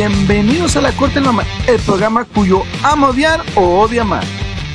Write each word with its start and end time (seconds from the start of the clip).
Bienvenidos 0.00 0.76
a 0.76 0.80
La 0.80 0.92
Corte 0.92 1.16
del 1.16 1.24
Mamá, 1.24 1.44
el 1.66 1.78
programa 1.78 2.24
cuyo 2.24 2.62
ama 2.82 3.10
odiar 3.10 3.44
o 3.54 3.80
odia 3.80 4.00
amar, 4.00 4.24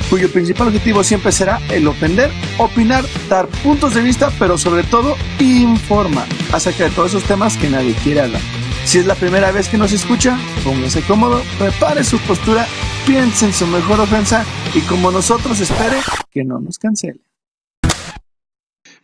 cuyo 0.08 0.30
principal 0.30 0.68
objetivo 0.68 1.02
siempre 1.02 1.32
será 1.32 1.60
el 1.68 1.88
ofender, 1.88 2.30
opinar, 2.58 3.04
dar 3.28 3.48
puntos 3.48 3.94
de 3.94 4.02
vista, 4.02 4.30
pero 4.38 4.56
sobre 4.56 4.84
todo 4.84 5.16
informar 5.40 6.28
acerca 6.52 6.84
de 6.84 6.90
todos 6.90 7.08
esos 7.08 7.24
temas 7.24 7.56
que 7.56 7.68
nadie 7.68 7.94
quiere 8.04 8.20
hablar. 8.20 8.40
Si 8.84 8.98
es 8.98 9.06
la 9.06 9.16
primera 9.16 9.50
vez 9.50 9.68
que 9.68 9.78
nos 9.78 9.90
escucha, 9.90 10.38
póngase 10.62 11.02
cómodo, 11.02 11.42
prepare 11.58 12.04
su 12.04 12.20
postura, 12.20 12.64
piense 13.04 13.46
en 13.46 13.52
su 13.52 13.66
mejor 13.66 13.98
ofensa 13.98 14.44
y 14.74 14.80
como 14.82 15.10
nosotros 15.10 15.58
espere 15.58 15.96
que 16.30 16.44
no 16.44 16.60
nos 16.60 16.78
cancele. 16.78 17.25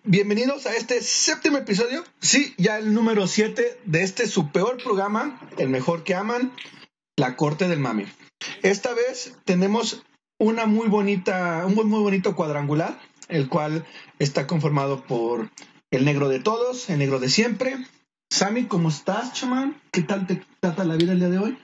Bienvenidos 0.05 0.67
a 0.67 0.75
este 0.75 1.01
séptimo 1.01 1.59
episodio, 1.59 2.03
sí, 2.21 2.57
ya 2.59 2.77
el 2.77 2.93
número 2.93 3.29
7 3.29 3.79
de 3.85 4.03
este 4.03 4.27
su 4.27 4.51
peor 4.51 4.83
programa, 4.83 5.41
el 5.59 5.69
mejor 5.69 6.03
que 6.03 6.17
aman, 6.17 6.51
La 7.17 7.37
Corte 7.37 7.69
del 7.69 7.79
Mami. 7.79 8.07
Esta 8.65 8.95
vez 8.95 9.39
tenemos 9.45 10.03
una 10.41 10.67
muy 10.67 10.89
bonita, 10.89 11.65
un 11.67 11.77
muy, 11.77 11.85
bonito 11.85 12.35
cuadrangular, 12.35 12.99
el 13.29 13.49
cual 13.49 13.87
está 14.19 14.49
conformado 14.49 15.05
por 15.05 15.51
el 15.93 16.05
negro 16.05 16.29
de 16.29 16.41
todos, 16.41 16.91
el 16.91 16.99
negro 16.99 17.21
de 17.21 17.29
siempre. 17.29 17.77
Sammy, 18.29 18.65
¿cómo 18.65 18.89
estás, 18.89 19.33
chamán? 19.35 19.81
¿Qué 19.93 20.03
tal 20.03 20.27
te 20.27 20.43
trata 20.59 20.83
la 20.85 20.97
vida 20.97 21.13
el 21.13 21.21
día 21.21 21.29
de 21.29 21.39
hoy? 21.39 21.59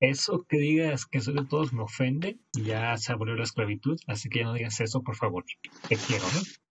Eso 0.00 0.46
que 0.48 0.56
digas 0.56 1.04
que 1.04 1.20
soy 1.20 1.34
de 1.34 1.44
todos 1.44 1.74
me 1.74 1.82
ofende, 1.82 2.38
ya 2.54 2.96
se 2.96 3.12
abolió 3.12 3.34
la 3.34 3.44
esclavitud, 3.44 4.00
así 4.06 4.30
que 4.30 4.38
ya 4.38 4.46
no 4.46 4.54
digas 4.54 4.80
eso, 4.80 5.02
por 5.02 5.16
favor. 5.16 5.44
Te 5.86 5.96
quiero, 5.96 6.24
¿no? 6.34 6.63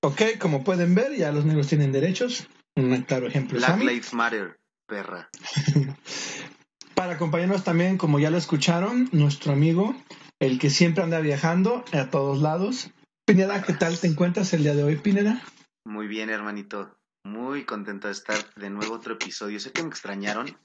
Ok, 0.00 0.22
como 0.38 0.62
pueden 0.62 0.94
ver, 0.94 1.16
ya 1.16 1.32
los 1.32 1.44
negros 1.44 1.68
tienen 1.68 1.92
derechos. 1.92 2.46
Un 2.76 3.02
claro 3.02 3.26
ejemplo. 3.26 3.58
Black 3.58 3.70
Sammy. 3.70 3.86
Lives 3.86 4.14
Matter, 4.14 4.60
perra. 4.86 5.28
Para 6.94 7.14
acompañarnos 7.14 7.64
también, 7.64 7.98
como 7.98 8.18
ya 8.18 8.30
lo 8.30 8.36
escucharon, 8.36 9.08
nuestro 9.12 9.52
amigo, 9.52 9.94
el 10.40 10.58
que 10.58 10.70
siempre 10.70 11.02
anda 11.02 11.20
viajando 11.20 11.84
a 11.92 12.10
todos 12.10 12.40
lados. 12.40 12.90
Pineda, 13.26 13.62
¿qué 13.62 13.72
tal 13.72 13.98
te 13.98 14.06
encuentras 14.06 14.52
el 14.52 14.62
día 14.62 14.74
de 14.74 14.84
hoy, 14.84 14.96
Pineda? 14.96 15.42
Muy 15.84 16.06
bien, 16.06 16.30
hermanito. 16.30 16.96
Muy 17.24 17.64
contento 17.64 18.06
de 18.06 18.12
estar 18.12 18.38
de 18.54 18.70
nuevo 18.70 18.94
otro 18.94 19.14
episodio. 19.14 19.58
Sé 19.58 19.72
que 19.72 19.82
me 19.82 19.88
extrañaron, 19.88 20.56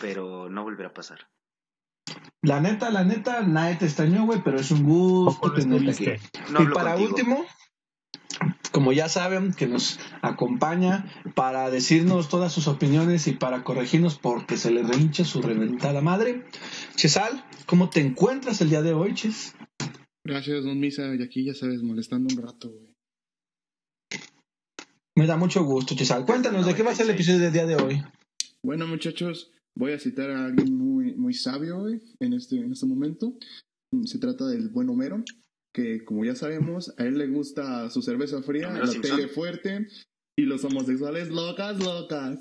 pero 0.00 0.48
no 0.50 0.62
volverá 0.62 0.90
a 0.90 0.94
pasar. 0.94 1.28
La 2.42 2.60
neta, 2.60 2.90
la 2.90 3.04
neta, 3.04 3.42
nadie 3.42 3.76
te 3.76 3.86
extrañó, 3.86 4.24
güey, 4.24 4.42
pero 4.44 4.60
es 4.60 4.70
un 4.70 4.84
gusto 4.84 5.52
tenerte 5.52 5.90
aquí. 5.90 6.22
No 6.52 6.62
y 6.62 6.66
para 6.68 6.92
contigo. 6.92 7.10
último, 7.10 7.46
como 8.70 8.92
ya 8.92 9.08
saben, 9.08 9.52
que 9.52 9.66
nos 9.66 9.98
acompaña 10.22 11.04
para 11.34 11.70
decirnos 11.70 12.28
todas 12.28 12.52
sus 12.52 12.68
opiniones 12.68 13.26
y 13.26 13.32
para 13.32 13.64
corregirnos 13.64 14.18
porque 14.18 14.56
se 14.56 14.70
le 14.70 14.82
rehincha 14.82 15.24
su 15.24 15.42
reventada 15.42 16.00
madre. 16.00 16.44
Chesal, 16.94 17.44
¿cómo 17.66 17.90
te 17.90 18.00
encuentras 18.00 18.60
el 18.60 18.70
día 18.70 18.82
de 18.82 18.92
hoy, 18.92 19.14
Ches? 19.14 19.54
Gracias, 20.24 20.64
don 20.64 20.80
Misa. 20.80 21.14
Y 21.14 21.22
aquí 21.22 21.44
ya 21.44 21.54
sabes, 21.54 21.82
molestando 21.82 22.34
un 22.34 22.42
rato, 22.42 22.70
güey. 22.70 22.94
Me 25.16 25.26
da 25.26 25.36
mucho 25.36 25.64
gusto, 25.64 25.94
Chesal. 25.94 26.26
Cuéntanos, 26.26 26.66
¿de 26.66 26.74
qué 26.74 26.82
va 26.82 26.90
a 26.90 26.94
ser 26.94 27.06
el 27.06 27.14
episodio 27.14 27.38
del 27.38 27.52
día 27.52 27.66
de 27.66 27.76
hoy? 27.76 28.02
Bueno, 28.62 28.86
muchachos, 28.86 29.50
voy 29.74 29.92
a 29.92 29.98
citar 29.98 30.30
a 30.30 30.46
alguien 30.46 30.76
muy, 30.76 31.14
muy 31.14 31.32
sabio, 31.32 31.80
güey, 31.80 32.02
en 32.20 32.32
este, 32.32 32.56
en 32.56 32.72
este 32.72 32.86
momento. 32.86 33.34
Se 34.04 34.18
trata 34.18 34.46
del 34.46 34.68
buen 34.68 34.88
Homero, 34.90 35.22
que 35.76 36.04
como 36.06 36.24
ya 36.24 36.34
sabemos, 36.34 36.94
a 36.96 37.04
él 37.04 37.18
le 37.18 37.26
gusta 37.26 37.90
su 37.90 38.00
cerveza 38.00 38.42
fría, 38.42 38.70
la 38.70 38.86
Simpson. 38.86 39.16
tele 39.18 39.28
fuerte 39.28 39.86
y 40.34 40.44
los 40.46 40.64
homosexuales 40.64 41.28
locas, 41.28 41.78
locas. 41.78 42.40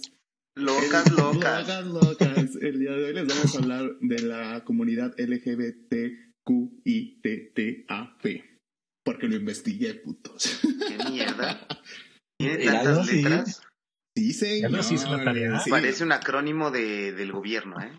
Locas, 0.57 1.05
El- 1.07 1.15
locas. 1.17 1.67
locas, 1.67 1.85
locas. 1.85 2.55
El 2.61 2.79
día 2.79 2.91
de 2.91 3.03
hoy 3.03 3.13
les 3.13 3.27
vamos 3.27 3.53
a 3.53 3.57
hablar 3.59 3.91
de 3.99 4.19
la 4.21 4.63
comunidad 4.63 5.13
LGBTQITTAP. 5.19 6.21
Porque 9.03 9.27
lo 9.27 9.35
investigué, 9.35 9.95
putos. 9.95 10.61
¿Qué 10.87 10.97
mierda? 11.11 11.67
¿Tiene 12.39 12.63
tantas 12.65 13.05
sí. 13.07 13.21
letras? 13.21 13.61
Sí, 14.17 14.31
señor. 14.31 14.71
Tarea. 15.25 15.59
Sí. 15.59 15.69
Parece 15.69 16.05
un 16.05 16.13
acrónimo 16.13 16.71
de, 16.71 17.11
del 17.11 17.33
gobierno, 17.33 17.75
¿eh? 17.81 17.91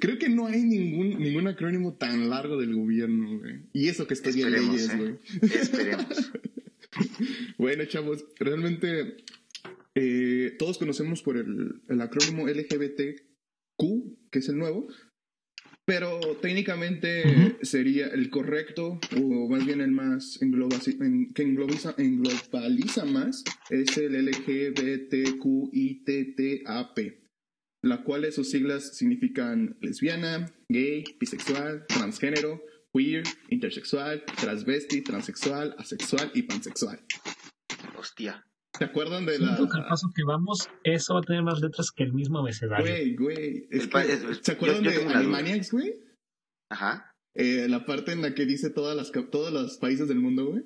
Creo 0.00 0.18
que 0.18 0.28
no 0.28 0.46
hay 0.46 0.62
ningún, 0.62 1.18
ningún 1.18 1.46
acrónimo 1.48 1.94
tan 1.94 2.28
largo 2.30 2.56
del 2.58 2.74
gobierno, 2.74 3.38
güey. 3.38 3.62
Y 3.72 3.88
eso 3.88 4.06
que 4.06 4.14
estudia 4.14 4.46
Esperemos, 4.46 4.74
leyes, 4.74 4.90
¿eh? 4.90 4.96
güey. 4.96 5.18
Esperemos. 5.60 6.32
Bueno, 7.58 7.84
chavos, 7.84 8.24
realmente 8.40 9.18
eh, 9.94 10.56
todos 10.58 10.78
conocemos 10.78 11.22
por 11.22 11.36
el, 11.36 11.82
el 11.88 12.00
acrónimo 12.00 12.48
LGBTQ, 12.48 14.30
que 14.30 14.38
es 14.38 14.48
el 14.48 14.56
nuevo, 14.58 14.88
pero 15.84 16.18
técnicamente 16.40 17.56
sería 17.62 18.06
el 18.08 18.30
correcto, 18.30 18.98
o 19.16 19.48
más 19.48 19.64
bien 19.66 19.80
el 19.80 19.90
más 19.92 20.40
engloba- 20.40 20.80
en- 21.00 21.32
que 21.34 21.44
englobiza- 21.46 21.94
englobaliza 21.98 23.04
más, 23.04 23.44
es 23.70 23.96
el 23.98 24.14
LGBTQITTAP, 25.68 26.98
la 27.82 28.02
cual 28.02 28.30
sus 28.32 28.50
siglas 28.50 28.96
significan 28.96 29.76
lesbiana, 29.80 30.46
gay, 30.68 31.04
bisexual, 31.20 31.84
transgénero, 31.86 32.60
queer, 32.92 33.22
intersexual, 33.50 34.24
transvesti, 34.40 35.02
transexual, 35.02 35.74
asexual 35.78 36.30
y 36.34 36.42
pansexual. 36.42 37.00
Hostia. 37.96 38.44
¿Se 38.76 38.84
acuerdan 38.84 39.26
de 39.26 39.38
la...? 39.38 39.56
Siento 39.56 39.72
que 39.72 39.78
al 39.80 39.88
paso 39.88 40.08
que 40.14 40.22
vamos, 40.24 40.68
eso 40.84 41.14
va 41.14 41.20
a 41.20 41.22
tener 41.22 41.42
más 41.42 41.60
letras 41.60 41.90
que 41.90 42.04
el 42.04 42.12
mismo 42.12 42.38
abecedario. 42.38 42.84
Güey, 42.86 43.16
güey. 43.16 43.66
es 43.70 43.82
El 43.84 43.88
pa- 43.90 44.04
que- 44.04 44.12
es- 44.12 44.22
es- 44.24 44.40
¿Se 44.42 44.52
acuerdan 44.52 44.82
yo- 44.84 44.90
yo 44.92 45.00
de. 45.00 45.14
Animaniacs, 45.14 45.72
güey? 45.72 45.94
Ajá. 46.70 47.10
Eh, 47.34 47.66
la 47.68 47.84
parte 47.86 48.12
en 48.12 48.22
la 48.22 48.34
que 48.34 48.46
dice 48.46 48.70
todas 48.70 48.96
las, 48.96 49.10
todos 49.30 49.52
los 49.52 49.78
países 49.78 50.06
del 50.08 50.20
mundo, 50.20 50.46
güey. 50.46 50.62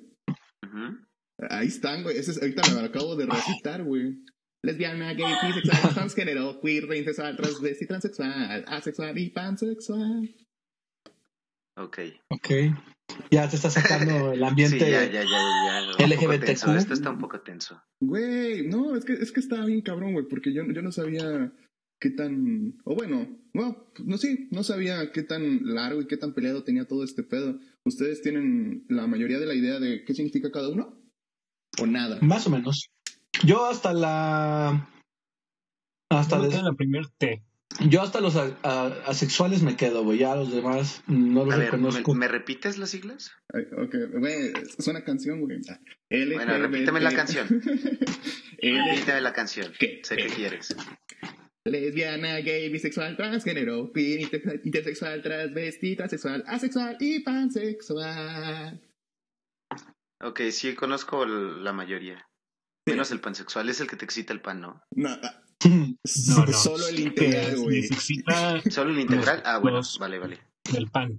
Ujú. 0.65 0.97
Ahí 1.49 1.67
están, 1.67 2.03
güey. 2.03 2.17
Ese 2.17 2.31
es, 2.31 2.41
ahorita 2.41 2.61
me 2.73 2.81
lo 2.81 2.87
acabo 2.87 3.15
de 3.15 3.25
recitar, 3.25 3.83
güey. 3.83 4.17
Lesbiana, 4.63 5.13
gay, 5.13 5.33
bisexual, 5.45 5.93
transgénero, 5.93 6.61
queer, 6.61 6.83
intersexual, 6.83 7.35
transvesti, 7.35 7.85
transexual, 7.85 8.63
asexual 8.67 9.17
y 9.17 9.29
pansexual. 9.29 10.33
Ok. 11.77 11.99
Ok. 12.29 12.49
Ya 13.29 13.49
te 13.49 13.55
está 13.57 13.69
sacando 13.69 14.31
el 14.33 14.39
Sí, 14.39 14.45
ambiente. 14.45 14.79
ya, 14.79 15.03
ya, 15.05 15.23
ya, 15.23 15.23
ya. 15.23 16.39
Tenso. 16.39 16.75
Esto 16.75 16.93
está 16.93 17.09
un 17.09 17.19
poco 17.19 17.41
tenso. 17.41 17.81
Güey, 18.01 18.67
no, 18.67 18.95
es 18.95 19.05
que, 19.05 19.13
es 19.13 19.31
que 19.31 19.39
estaba 19.39 19.65
bien 19.65 19.81
cabrón, 19.81 20.13
güey, 20.13 20.25
porque 20.27 20.53
yo, 20.53 20.63
yo 20.71 20.81
no 20.81 20.91
sabía 20.91 21.51
qué 21.99 22.09
tan... 22.09 22.77
O 22.85 22.95
bueno, 22.95 23.27
no, 23.53 23.91
no 24.03 24.17
sí, 24.17 24.47
no 24.51 24.63
sabía 24.63 25.11
qué 25.11 25.23
tan 25.23 25.61
largo 25.73 26.01
y 26.01 26.07
qué 26.07 26.17
tan 26.17 26.33
peleado 26.33 26.63
tenía 26.63 26.85
todo 26.85 27.03
este 27.03 27.23
pedo. 27.23 27.59
¿Ustedes 27.85 28.21
tienen 28.21 28.85
la 28.89 29.07
mayoría 29.07 29.39
de 29.39 29.45
la 29.45 29.55
idea 29.55 29.79
de 29.79 30.03
qué 30.05 30.13
significa 30.13 30.51
cada 30.51 30.69
uno? 30.69 31.01
¿O 31.81 31.85
nada? 31.85 32.19
Más 32.21 32.47
o 32.47 32.49
menos. 32.49 32.89
Yo 33.45 33.65
hasta 33.65 33.93
la. 33.93 34.89
Hasta 36.11 36.39
des- 36.39 36.49
queda 36.49 36.63
la 36.63 36.73
primer 36.73 37.07
T. 37.17 37.43
Yo 37.89 38.03
hasta 38.03 38.21
los 38.21 38.35
a- 38.35 38.55
a- 38.61 38.93
asexuales 39.07 39.63
me 39.63 39.75
quedo, 39.75 40.03
güey. 40.03 40.19
Ya 40.19 40.35
los 40.35 40.51
demás 40.51 41.03
no 41.07 41.43
los 41.45 41.55
A 41.55 41.57
ver, 41.57 41.71
¿me, 41.71 41.77
reconozco. 41.77 42.13
me 42.13 42.27
repites 42.27 42.77
las 42.77 42.91
siglas? 42.91 43.31
Ay, 43.51 43.63
Ok, 43.83 43.95
güey, 44.19 44.53
es 44.77 44.87
una 44.87 45.03
canción, 45.03 45.41
güey. 45.41 45.59
Ah, 45.69 45.79
Bueno, 46.11 46.57
repíteme 46.59 46.99
la 47.01 47.13
canción. 47.13 47.47
Repíteme 48.61 49.21
la 49.21 49.33
canción. 49.33 49.73
¿Qué? 49.79 50.01
Sé 50.03 50.15
que 50.17 50.27
quieres. 50.27 50.75
Lesbiana, 51.65 52.35
gay, 52.39 52.69
bisexual, 52.69 53.15
transgénero, 53.17 53.91
inter- 53.95 54.61
intersexual, 54.63 55.21
transvesti, 55.23 55.95
transexual, 55.95 56.43
asexual 56.45 56.97
y 56.99 57.21
pansexual. 57.21 58.81
Ok, 60.21 60.41
sí, 60.51 60.75
conozco 60.75 61.25
la 61.25 61.73
mayoría. 61.73 62.23
Menos 62.85 63.11
el 63.11 63.19
pansexual 63.21 63.69
es 63.69 63.79
el 63.81 63.87
que 63.87 63.95
te 63.95 64.05
excita 64.05 64.33
el 64.33 64.41
pan, 64.41 64.61
¿no? 64.61 64.81
No, 64.95 65.09
ah, 65.09 65.41
No, 65.65 66.45
no. 66.45 66.53
solo 66.53 66.87
el 66.87 66.99
integral, 66.99 67.57
güey. 67.59 67.81
necesita 67.81 68.61
¿Solo 68.71 68.91
el 68.91 68.99
integral? 68.99 69.41
Ah, 69.45 69.59
bueno, 69.59 69.77
Los- 69.77 69.97
vale, 69.99 70.19
vale. 70.19 70.39
el 70.75 70.89
pan. 70.89 71.15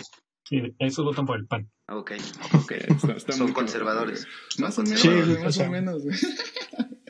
Sí, 0.47 0.61
esos 0.79 1.05
votan 1.06 1.25
por 1.25 1.38
el 1.38 1.47
pan. 1.47 1.71
Ok. 1.88 2.12
Ok, 2.53 2.73
está- 2.73 3.12
está 3.15 3.33
Son 3.33 3.53
conservadores. 3.55 4.27
Más 4.59 4.79
o 4.79 4.83
menos, 4.83 5.00
Sí, 5.00 5.09
o 5.09 5.41
más 5.43 5.55
sea. 5.55 5.69
o 5.69 5.73
menos, 5.73 6.03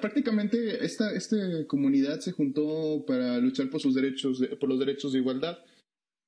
Prácticamente 0.00 0.84
esta, 0.84 1.10
esta 1.12 1.36
comunidad 1.66 2.20
se 2.20 2.32
juntó 2.32 3.04
para 3.06 3.38
luchar 3.38 3.70
por 3.70 3.80
sus 3.80 3.94
derechos, 3.94 4.38
de- 4.38 4.56
por 4.56 4.68
los 4.68 4.78
derechos 4.78 5.12
de 5.12 5.20
igualdad. 5.20 5.58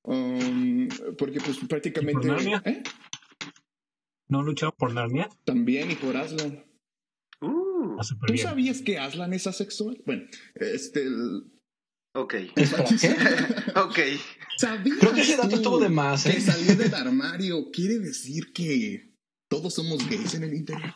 Um, 0.03 0.87
porque 1.17 1.39
pues 1.39 1.57
prácticamente... 1.69 2.27
¿Y 2.27 2.31
por 2.31 2.37
Narnia? 2.37 2.61
¿Eh? 2.65 2.83
¿No 4.29 4.41
lucharon 4.41 4.73
por 4.77 4.93
Narnia? 4.93 5.29
También 5.45 5.91
y 5.91 5.95
por 5.95 6.17
Aslan. 6.17 6.65
¿Tú 8.25 8.33
bien. 8.33 8.47
sabías 8.47 8.81
que 8.81 8.97
Aslan 8.99 9.33
es 9.33 9.47
asexual? 9.47 10.01
Bueno, 10.05 10.23
este... 10.55 11.03
el- 11.03 11.51
ok. 12.15 12.35
Ok. 13.75 13.99
¿Sabías 14.57 14.97
Creo 14.99 15.13
que 15.13 15.21
ese 15.21 15.37
dato 15.37 15.55
estuvo 15.55 15.79
de 15.79 15.89
más, 15.89 16.25
¿eh? 16.25 16.33
Que 16.33 16.41
salir 16.41 16.75
del 16.77 16.93
armario 16.95 17.69
quiere 17.71 17.99
decir 17.99 18.51
que 18.53 19.13
todos 19.49 19.73
somos 19.75 20.07
gays 20.09 20.33
en 20.35 20.43
el 20.43 20.53
interior. 20.53 20.95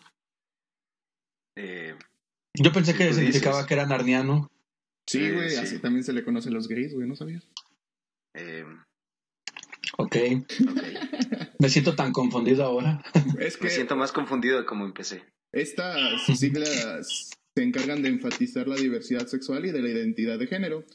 Eh, 1.57 1.95
Yo 2.57 2.71
pensé 2.71 2.95
que 2.95 3.13
significaba 3.13 3.57
dices. 3.57 3.67
que 3.67 3.73
era 3.75 3.85
narniano. 3.85 4.47
Sí, 5.07 5.19
Eh, 5.25 5.31
güey, 5.33 5.49
sí. 5.51 5.55
así 5.57 5.79
también 5.79 6.03
se 6.03 6.13
le 6.13 6.23
conoce 6.23 6.49
a 6.49 6.51
los 6.51 6.67
gays, 6.67 6.93
güey, 6.93 7.07
¿no 7.07 7.15
sabías? 7.15 7.47
Eh, 8.35 8.65
Ok. 9.97 10.15
ok. 10.69 10.81
Me 11.59 11.69
siento 11.69 11.95
tan 11.95 12.11
confundido 12.13 12.63
ahora. 12.63 13.03
Es 13.39 13.57
que 13.57 13.65
Me 13.65 13.69
siento 13.69 13.95
más 13.95 14.11
confundido 14.11 14.57
de 14.59 14.65
cómo 14.65 14.85
empecé. 14.85 15.23
Estas 15.53 16.25
siglas 16.37 17.29
se 17.55 17.63
encargan 17.63 18.01
de 18.01 18.09
enfatizar 18.09 18.67
la 18.67 18.75
diversidad 18.75 19.27
sexual 19.27 19.65
y 19.65 19.71
de 19.71 19.81
la 19.81 19.89
identidad 19.89 20.39
de 20.39 20.47
género, 20.47 20.85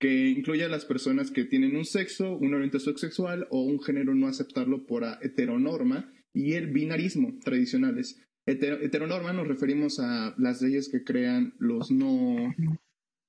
que 0.00 0.28
incluye 0.28 0.64
a 0.64 0.68
las 0.68 0.84
personas 0.84 1.30
que 1.32 1.44
tienen 1.44 1.74
un 1.76 1.84
sexo, 1.84 2.36
una 2.36 2.56
orientación 2.56 2.96
sexual 2.98 3.48
o 3.50 3.62
un 3.62 3.82
género 3.82 4.14
no 4.14 4.28
aceptarlo 4.28 4.86
por 4.86 5.04
a- 5.04 5.18
heteronorma 5.22 6.12
y 6.32 6.52
el 6.52 6.68
binarismo 6.68 7.36
tradicionales. 7.42 8.22
Hetero- 8.46 8.80
heteronorma 8.80 9.32
nos 9.32 9.48
referimos 9.48 9.98
a 9.98 10.34
las 10.38 10.62
leyes 10.62 10.88
que 10.88 11.02
crean 11.02 11.54
los 11.58 11.90
no, 11.90 12.54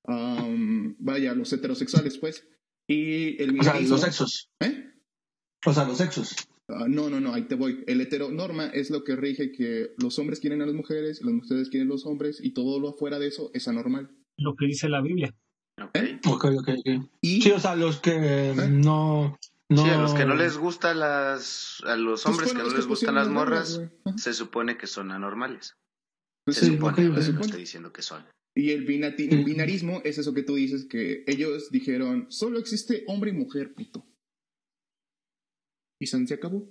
am, 0.05 0.95
vaya, 0.99 1.33
los 1.33 1.51
heterosexuales, 1.53 2.17
pues. 2.19 2.47
Y 2.87 3.41
el 3.41 3.59
O 3.59 3.63
sea, 3.63 3.73
binarismo. 3.73 3.95
los 3.95 4.01
sexos. 4.01 4.49
¿Eh? 4.61 4.85
O 5.65 5.73
sea, 5.73 5.85
los 5.85 5.97
sexos. 5.97 6.35
Ah, 6.69 6.85
no, 6.87 7.09
no, 7.09 7.19
no, 7.19 7.33
ahí 7.33 7.43
te 7.43 7.55
voy. 7.55 7.83
El 7.87 7.99
heteronorma 8.01 8.67
es 8.67 8.89
lo 8.91 9.03
que 9.03 9.15
rige 9.15 9.51
que 9.51 9.93
los 9.97 10.19
hombres 10.19 10.39
quieren 10.39 10.61
a 10.61 10.65
las 10.65 10.75
mujeres, 10.75 11.21
las 11.23 11.33
mujeres 11.33 11.69
quieren 11.69 11.89
a 11.89 11.93
los 11.93 12.05
hombres 12.05 12.39
y 12.43 12.51
todo 12.51 12.79
lo 12.79 12.89
afuera 12.89 13.17
de 13.19 13.27
eso 13.27 13.49
es 13.53 13.67
anormal. 13.67 14.09
Lo 14.37 14.55
que 14.55 14.67
dice 14.67 14.87
la 14.87 15.01
Biblia. 15.01 15.35
Ok. 15.81 15.89
¿Eh? 15.95 16.19
Ok, 16.27 16.45
ok, 16.45 16.69
ok. 16.77 17.09
Y 17.21 17.41
Sí, 17.41 17.51
o 17.51 17.59
sea, 17.59 17.75
los 17.75 17.99
que 17.99 18.53
no, 18.69 19.37
no... 19.69 19.83
Sí, 19.83 19.89
a 19.89 19.97
los 20.01 20.13
que 20.13 20.25
no 20.25 20.35
les 20.35 20.57
gusta 20.57 20.93
las... 20.93 21.81
A 21.85 21.95
los 21.95 22.23
pues 22.23 22.33
hombres 22.33 22.53
que 22.53 22.57
no 22.59 22.63
les 22.65 22.73
gustan 22.73 22.87
pusieron 22.87 23.15
las 23.15 23.29
morras, 23.29 23.81
se 24.17 24.33
supone 24.33 24.77
que 24.77 24.87
son 24.87 25.11
anormales. 25.11 25.75
Pues 26.45 26.57
Se 26.57 26.65
sí, 26.67 26.73
supone, 26.73 26.91
ok, 26.93 26.97
¿verdad? 26.97 27.11
ok. 27.13 27.17
no 27.17 27.23
supone. 27.25 27.45
estoy 27.45 27.59
diciendo 27.61 27.91
que 27.93 28.01
son. 28.01 28.23
Y 28.55 28.71
el, 28.71 28.85
binati- 28.85 29.31
el 29.31 29.43
binarismo 29.45 30.01
es 30.03 30.17
eso 30.17 30.33
que 30.33 30.43
tú 30.43 30.55
dices, 30.55 30.85
que 30.85 31.23
ellos 31.27 31.69
dijeron, 31.71 32.27
solo 32.29 32.59
existe 32.59 33.03
hombre 33.07 33.31
y 33.31 33.33
mujer, 33.33 33.73
puto. 33.73 34.05
Y 36.01 36.07
San 36.07 36.27
se 36.27 36.35
acabó. 36.35 36.69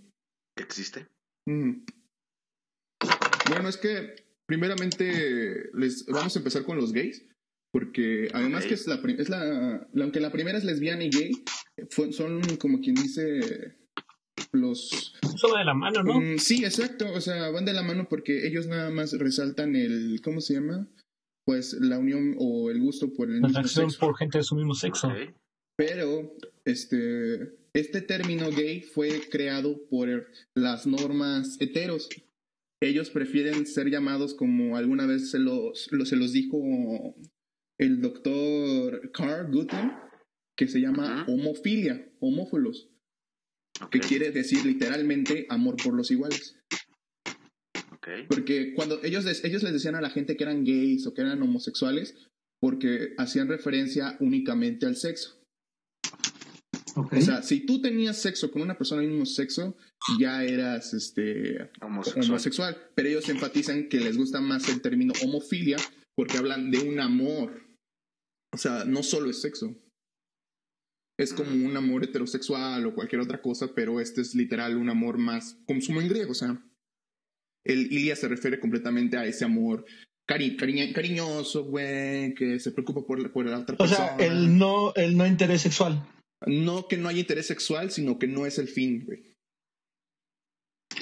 ¿Existe? 0.56 1.06
Mm. 1.48 1.84
Bueno, 3.50 3.68
es 3.68 3.76
que 3.76 4.14
primeramente 4.46 5.70
les 5.74 6.06
vamos 6.06 6.34
a 6.34 6.38
empezar 6.38 6.64
con 6.64 6.76
los 6.76 6.92
gays, 6.92 7.24
porque 7.72 8.28
además 8.32 8.64
que 8.66 8.74
es 8.74 8.86
la, 8.86 8.96
es 8.96 9.28
la, 9.28 9.88
aunque 10.00 10.20
la 10.20 10.32
primera 10.32 10.58
es 10.58 10.64
lesbiana 10.64 11.04
y 11.04 11.10
gay, 11.10 11.32
fue- 11.90 12.12
son 12.12 12.40
como 12.58 12.80
quien 12.80 12.94
dice 12.94 13.76
los 14.52 15.14
Eso 15.22 15.48
va 15.52 15.58
de 15.60 15.64
la 15.64 15.74
mano, 15.74 16.02
¿no? 16.02 16.20
Mm, 16.20 16.38
sí, 16.38 16.64
exacto, 16.64 17.06
o 17.12 17.20
sea, 17.20 17.50
van 17.50 17.64
de 17.64 17.72
la 17.74 17.82
mano 17.82 18.08
porque 18.08 18.46
ellos 18.46 18.66
nada 18.66 18.90
más 18.90 19.12
resaltan 19.12 19.76
el 19.76 20.20
¿cómo 20.22 20.40
se 20.40 20.54
llama? 20.54 20.88
Pues 21.46 21.74
la 21.74 21.98
unión 21.98 22.34
o 22.38 22.70
el 22.70 22.80
gusto 22.80 23.12
por 23.14 23.28
el 23.28 23.40
La 23.40 23.48
mismo 23.48 23.58
atracción 23.60 23.90
sexo. 23.90 24.06
por 24.06 24.16
gente 24.16 24.38
de 24.38 24.44
su 24.44 24.54
mismo 24.54 24.74
sexo. 24.74 25.12
Pero 25.76 26.34
este, 26.64 27.54
este 27.80 28.00
término 28.02 28.50
gay 28.50 28.80
fue 28.82 29.20
creado 29.30 29.86
por 29.88 30.26
las 30.54 30.86
normas 30.86 31.56
heteros. 31.60 32.08
Ellos 32.80 33.10
prefieren 33.10 33.66
ser 33.66 33.90
llamados 33.90 34.34
como 34.34 34.76
alguna 34.76 35.06
vez 35.06 35.30
se 35.30 35.38
los, 35.38 35.88
lo- 35.90 36.06
se 36.06 36.16
los 36.16 36.32
dijo 36.32 37.14
el 37.78 38.00
doctor 38.00 39.10
Carl 39.12 39.50
Guten, 39.52 39.92
que 40.56 40.66
se 40.68 40.80
llama 40.80 41.24
homofilia, 41.28 42.08
homófilos, 42.20 42.88
que 43.90 44.00
quiere 44.00 44.30
decir 44.32 44.64
literalmente 44.64 45.46
amor 45.48 45.76
por 45.82 45.94
los 45.94 46.10
iguales. 46.10 46.56
ok. 47.92 48.08
Porque 48.28 48.74
cuando 48.74 49.00
ellos, 49.04 49.24
ellos 49.44 49.62
les 49.62 49.72
decían 49.72 49.94
a 49.94 50.00
la 50.00 50.10
gente 50.10 50.36
que 50.36 50.44
eran 50.44 50.64
gays 50.64 51.06
o 51.06 51.14
que 51.14 51.20
eran 51.22 51.42
homosexuales, 51.42 52.16
porque 52.60 53.14
hacían 53.18 53.48
referencia 53.48 54.16
únicamente 54.20 54.86
al 54.86 54.96
sexo. 54.96 55.37
Ok. 57.00 57.12
O 57.14 57.20
sea, 57.20 57.42
si 57.42 57.60
tú 57.66 57.80
tenías 57.80 58.16
sexo 58.20 58.50
con 58.50 58.62
una 58.62 58.76
persona 58.76 59.00
del 59.02 59.10
mismo 59.10 59.26
sexo, 59.26 59.76
ya 60.18 60.42
eras 60.44 60.94
este 60.94 61.70
Homosexual. 61.80 62.24
homosexual. 62.28 62.76
Pero 62.94 63.08
ellos 63.08 63.28
enfatizan 63.28 63.88
que 63.88 64.00
les 64.00 64.16
gusta 64.16 64.40
más 64.40 64.68
el 64.68 64.80
término 64.80 65.12
homofilia 65.22 65.76
porque 66.16 66.36
hablan 66.38 66.70
de 66.70 66.78
un 66.80 66.98
amor. 67.00 67.62
O 68.52 68.56
sea, 68.58 68.84
no 68.84 69.02
solo 69.02 69.30
es 69.30 69.40
sexo. 69.40 69.74
Es 71.18 71.32
como 71.32 71.50
un 71.50 71.76
amor 71.76 72.04
heterosexual 72.04 72.86
o 72.86 72.94
cualquier 72.94 73.20
otra 73.20 73.42
cosa, 73.42 73.74
pero 73.74 74.00
este 74.00 74.20
es 74.20 74.34
literal 74.34 74.76
un 74.76 74.88
amor 74.88 75.18
más 75.18 75.58
consumo 75.66 76.00
en 76.00 76.08
griego. 76.08 76.30
O 76.30 76.34
sea, 76.34 76.62
el 77.66 77.92
Ilia 77.92 78.14
se 78.16 78.28
refiere 78.28 78.60
completamente 78.60 79.16
a 79.16 79.24
ese 79.26 79.44
amor 79.44 79.84
cari- 80.28 80.56
cariña- 80.56 80.92
cariñoso, 80.92 81.64
güey, 81.64 82.34
que 82.34 82.60
se 82.60 82.70
preocupa 82.70 83.04
por, 83.04 83.32
por 83.32 83.46
la 83.46 83.58
otra 83.58 83.74
O 83.74 83.78
persona. 83.78 84.16
sea, 84.16 84.26
el 84.26 84.56
no, 84.58 84.94
el 84.94 85.16
no 85.16 85.26
interés 85.26 85.62
sexual. 85.62 86.06
No 86.46 86.86
que 86.88 86.96
no 86.96 87.08
haya 87.08 87.20
interés 87.20 87.46
sexual, 87.46 87.90
sino 87.90 88.18
que 88.18 88.26
no 88.26 88.46
es 88.46 88.58
el 88.58 88.68
fin, 88.68 89.04
güey. 89.04 89.22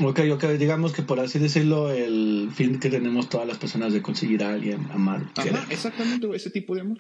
Ok, 0.01 0.21
ok, 0.33 0.45
digamos 0.59 0.93
que 0.93 1.03
por 1.03 1.21
así 1.21 1.39
decirlo, 1.39 1.91
el 1.91 2.51
fin 2.55 2.81
que 2.81 2.91
tenemos 2.91 3.29
todas 3.29 3.47
las 3.47 3.59
personas 3.59 3.93
de 3.93 4.03
conseguir 4.03 4.43
a 4.45 4.53
alguien, 4.53 4.87
amar. 4.91 5.33
Ajá, 5.37 5.67
exactamente, 5.71 6.29
ese 6.35 6.51
tipo 6.51 6.75
de 6.75 6.83
amor. 6.83 6.99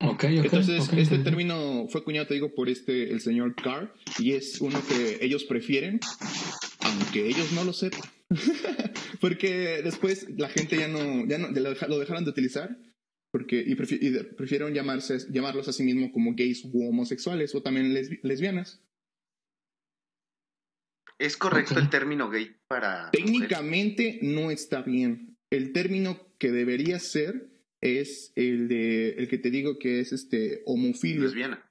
Ok, 0.00 0.24
ok. 0.24 0.44
Entonces, 0.44 0.88
este 0.96 1.18
término 1.18 1.86
fue 1.88 2.00
acuñado, 2.00 2.26
te 2.26 2.34
digo, 2.34 2.54
por 2.54 2.68
este, 2.68 3.12
el 3.12 3.20
señor 3.20 3.54
Carr, 3.54 3.94
y 4.18 4.32
es 4.32 4.60
uno 4.60 4.80
que 4.88 5.18
ellos 5.24 5.44
prefieren, 5.44 6.00
aunque 6.80 7.26
ellos 7.26 7.52
no 7.52 7.64
lo 7.64 7.72
sepan. 7.72 8.02
porque 9.20 9.82
después 9.84 10.26
la 10.36 10.48
gente 10.48 10.76
ya 10.76 10.88
no, 10.88 11.26
ya 11.26 11.38
no 11.38 11.48
lo 11.50 11.98
dejaron 11.98 12.24
de 12.24 12.30
utilizar, 12.30 12.76
porque, 13.32 13.56
y, 13.60 13.74
prefi- 13.74 13.98
y 14.00 14.10
prefirieron 14.34 14.74
llamarse, 14.74 15.18
llamarlos 15.30 15.66
a 15.68 15.72
sí 15.72 15.82
mismos 15.82 16.10
como 16.12 16.34
gays 16.34 16.64
u 16.64 16.86
homosexuales, 16.88 17.54
o 17.54 17.62
también 17.62 17.92
lesbi- 17.94 18.20
lesbianas. 18.22 18.84
¿Es 21.18 21.36
correcto 21.36 21.78
el 21.78 21.88
término 21.88 22.28
gay 22.30 22.56
para 22.68 23.06
mujeres? 23.06 23.10
Técnicamente 23.12 24.18
no 24.22 24.50
está 24.50 24.82
bien. 24.82 25.36
El 25.50 25.72
término 25.72 26.34
que 26.38 26.50
debería 26.50 26.98
ser 26.98 27.48
es 27.80 28.32
el 28.36 28.68
de 28.68 29.10
el 29.10 29.28
que 29.28 29.38
te 29.38 29.50
digo 29.50 29.78
que 29.78 30.00
es 30.00 30.12
este 30.12 30.62
homofilio. 30.66 31.22
lesbiana? 31.22 31.70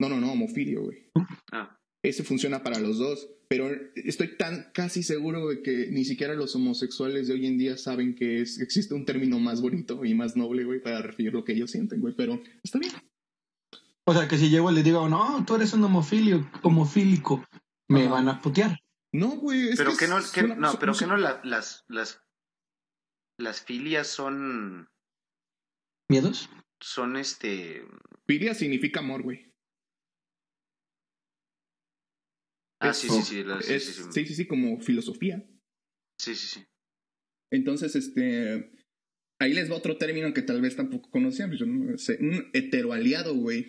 No, 0.00 0.08
no, 0.08 0.20
no, 0.20 0.32
homofilio, 0.32 0.82
güey. 0.82 1.10
Ah, 1.52 1.78
Ese 2.04 2.24
funciona 2.24 2.62
para 2.62 2.78
los 2.80 2.98
dos, 2.98 3.30
pero 3.56 3.70
estoy 3.94 4.36
tan 4.36 4.70
casi 4.72 5.02
seguro 5.02 5.48
de 5.48 5.62
que 5.62 5.88
ni 5.90 6.04
siquiera 6.04 6.34
los 6.34 6.54
homosexuales 6.54 7.28
de 7.28 7.34
hoy 7.34 7.46
en 7.46 7.58
día 7.58 7.76
saben 7.76 8.14
que 8.14 8.40
es, 8.40 8.58
existe 8.60 8.94
un 8.94 9.04
término 9.04 9.38
más 9.38 9.60
bonito 9.62 10.04
y 10.04 10.14
más 10.14 10.36
noble, 10.36 10.64
güey, 10.64 10.80
para 10.82 11.00
referir 11.02 11.32
lo 11.32 11.44
que 11.44 11.52
ellos 11.52 11.70
sienten, 11.70 12.00
güey, 12.00 12.14
pero 12.16 12.40
está 12.62 12.78
bien. 12.78 12.92
O 14.06 14.12
sea, 14.12 14.28
que 14.28 14.36
si 14.36 14.50
llego 14.50 14.70
y 14.70 14.74
le 14.74 14.82
digo, 14.82 15.08
no, 15.08 15.44
tú 15.46 15.54
eres 15.56 15.72
un 15.72 15.84
homofilio, 15.84 16.50
homofílico, 16.62 17.44
me 17.88 18.02
Ajá. 18.02 18.10
van 18.12 18.28
a 18.28 18.40
putear. 18.42 18.78
No, 19.12 19.36
güey, 19.36 19.68
es 19.68 19.76
pero 19.76 19.92
que 19.92 19.96
que 19.98 20.08
no, 20.08 20.18
es 20.18 20.30
que- 20.32 20.42
una- 20.44 20.56
no, 20.56 20.78
pero 20.78 20.92
que 20.94 21.06
no 21.06 21.16
la- 21.16 21.40
las, 21.44 21.84
las, 21.88 22.20
las 23.38 23.62
filias 23.62 24.06
son, 24.08 24.88
¿Miedos? 26.10 26.50
son 26.80 27.16
este, 27.16 27.82
Filia 28.26 28.54
significa 28.54 29.00
amor, 29.00 29.22
güey. 29.22 29.53
Ah, 32.90 32.94
sí, 32.94 33.08
sí, 33.08 33.22
sí, 33.22 33.44
sí, 33.62 33.72
Es- 33.72 34.08
sí, 34.12 34.26
sí, 34.26 34.34
sí, 34.34 34.46
como 34.46 34.80
filosofía. 34.80 35.44
sí, 36.20 36.34
sí, 36.34 36.46
sí. 36.46 36.64
Entonces, 37.52 37.94
este. 37.96 38.70
Ahí 39.40 39.52
les 39.52 39.70
va 39.70 39.76
otro 39.76 39.96
término 39.98 40.32
que 40.32 40.42
tal 40.42 40.60
vez 40.60 40.76
tampoco 40.76 41.10
conocían. 41.10 41.50
pues 41.50 41.60
yo 41.60 41.66
no 41.66 41.98
sé. 41.98 42.18
Un 42.20 42.50
heteroaliado, 42.52 43.34
güey. 43.34 43.66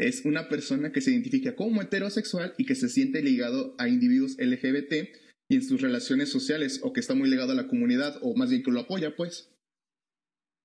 Es 0.00 0.24
una 0.24 0.48
persona 0.48 0.92
que 0.92 1.00
se 1.00 1.10
identifica 1.10 1.56
como 1.56 1.82
heterosexual 1.82 2.54
y 2.56 2.66
que 2.66 2.74
se 2.76 2.88
siente 2.88 3.20
ligado 3.22 3.74
a 3.78 3.88
individuos 3.88 4.36
LGBT 4.38 5.08
y 5.50 5.56
en 5.56 5.62
sus 5.62 5.80
relaciones 5.80 6.30
sociales, 6.30 6.80
o 6.84 6.92
que 6.92 7.00
está 7.00 7.14
muy 7.14 7.28
ligado 7.28 7.52
a 7.52 7.56
la 7.56 7.66
comunidad, 7.66 8.18
o 8.22 8.36
más 8.36 8.50
bien 8.50 8.62
que 8.62 8.70
lo 8.70 8.80
apoya, 8.80 9.16
pues. 9.16 9.50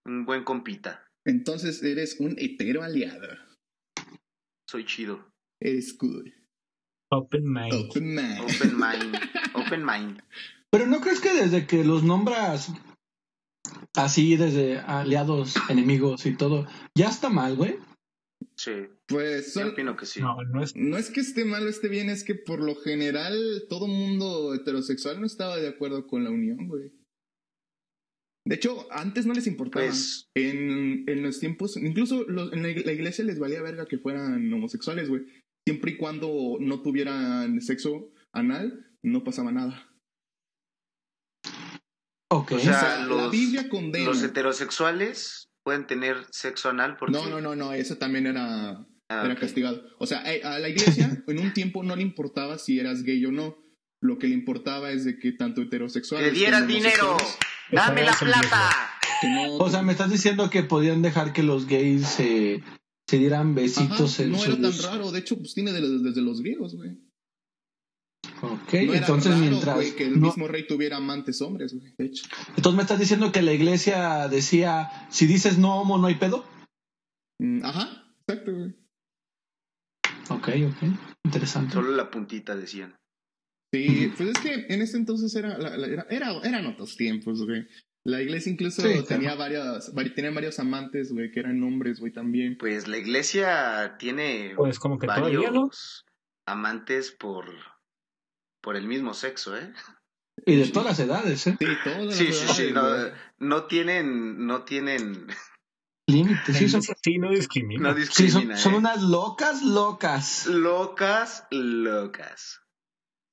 Un 0.06 0.26
buen 0.26 0.44
compita, 0.44 1.08
Entonces 1.26 1.82
eres 1.82 2.20
un 2.20 2.36
heteroaliado. 2.38 3.28
soy 4.70 4.86
chido. 4.86 5.32
Eres 5.62 5.94
cool. 5.94 6.34
Open 7.18 7.44
mind. 7.52 7.74
Open 7.74 8.16
mind. 8.16 8.40
Open 8.42 8.78
mind, 8.78 9.16
open 9.54 9.86
mind. 9.86 10.20
Pero 10.72 10.88
¿no 10.88 11.00
crees 11.02 11.20
que 11.22 11.34
desde 11.34 11.68
que 11.68 11.84
los 11.84 12.04
nombras 12.04 12.72
así, 13.96 14.36
desde 14.36 14.80
aliados, 14.80 15.56
enemigos 15.70 16.26
y 16.26 16.36
todo, 16.36 16.68
ya 16.98 17.10
está 17.10 17.30
mal, 17.30 17.56
güey? 17.56 17.76
Sí, 18.56 18.72
Pues 19.08 19.54
yo 19.54 19.62
son, 19.62 19.70
opino 19.72 19.96
que 19.96 20.06
sí. 20.06 20.20
No, 20.22 20.42
no 20.44 20.64
es. 20.64 20.76
No 20.76 20.98
es 20.98 21.10
que 21.10 21.22
esté 21.22 21.46
mal 21.46 21.66
o 21.66 21.70
esté 21.70 21.88
bien, 21.90 22.10
es 22.10 22.24
que 22.24 22.36
por 22.36 22.62
lo 22.64 22.76
general 22.76 23.64
todo 23.70 23.88
mundo 23.88 24.54
heterosexual 24.54 25.20
no 25.20 25.26
estaba 25.26 25.58
de 25.58 25.68
acuerdo 25.70 26.08
con 26.08 26.24
la 26.24 26.30
unión, 26.30 26.68
güey. 26.68 26.92
De 28.46 28.56
hecho, 28.56 28.88
antes 28.92 29.26
no 29.26 29.34
les 29.34 29.48
importaba. 29.48 29.86
Pues- 29.86 30.28
en, 30.36 31.08
en 31.08 31.24
los 31.24 31.40
tiempos, 31.40 31.78
incluso 31.78 32.24
los- 32.28 32.52
en 32.52 32.62
la 32.64 32.70
iglesia 32.92 33.24
les 33.24 33.40
valía 33.40 33.62
verga 33.62 33.86
que 33.86 33.98
fueran 34.00 34.52
homosexuales, 34.54 35.08
güey. 35.10 35.24
Siempre 35.66 35.92
y 35.92 35.98
cuando 35.98 36.58
no 36.60 36.82
tuvieran 36.82 37.62
sexo 37.62 38.12
anal, 38.34 38.86
no 39.02 39.24
pasaba 39.24 39.52
nada. 39.52 39.90
Ok. 42.30 42.52
O 42.54 42.56
O 42.56 42.60
sea, 42.60 42.80
sea, 42.80 43.00
la 43.00 43.06
los- 43.06 43.32
Biblia 43.32 43.70
condena. 43.70 44.06
Los 44.06 44.24
heterosexuales 44.24 45.50
pueden 45.64 45.88
tener 45.88 46.18
sexo 46.32 46.70
anal 46.70 46.98
porque... 46.98 47.14
No, 47.14 47.30
no, 47.30 47.40
no, 47.42 47.56
no, 47.56 47.74
eso 47.74 47.98
también 47.98 48.28
era, 48.28 48.86
Ah, 49.10 49.22
era 49.26 49.36
castigado. 49.36 49.84
O 50.00 50.06
sea, 50.08 50.24
eh, 50.34 50.42
a 50.44 50.60
la 50.60 50.70
iglesia 50.70 51.24
en 51.28 51.40
un 51.40 51.54
tiempo 51.54 51.84
no 51.84 51.96
le 51.96 52.02
importaba 52.02 52.58
si 52.58 52.80
eras 52.80 53.04
gay 53.04 53.24
o 53.26 53.32
no. 53.32 53.58
Lo 54.02 54.18
que 54.18 54.28
le 54.28 54.34
importaba 54.34 54.92
es 54.92 55.06
de 55.06 55.18
que 55.18 55.32
tanto 55.32 55.62
heterosexuales. 55.62 56.30
¡Que 56.34 56.36
dieras 56.40 56.68
dinero! 56.68 57.16
¡Dame 57.72 58.04
la 58.04 58.12
plata! 58.14 58.70
que 59.22 59.30
no- 59.30 59.56
O 59.58 59.70
sea, 59.70 59.82
me 59.82 59.94
estás 59.94 60.12
diciendo 60.12 60.50
que 60.50 60.64
podían 60.64 61.02
dejar 61.02 61.32
que 61.32 61.44
los 61.44 61.68
gays 61.68 62.06
se, 62.06 62.62
se 63.08 63.18
dieran 63.18 63.48
Ajá, 63.52 63.56
besitos 63.62 64.20
en 64.20 64.32
no 64.32 64.44
era 64.44 64.60
tan 64.60 64.78
raro. 64.84 65.12
De 65.12 65.20
hecho, 65.20 65.38
pues 65.38 65.54
tiene 65.54 65.72
de 65.72 65.82
los- 65.82 66.04
desde 66.04 66.22
los 66.22 66.42
griegos, 66.42 66.76
güey. 66.76 66.98
Ok, 68.42 68.74
No 68.74 68.80
era 68.94 68.98
entonces 68.98 69.32
raro, 69.32 69.42
mientras... 69.50 69.92
que 69.92 70.06
el 70.06 70.20
no- 70.20 70.28
mismo 70.28 70.48
rey 70.48 70.68
tuviera 70.68 70.98
amantes 70.98 71.42
hombres, 71.42 71.74
güey. 71.74 71.94
De 71.98 72.06
hecho. 72.06 72.26
Entonces 72.56 72.76
me 72.76 72.82
estás 72.82 73.00
diciendo 73.00 73.32
que 73.32 73.42
la 73.42 73.54
iglesia 73.54 74.28
decía, 74.28 74.90
si 75.10 75.28
dices 75.28 75.58
no 75.58 75.80
homo, 75.80 75.98
no 75.98 76.08
hay 76.08 76.16
pedo. 76.16 76.46
Mm, 77.40 77.64
Ajá, 77.64 78.06
exacto, 78.28 78.54
güey. 78.54 78.76
Ok, 80.30 80.48
ok. 80.72 80.90
Interesante. 81.26 81.74
Solo 81.74 81.92
la 81.92 82.10
puntita 82.10 82.56
decían. 82.56 82.96
Sí, 83.74 84.12
pues 84.16 84.30
es 84.30 84.40
que 84.40 84.74
en 84.74 84.82
ese 84.82 84.98
entonces 84.98 85.34
era, 85.36 85.58
la- 85.58 85.78
la- 85.78 85.88
era, 85.88 86.06
era- 86.10 86.40
eran 86.44 86.66
otros 86.68 86.96
tiempos, 86.96 87.44
güey. 87.46 87.66
La 88.06 88.22
iglesia 88.22 88.52
incluso 88.52 88.82
Sí, 88.82 88.90
claro. 88.90 89.04
tenía 89.06 89.36
varias, 89.36 89.94
tenía 90.14 90.32
varios 90.32 90.60
amantes, 90.60 91.14
güey, 91.14 91.32
que 91.32 91.40
eran 91.40 91.64
hombres, 91.64 92.00
güey, 92.02 92.12
también. 92.12 92.58
Pues 92.58 92.88
la 92.88 92.98
iglesia 92.98 93.96
tiene 93.98 94.54
Pues 94.58 94.78
como 94.80 95.00
que 95.00 95.08
varios 95.08 95.32
todavía, 95.32 95.52
¿no? 95.52 95.70
amantes 96.46 97.12
por, 97.12 97.46
por 98.62 98.76
el 98.76 98.88
mismo 98.88 99.14
sexo, 99.14 99.56
¿eh? 99.58 99.72
Y 100.46 100.58
de 100.58 100.68
todas 100.70 100.88
las 100.90 101.00
edades, 101.00 101.48
¿eh? 101.48 101.56
Sí, 101.58 101.66
todas 101.84 102.04
las 102.06 102.16
Sí, 102.16 102.34
sí, 102.34 102.48
sí, 102.54 102.74
no, 103.40 103.64
tienen, 103.68 104.46
no 104.46 104.64
tienen, 104.64 105.28
Límites. 106.10 106.58
Sí, 106.58 106.68
son, 106.68 106.82
Sí, 106.82 107.18
no 107.18 107.30
discrimina. 107.32 107.90
no 107.90 107.96
sí, 107.96 108.02
discrimina, 108.02 108.58
son, 108.58 108.64
son 108.64 108.74
¿eh? 108.74 108.78
unas 108.80 109.02
locas, 109.02 109.64
locas. 109.64 110.48
Locas, 110.48 111.48
locas. 111.52 112.60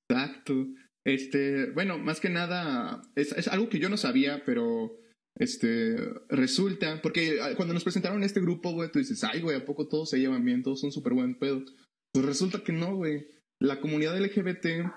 Exacto. 0.08 0.54
Este, 1.04 1.70
bueno, 1.72 1.98
más 1.98 2.20
que 2.20 2.28
nada, 2.28 3.02
es, 3.16 3.48
algo 3.48 3.68
que 3.68 3.78
yo 3.78 3.88
no 3.88 3.96
sabía, 3.96 4.42
pero 4.44 4.98
este, 5.36 5.96
resulta, 6.28 7.00
porque 7.02 7.40
ah, 7.42 7.54
cuando 7.56 7.74
nos 7.74 7.84
presentaron 7.84 8.22
este 8.22 8.40
grupo, 8.40 8.72
güey, 8.72 8.90
tú 8.90 8.98
dices, 8.98 9.24
ay, 9.24 9.40
güey, 9.40 9.56
¿a 9.56 9.64
poco 9.64 9.88
todos 9.88 10.10
se 10.10 10.18
llevan 10.18 10.44
bien? 10.44 10.62
Todos 10.62 10.80
son 10.80 10.92
súper 10.92 11.14
buen 11.14 11.38
pedo. 11.38 11.64
Pues 12.12 12.26
resulta 12.26 12.62
que 12.62 12.72
no, 12.72 12.96
güey. 12.96 13.28
La 13.60 13.80
comunidad 13.80 14.18
LGBT, 14.18 14.90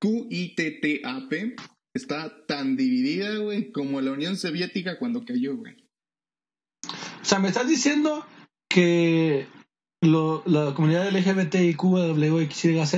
QITTAP, 0.00 1.58
está 1.94 2.46
tan 2.46 2.76
dividida, 2.76 3.36
güey, 3.36 3.72
como 3.72 4.00
la 4.00 4.12
Unión 4.12 4.36
Soviética 4.36 4.98
cuando 4.98 5.24
cayó, 5.24 5.56
güey. 5.56 5.76
O 6.86 7.24
sea, 7.24 7.38
me 7.38 7.48
estás 7.48 7.68
diciendo 7.68 8.26
que 8.68 9.46
la 10.02 10.74
comunidad 10.74 11.10
LGBTIQWXYZ 11.12 12.94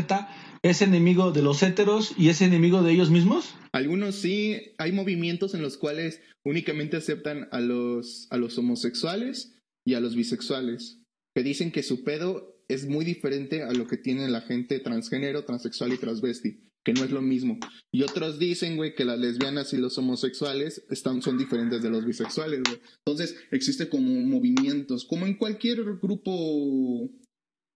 es 0.62 0.80
enemigo 0.80 1.30
de 1.32 1.42
los 1.42 1.62
héteros 1.62 2.14
y 2.16 2.30
es 2.30 2.40
enemigo 2.40 2.82
de 2.82 2.92
ellos 2.92 3.10
mismos. 3.10 3.54
Algunos 3.72 4.14
sí, 4.14 4.74
hay 4.78 4.92
movimientos 4.92 5.52
en 5.54 5.60
los 5.60 5.76
cuales 5.76 6.22
únicamente 6.44 6.96
aceptan 6.96 7.48
a 7.52 7.60
los, 7.60 8.26
a 8.30 8.38
los 8.38 8.56
homosexuales 8.56 9.58
y 9.86 9.92
a 9.94 10.00
los 10.00 10.16
bisexuales, 10.16 11.02
que 11.34 11.42
dicen 11.42 11.70
que 11.70 11.82
su 11.82 12.04
pedo 12.04 12.64
es 12.68 12.86
muy 12.88 13.04
diferente 13.04 13.62
a 13.62 13.72
lo 13.72 13.86
que 13.86 13.98
tiene 13.98 14.26
la 14.28 14.40
gente 14.40 14.78
transgénero, 14.80 15.44
transexual 15.44 15.92
y 15.92 15.98
transvesti, 15.98 16.70
que 16.84 16.92
no 16.92 17.04
es 17.04 17.10
lo 17.10 17.22
mismo. 17.22 17.58
Y 17.92 18.02
otros 18.02 18.38
dicen, 18.38 18.76
güey, 18.76 18.94
que 18.94 19.04
las 19.04 19.18
lesbianas 19.18 19.72
y 19.72 19.78
los 19.78 19.96
homosexuales 19.98 20.84
están, 20.90 21.22
son 21.22 21.38
diferentes 21.38 21.82
de 21.82 21.90
los 21.90 22.04
bisexuales, 22.04 22.62
güey. 22.62 22.80
Entonces, 23.06 23.36
existe 23.50 23.88
como 23.88 24.20
movimientos, 24.20 25.04
como 25.04 25.26
en 25.26 25.36
cualquier 25.36 25.82
grupo 25.96 27.10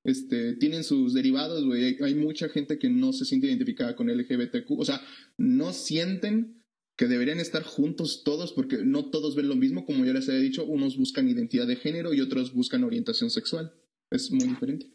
este, 0.05 0.55
tienen 0.55 0.85
sus 0.85 1.15
derivados, 1.15 1.65
güey. 1.65 1.85
Hay, 1.85 1.97
hay 2.03 2.15
mucha 2.15 2.49
gente 2.49 2.79
que 2.79 2.91
no 2.91 3.13
se 3.13 3.25
siente 3.25 3.47
identificada 3.47 3.97
con 3.97 4.09
LGBTQ. 4.09 4.71
O 4.79 4.85
sea, 4.85 5.01
no 5.39 5.73
sienten 5.73 6.63
que 6.99 7.07
deberían 7.07 7.41
estar 7.41 7.63
juntos 7.63 8.23
todos 8.25 8.53
porque 8.53 8.79
no 8.85 9.11
todos 9.11 9.37
ven 9.37 9.49
lo 9.49 9.57
mismo. 9.57 9.87
Como 9.87 10.05
ya 10.05 10.13
les 10.13 10.29
había 10.29 10.41
dicho, 10.41 10.67
unos 10.67 10.97
buscan 10.99 11.29
identidad 11.29 11.67
de 11.67 11.77
género 11.77 12.13
y 12.13 12.21
otros 12.21 12.53
buscan 12.53 12.85
orientación 12.85 13.31
sexual. 13.31 13.73
Es 14.11 14.31
muy 14.31 14.49
diferente. 14.49 14.91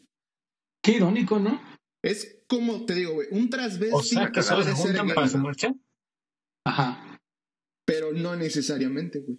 Qué 0.82 0.96
irónico, 0.96 1.38
¿no? 1.38 1.60
Es 2.02 2.33
como, 2.48 2.84
te 2.86 2.94
digo, 2.94 3.14
güey, 3.14 3.28
un 3.30 3.48
transvesti 3.50 3.94
O 3.94 4.02
sea, 4.02 4.30
que 4.30 4.42
solo 4.42 4.62
se 4.62 4.72
juntan 4.72 5.08
para 5.08 5.28
su 5.28 5.38
marcha. 5.38 5.74
Ajá. 6.66 7.18
pero 7.86 8.12
no 8.12 8.34
necesariamente, 8.36 9.20
güey. 9.20 9.38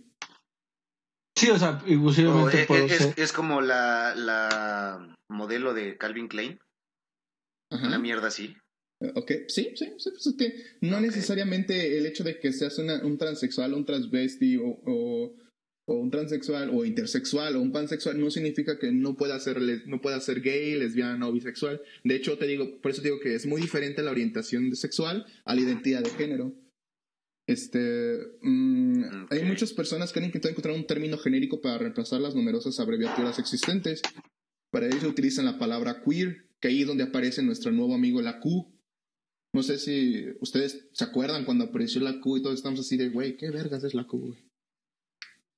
Sí, 1.38 1.50
o 1.50 1.58
sea, 1.60 1.82
inclusivamente 1.88 2.62
eh, 2.64 2.66
puedo 2.66 2.86
es, 2.86 2.98
ser- 2.98 3.14
es 3.18 3.32
como 3.34 3.60
la, 3.62 4.14
la 4.16 5.16
modelo 5.30 5.74
de 5.74 5.98
Calvin 5.98 6.28
Klein, 6.28 6.60
Ajá. 7.72 7.88
una 7.88 8.00
mierda 8.00 8.28
así. 8.28 8.56
Ok, 9.16 9.32
sí, 9.50 9.74
sí, 9.76 9.94
sí, 9.98 10.10
pues 10.12 10.26
es 10.28 10.36
que 10.38 10.78
no 10.82 11.02
necesariamente 11.02 11.98
el 11.98 12.06
hecho 12.06 12.24
de 12.24 12.40
que 12.40 12.54
seas 12.54 12.78
una- 12.80 13.04
un 13.04 13.18
transexual, 13.18 13.74
un 13.74 13.86
transvesti 13.86 14.56
o, 14.58 14.68
o, 14.86 15.36
o 15.86 15.96
un 15.96 16.10
transexual 16.10 16.72
o 16.74 16.84
intersexual 16.84 17.56
o 17.56 17.62
un 17.62 17.72
pansexual 17.72 18.20
no 18.20 18.32
significa 18.32 18.80
que 18.80 18.92
no 18.92 19.16
pueda 19.16 19.40
ser 19.40 19.62
no 19.86 20.02
pueda 20.02 20.20
ser 20.20 20.42
gay, 20.42 20.76
lesbiana 20.76 21.28
o 21.28 21.32
bisexual. 21.32 21.82
De 22.04 22.16
hecho, 22.16 22.38
te 22.38 22.48
digo, 22.48 22.82
por 22.82 22.92
eso 22.92 23.02
te 23.02 23.10
digo 23.10 23.20
que 23.20 23.36
es 23.36 23.46
muy 23.46 23.62
diferente 23.62 24.02
la 24.02 24.12
orientación 24.12 24.70
de 24.70 24.76
sexual 24.76 25.26
a 25.46 25.56
la 25.56 25.62
identidad 25.62 26.04
de 26.04 26.10
género. 26.10 26.54
Este, 27.48 28.18
mm, 28.42 29.28
hay 29.30 29.44
muchas 29.44 29.74
personas 29.74 30.12
que 30.12 30.20
han 30.20 30.26
intentado 30.26 30.52
encontrar 30.52 30.76
un 30.76 30.88
término 30.88 31.18
genérico 31.20 31.62
para 31.62 31.78
reemplazar 31.78 32.20
las 32.20 32.34
numerosas 32.34 32.80
abreviaturas 32.80 33.38
existentes. 33.38 34.02
Para 34.72 34.88
ello 34.88 35.08
utilizan 35.08 35.46
la 35.46 35.60
palabra 35.60 36.02
queer, 36.04 36.50
que 36.60 36.70
ahí 36.70 36.82
es 36.82 36.88
donde 36.88 37.04
aparece 37.04 37.44
nuestro 37.44 37.72
nuevo 37.72 37.94
amigo 37.94 38.22
la 38.22 38.40
Q. 38.40 38.74
No 39.54 39.62
sé 39.62 39.78
si 39.78 40.26
ustedes 40.42 40.90
se 40.92 41.04
acuerdan 41.04 41.46
cuando 41.46 41.66
apareció 41.66 42.02
la 42.02 42.20
Q 42.20 42.38
y 42.38 42.42
todos 42.42 42.56
estamos 42.56 42.80
así 42.80 42.98
de, 42.98 43.10
güey, 43.10 43.38
¿qué 43.38 43.52
vergas 43.52 43.84
es 43.84 43.94
la 43.94 44.08
Q, 44.08 44.20
güey? 44.20 44.45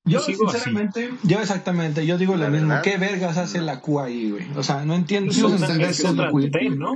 Yo, 0.08 0.20
sigo 0.22 0.48
así. 0.50 0.58
sinceramente, 0.60 1.10
yo 1.24 1.40
exactamente, 1.40 2.06
yo 2.06 2.18
digo 2.18 2.36
lo 2.36 2.50
mismo. 2.50 2.76
¿Qué 2.84 2.98
vergas 2.98 3.38
hace 3.38 3.60
no. 3.60 3.66
la 3.66 3.80
Q 3.82 4.00
ahí, 4.00 4.32
güey? 4.32 4.46
O 4.56 4.64
sea, 4.64 4.86
no 4.86 4.96
entiendo. 4.96 5.30
Es 5.32 5.36
sigo 5.38 5.50
sin 5.50 5.56
otra, 5.58 5.68
entender 5.68 5.90
es 5.92 5.98
qué 5.98 6.04
es 6.08 6.10
otra 6.14 6.32
lo 6.32 6.38
queer. 6.38 6.52
T, 6.52 6.70
¿no? 6.72 6.96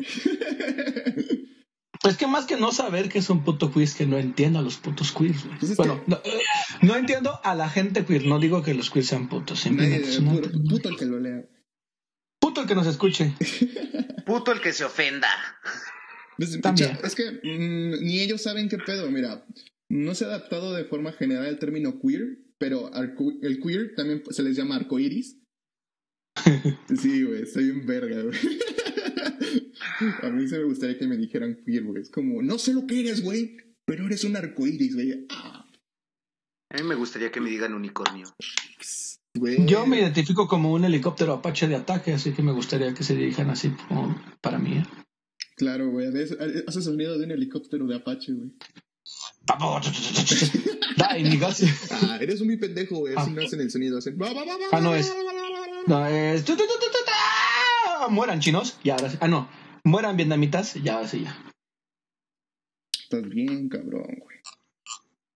Es 2.03 2.17
que 2.17 2.25
más 2.25 2.45
que 2.45 2.57
no 2.57 2.71
saber 2.71 3.09
que 3.09 3.19
es 3.19 3.29
un 3.29 3.43
puto 3.43 3.71
quiz, 3.71 3.93
que 3.93 4.07
no 4.07 4.17
entiendo 4.17 4.57
a 4.57 4.61
los 4.63 4.77
putos 4.77 5.11
queers, 5.11 5.45
güey. 5.45 5.59
Pues 5.59 5.71
es 5.71 5.77
bueno, 5.77 6.01
no, 6.07 6.15
eh, 6.23 6.39
no 6.81 6.95
entiendo 6.95 7.39
a 7.43 7.53
la 7.53 7.69
gente 7.69 8.03
queer. 8.05 8.25
No 8.25 8.39
digo 8.39 8.63
que 8.63 8.73
los 8.73 8.89
queers 8.89 9.07
sean 9.09 9.29
putos. 9.29 9.69
Nadie, 9.69 9.97
es 9.97 10.17
una- 10.17 10.31
puro- 10.33 10.49
puto 10.67 10.89
el 10.89 10.97
que 10.97 11.05
lo 11.05 11.19
lea. 11.19 11.43
puto 12.39 12.61
el 12.61 12.67
que 12.67 12.75
nos 12.75 12.87
escuche. 12.87 13.33
Puto 14.25 14.51
el 14.51 14.61
que 14.61 14.71
se 14.71 14.85
ofenda. 14.85 15.27
Pues, 16.37 16.59
También. 16.61 16.97
Es 17.03 17.15
que 17.15 17.23
mm, 17.43 18.03
ni 18.05 18.19
ellos 18.21 18.41
saben 18.41 18.69
qué 18.69 18.77
pedo, 18.77 19.09
mira. 19.11 19.43
No 19.89 20.15
se 20.15 20.23
ha 20.23 20.27
adaptado 20.27 20.73
de 20.73 20.85
forma 20.85 21.11
general 21.11 21.45
el 21.47 21.59
término 21.59 21.99
queer, 21.99 22.37
pero 22.61 22.93
arco- 22.93 23.33
el 23.41 23.59
queer 23.59 23.95
también 23.95 24.21
se 24.29 24.43
les 24.43 24.55
llama 24.55 24.75
arcoiris. 24.75 25.37
Sí, 27.01 27.23
güey, 27.23 27.45
soy 27.47 27.69
un 27.71 27.85
verga, 27.87 28.21
güey. 28.21 28.37
A 30.23 30.29
mí 30.29 30.47
se 30.47 30.57
me 30.59 30.65
gustaría 30.65 30.97
que 30.97 31.07
me 31.07 31.17
dijeran 31.17 31.57
queer, 31.65 31.83
güey. 31.83 32.01
Es 32.03 32.09
como, 32.11 32.41
no 32.43 32.57
sé 32.59 32.73
lo 32.73 32.85
que 32.87 32.99
eres, 33.01 33.23
güey, 33.23 33.57
pero 33.85 34.05
eres 34.05 34.23
un 34.23 34.35
arcoiris, 34.35 34.93
güey. 34.95 35.25
Ah, 35.29 35.65
A 36.69 36.77
mí 36.77 36.83
me 36.87 36.95
gustaría 36.95 37.31
que 37.31 37.41
me 37.41 37.49
digan 37.49 37.73
unicornio. 37.73 38.27
güey. 39.35 39.65
Yo 39.65 39.85
me 39.87 39.99
identifico 39.99 40.47
como 40.47 40.71
un 40.71 40.85
helicóptero 40.85 41.33
Apache 41.33 41.67
de 41.67 41.75
ataque, 41.75 42.13
así 42.13 42.31
que 42.33 42.43
me 42.43 42.51
gustaría 42.51 42.93
que 42.93 43.03
se 43.03 43.15
dirijan 43.15 43.49
así 43.49 43.69
como 43.87 44.15
para 44.41 44.59
mí. 44.59 44.77
¿eh? 44.77 44.85
Claro, 45.57 45.89
güey. 45.89 46.07
Haces 46.07 46.37
haces 46.67 46.83
sonido 46.85 47.17
de 47.17 47.25
un 47.25 47.31
helicóptero 47.31 47.85
de 47.87 47.95
Apache, 47.95 48.33
güey. 48.33 48.51
Mi. 50.97 51.39
Ah, 51.91 52.17
eres 52.21 52.41
un 52.41 52.47
muy 52.47 52.57
pendejo, 52.57 52.97
güey. 52.99 53.15
Así 53.15 53.29
Ah. 53.31 53.33
no 53.35 53.41
hacen 53.45 53.61
el 53.61 53.71
sonido. 53.71 53.97
Hacen. 53.97 54.17
Ah, 54.71 54.79
no 54.81 54.95
es. 54.95 55.13
No, 55.87 56.07
es. 56.07 56.45
ta. 56.45 58.07
Mueran 58.09 58.39
chinos. 58.39 58.77
Y 58.83 58.89
ahora 58.89 59.09
sí. 59.09 59.17
Ah, 59.21 59.27
no. 59.27 59.49
Mueran 59.83 60.17
vietnamitas. 60.17 60.75
Ya, 60.75 60.95
ahora 60.95 61.07
sí, 61.07 61.23
ya. 61.23 61.37
Estás 63.03 63.27
bien, 63.29 63.67
cabrón, 63.69 64.03
güey. 64.19 64.37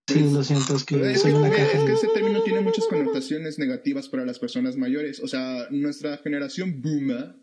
Sí, 0.08 0.20
lo 0.32 0.44
siento, 0.44 0.76
es 0.76 0.84
que 0.84 1.12
Es 1.14 1.22
soy 1.22 1.32
una 1.34 1.50
caja. 1.50 1.64
es 1.64 1.84
que 1.84 1.94
ese 1.94 2.08
término 2.10 2.42
tiene 2.44 2.62
muchas 2.62 2.86
connotaciones 2.86 3.58
negativas 3.58 4.08
para 4.08 4.24
las 4.24 4.38
personas 4.38 4.78
mayores. 4.78 5.20
O 5.20 5.28
sea, 5.28 5.68
nuestra 5.72 6.18
generación 6.20 6.80
boomer 6.82 7.36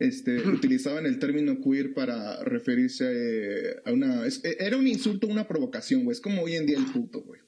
este, 0.00 0.36
utilizaban 0.48 1.06
el 1.06 1.18
término 1.20 1.60
queer 1.60 1.94
para 1.94 2.42
referirse 2.42 3.04
eh, 3.12 3.76
a 3.84 3.92
una... 3.92 4.26
es- 4.26 4.44
eh, 4.44 4.56
era 4.58 4.76
un 4.76 4.88
insulto, 4.88 5.28
una 5.28 5.46
provocación, 5.46 6.02
güey. 6.04 6.14
Es 6.14 6.20
como 6.20 6.42
hoy 6.42 6.54
en 6.56 6.66
día 6.66 6.78
el 6.78 6.86
puto, 6.86 7.22
güey. 7.22 7.40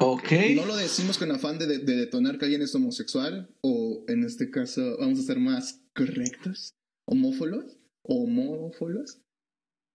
Ok. 0.00 0.30
No 0.56 0.66
lo 0.66 0.76
decimos 0.76 1.16
con 1.16 1.30
afán 1.30 1.58
de, 1.58 1.66
de- 1.66 1.78
de 1.78 1.96
detonar 1.96 2.38
que 2.38 2.44
alguien 2.46 2.62
es 2.62 2.74
homosexual 2.74 3.48
o, 3.60 4.04
en 4.08 4.24
este 4.24 4.50
caso, 4.50 4.96
vamos 4.98 5.20
a 5.20 5.22
ser 5.22 5.38
más 5.38 5.80
correctos, 5.94 6.74
homófolos 7.06 7.78
o 8.02 8.24
homófolos. 8.24 9.22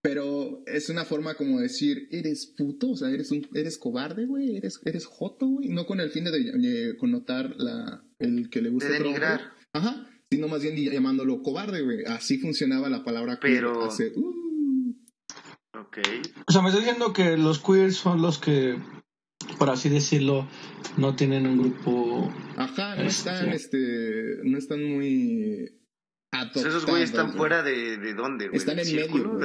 Pero 0.04 0.64
es 0.66 0.88
una 0.88 1.04
forma 1.04 1.34
como 1.36 1.60
decir, 1.60 2.08
eres 2.10 2.46
puto, 2.46 2.90
o 2.90 2.96
sea, 2.96 3.10
eres 3.10 3.30
un, 3.30 3.46
eres 3.54 3.78
cobarde, 3.78 4.26
güey, 4.26 4.56
eres, 4.56 4.80
eres 4.84 5.04
joto, 5.04 5.46
güey, 5.46 5.68
no 5.68 5.86
con 5.86 6.00
el 6.00 6.10
fin 6.10 6.24
de, 6.24 6.32
de 6.32 6.96
connotar 6.96 7.54
la, 7.56 8.04
el 8.18 8.50
que 8.50 8.62
le 8.62 8.70
gusta 8.70 8.88
De 8.90 8.98
denigrar. 8.98 9.52
Ajá, 9.72 10.10
sino 10.36 10.48
más 10.48 10.62
bien 10.62 10.74
llamándolo 10.76 11.42
cobarde, 11.42 11.82
güey. 11.82 12.04
Así 12.06 12.38
funcionaba 12.38 12.88
la 12.88 13.04
palabra 13.04 13.38
queer 13.38 13.64
Pero- 13.64 13.84
hace, 13.84 14.12
uh, 14.16 14.94
Ok. 15.78 15.98
O 16.46 16.52
sea, 16.52 16.62
me 16.62 16.68
estás 16.68 16.84
diciendo 16.84 17.12
que 17.12 17.36
los 17.36 17.58
queers 17.58 17.96
son 17.96 18.22
los 18.22 18.38
que, 18.38 18.78
por 19.58 19.68
así 19.68 19.88
decirlo, 19.90 20.46
no 20.96 21.14
tienen 21.16 21.46
un 21.46 21.58
grupo. 21.58 22.32
Ajá, 22.56 22.96
no 22.96 23.02
están, 23.02 23.50
este, 23.50 24.36
no 24.44 24.56
están 24.56 24.82
muy 24.82 25.70
Pues 26.54 26.64
esos 26.64 26.86
güeyes 26.86 27.10
están 27.10 27.34
fuera 27.34 27.62
de, 27.62 27.98
de 27.98 28.14
dónde, 28.14 28.48
güey. 28.48 28.56
Están 28.58 28.76
¿Del 28.76 28.88
en 28.88 28.96
medio, 29.12 29.38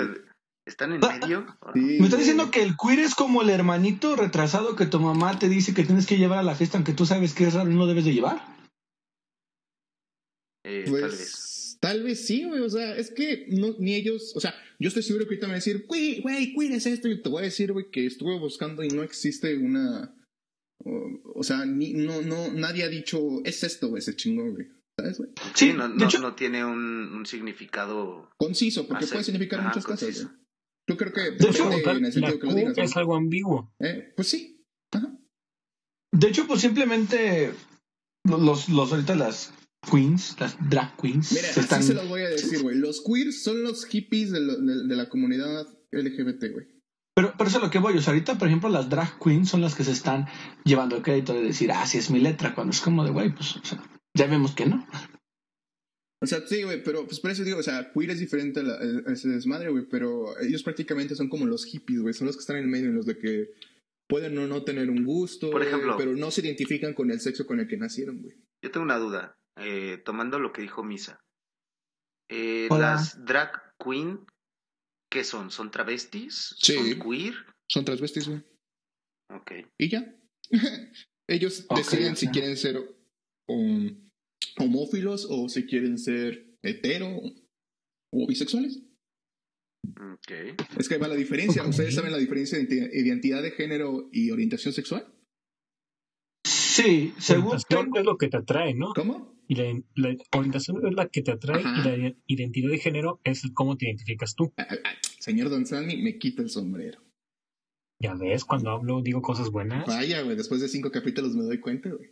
¿Están 0.65 0.93
en 0.93 0.99
Ah, 1.03 1.17
medio? 1.21 1.45
Sí, 1.73 1.79
Me 1.99 2.05
estás 2.05 2.19
diciendo 2.19 2.49
que 2.51 2.61
el 2.63 2.75
queer 2.81 2.99
es 2.99 3.15
como 3.15 3.41
el 3.41 3.49
hermanito 3.49 4.15
retrasado 4.15 4.75
que 4.75 4.85
tu 4.85 4.99
mamá 4.99 5.39
te 5.39 5.49
dice 5.49 5.73
que 5.73 5.83
tienes 5.83 6.05
que 6.05 6.17
llevar 6.17 6.39
a 6.39 6.43
la 6.43 6.55
fiesta 6.55 6.77
aunque 6.77 6.93
tú 6.93 7.05
sabes 7.05 7.33
que 7.33 7.45
es 7.45 7.53
raro 7.53 7.69
y 7.69 7.73
no 7.73 7.79
lo 7.81 7.87
debes 7.87 8.05
de 8.05 8.13
llevar. 8.13 8.56
Eh, 10.67 10.85
Pues, 10.87 11.01
Tal 11.01 11.11
vez. 11.11 11.77
Tal 11.79 12.03
vez 12.03 12.25
sí, 12.27 12.43
güey. 12.43 12.61
O 12.61 12.69
sea, 12.69 12.95
es 12.97 13.11
que 13.11 13.45
no, 13.49 13.75
ni 13.79 13.93
ellos. 13.95 14.33
O 14.35 14.39
sea, 14.39 14.53
yo 14.79 14.87
estoy 14.87 15.03
seguro 15.03 15.25
que 15.25 15.29
ahorita 15.35 15.47
me 15.47 15.51
van 15.53 15.61
a 15.61 15.63
decir, 15.63 15.85
güey, 15.87 16.21
güey, 16.21 16.73
es 16.73 16.85
esto. 16.85 17.07
Y 17.07 17.21
te 17.21 17.29
voy 17.29 17.41
a 17.41 17.45
decir, 17.45 17.71
güey, 17.71 17.89
que 17.91 18.05
estuve 18.05 18.37
buscando 18.39 18.83
y 18.83 18.87
no 18.89 19.03
existe 19.03 19.55
una. 19.57 20.13
O, 20.83 21.21
o 21.35 21.43
sea, 21.43 21.65
ni, 21.65 21.93
no, 21.93 22.21
no, 22.21 22.51
nadie 22.53 22.83
ha 22.83 22.87
dicho, 22.89 23.19
es 23.45 23.63
esto, 23.63 23.89
güey, 23.89 23.99
ese 23.99 24.15
chingón, 24.15 24.53
güey. 24.55 24.67
¿Sabes, 24.99 25.17
güey? 25.19 25.29
Sí, 25.53 25.67
Sí, 25.67 25.73
no, 25.73 25.87
de 25.89 25.95
no, 25.95 26.05
hecho- 26.05 26.19
no 26.19 26.35
tiene 26.35 26.65
un, 26.65 26.79
un 27.13 27.25
significado. 27.27 28.29
Conciso, 28.37 28.87
porque 28.87 29.05
puede 29.07 29.23
significar 29.23 29.59
Ajá, 29.59 29.69
muchas 29.69 29.85
cosas, 29.85 30.23
güey. 30.23 30.35
Yo 30.89 30.97
creo 30.97 31.11
que 31.13 31.21
De 31.31 31.49
hecho, 31.49 31.71
en 31.71 31.73
el 31.73 32.01
la 32.03 32.11
sentido 32.11 32.39
que 32.39 32.47
lo 32.47 32.53
digas. 32.55 32.77
es 32.77 32.95
algo 32.97 33.15
ambiguo. 33.15 33.71
Eh, 33.79 34.13
pues 34.15 34.29
sí. 34.29 34.63
Ajá. 34.93 35.15
De 36.13 36.27
hecho, 36.29 36.47
pues 36.47 36.61
simplemente 36.61 37.51
los, 38.25 38.69
los 38.69 38.91
ahorita 38.91 39.15
las 39.15 39.53
queens, 39.89 40.35
las 40.39 40.57
drag 40.69 40.95
queens, 40.97 41.31
Mira, 41.31 41.47
se 41.47 41.59
están... 41.61 41.79
así 41.79 41.89
se 41.89 41.93
los 41.93 42.07
voy 42.07 42.21
a 42.21 42.29
decir, 42.29 42.61
güey. 42.61 42.77
Los 42.77 43.01
queers 43.03 43.43
son 43.43 43.63
los 43.63 43.85
hippies 43.85 44.31
de, 44.31 44.39
lo- 44.41 44.57
de- 44.57 44.87
de 44.87 44.95
la 44.95 45.07
comunidad 45.09 45.67
LGBT, 45.91 46.51
güey. 46.51 46.67
Pero, 47.15 47.33
pero 47.37 47.47
eso 47.49 47.57
es 47.57 47.63
lo 47.63 47.69
que 47.71 47.79
voy. 47.79 47.97
O 47.97 48.01
sea, 48.01 48.13
ahorita, 48.13 48.37
por 48.37 48.47
ejemplo, 48.47 48.69
las 48.69 48.89
drag 48.89 49.17
queens 49.19 49.49
son 49.49 49.61
las 49.61 49.75
que 49.75 49.83
se 49.83 49.91
están 49.91 50.27
llevando 50.65 50.97
el 50.97 51.03
crédito 51.03 51.33
de 51.33 51.43
decir, 51.43 51.71
ah, 51.71 51.85
sí 51.87 51.97
es 51.97 52.11
mi 52.11 52.19
letra, 52.19 52.53
cuando 52.53 52.71
es 52.71 52.81
como 52.81 53.03
de, 53.03 53.11
güey, 53.11 53.33
pues, 53.33 53.55
o 53.55 53.65
sea, 53.65 53.83
ya 54.15 54.27
vemos 54.27 54.53
que 54.53 54.65
no. 54.65 54.85
O 56.21 56.25
sea, 56.25 56.41
sí, 56.47 56.63
güey, 56.63 56.83
pero 56.83 57.05
pues 57.05 57.19
por 57.19 57.29
eso 57.29 57.43
digo, 57.43 57.59
o 57.59 57.63
sea, 57.63 57.91
queer 57.93 58.09
es 58.11 58.19
diferente 58.19 58.59
a, 58.59 58.63
la- 58.63 58.79
a 59.07 59.13
ese 59.13 59.29
desmadre, 59.29 59.69
güey, 59.69 59.85
pero 59.89 60.37
ellos 60.39 60.63
prácticamente 60.63 61.15
son 61.15 61.29
como 61.29 61.45
los 61.45 61.65
hippies, 61.65 62.01
güey, 62.01 62.13
son 62.13 62.27
los 62.27 62.35
que 62.35 62.41
están 62.41 62.57
en 62.57 62.63
el 62.63 62.69
medio, 62.69 62.87
en 62.89 62.95
los 62.95 63.05
de 63.05 63.17
que 63.17 63.51
pueden 64.09 64.37
o 64.37 64.47
no 64.47 64.63
tener 64.63 64.89
un 64.89 65.03
gusto, 65.03 65.51
Por 65.51 65.61
ejemplo. 65.63 65.95
pero 65.97 66.15
no 66.15 66.31
se 66.31 66.41
identifican 66.41 66.93
con 66.93 67.11
el 67.11 67.19
sexo 67.19 67.45
con 67.45 67.59
el 67.59 67.67
que 67.67 67.77
nacieron, 67.77 68.21
güey. 68.21 68.35
Yo 68.63 68.71
tengo 68.71 68.83
una 68.85 68.97
duda, 68.97 69.37
eh, 69.57 70.01
tomando 70.03 70.39
lo 70.39 70.51
que 70.51 70.61
dijo 70.61 70.83
Misa. 70.83 71.19
Eh, 72.29 72.67
las 72.69 73.23
drag 73.25 73.51
queen, 73.83 74.25
¿qué 75.09 75.23
son? 75.23 75.49
¿Son 75.51 75.71
travestis? 75.71 76.55
Sí. 76.59 76.73
¿Son 76.73 76.99
queer? 76.99 77.33
Son 77.69 77.85
transvestis, 77.85 78.27
güey. 78.27 78.43
Ok. 79.33 79.51
Y 79.77 79.89
ya. 79.89 80.15
ellos 81.29 81.67
deciden 81.75 82.15
si 82.15 82.27
quieren 82.29 82.57
ser 82.57 82.77
um, 83.47 84.09
homófilos 84.57 85.27
o 85.29 85.49
si 85.49 85.65
quieren 85.65 85.97
ser 85.97 86.57
hetero 86.63 87.09
o 88.13 88.27
bisexuales. 88.27 88.83
Ok. 90.13 90.31
Es 90.77 90.87
que 90.87 90.95
ahí 90.95 90.99
va 90.99 91.07
la 91.07 91.15
diferencia. 91.15 91.65
¿Ustedes 91.65 91.95
saben 91.95 92.11
la 92.11 92.17
diferencia 92.17 92.57
entre 92.57 92.89
identidad 92.93 93.41
de 93.41 93.51
género 93.51 94.09
y 94.11 94.31
orientación 94.31 94.73
sexual? 94.73 95.13
Sí, 96.45 97.13
según 97.17 97.55
es 97.55 98.05
lo 98.05 98.17
que 98.17 98.27
te 98.27 98.37
atrae, 98.37 98.73
¿no? 98.73 98.93
¿Cómo? 98.93 99.36
Y 99.47 99.55
la, 99.55 99.81
la 99.95 100.15
orientación 100.35 100.85
es 100.85 100.93
la 100.93 101.07
que 101.07 101.21
te 101.21 101.31
atrae 101.31 101.63
Ajá. 101.63 101.79
y 101.79 101.83
la 101.83 102.15
identidad 102.27 102.69
de 102.69 102.79
género 102.79 103.21
es 103.23 103.43
cómo 103.53 103.77
te 103.77 103.85
identificas 103.85 104.35
tú. 104.35 104.53
Ah, 104.57 104.67
ah, 104.69 104.75
ah, 104.83 104.89
Señor 105.19 105.49
Don 105.49 105.65
Sandy, 105.65 105.97
me 105.97 106.17
quita 106.17 106.41
el 106.41 106.49
sombrero. 106.49 107.01
Ya 107.99 108.13
ves, 108.13 108.45
cuando 108.45 108.69
hablo 108.71 109.01
digo 109.01 109.21
cosas 109.21 109.49
buenas. 109.49 109.87
Vaya, 109.87 110.21
güey, 110.21 110.35
después 110.35 110.61
de 110.61 110.67
cinco 110.67 110.91
capítulos 110.91 111.35
me 111.35 111.43
doy 111.43 111.59
cuenta, 111.59 111.89
güey. 111.89 112.11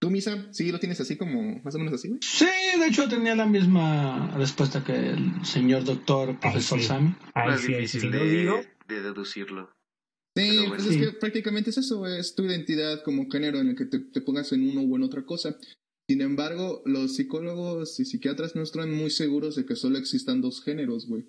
¿Tú, 0.00 0.10
Misa, 0.10 0.52
sí 0.52 0.70
lo 0.70 0.78
tienes 0.78 1.00
así 1.00 1.16
como, 1.16 1.60
más 1.62 1.74
o 1.74 1.78
menos 1.78 1.94
así, 1.94 2.08
güey? 2.08 2.20
Sí, 2.22 2.44
de 2.78 2.86
hecho 2.86 3.08
tenía 3.08 3.34
la 3.34 3.46
misma 3.46 4.34
respuesta 4.36 4.84
que 4.84 4.92
el 4.92 5.44
señor 5.46 5.84
doctor 5.84 6.38
profesor 6.40 6.78
sí. 6.78 6.86
Sammy. 6.86 7.14
Ay, 7.32 7.58
sí, 7.58 7.72
difícil 7.72 8.10
de, 8.10 8.18
lo 8.18 8.24
digo, 8.24 8.60
de 8.86 9.00
deducirlo. 9.00 9.70
Sí, 10.36 10.56
Pero 10.58 10.68
pues 10.68 10.86
es 10.86 10.96
que 10.96 11.12
prácticamente 11.12 11.70
es 11.70 11.78
eso, 11.78 12.06
es 12.06 12.34
tu 12.34 12.44
identidad 12.44 13.02
como 13.04 13.30
género 13.30 13.58
en 13.60 13.68
el 13.68 13.76
que 13.76 13.84
te, 13.84 14.00
te 14.00 14.20
pongas 14.20 14.52
en 14.52 14.68
uno 14.68 14.80
o 14.82 14.96
en 14.96 15.04
otra 15.04 15.24
cosa. 15.24 15.56
Sin 16.08 16.20
embargo, 16.20 16.82
los 16.84 17.14
psicólogos 17.14 17.98
y 17.98 18.04
psiquiatras 18.04 18.54
no 18.54 18.62
están 18.62 18.92
muy 18.92 19.10
seguros 19.10 19.56
de 19.56 19.64
que 19.64 19.76
solo 19.76 19.96
existan 19.96 20.42
dos 20.42 20.62
géneros, 20.62 21.06
güey. 21.06 21.24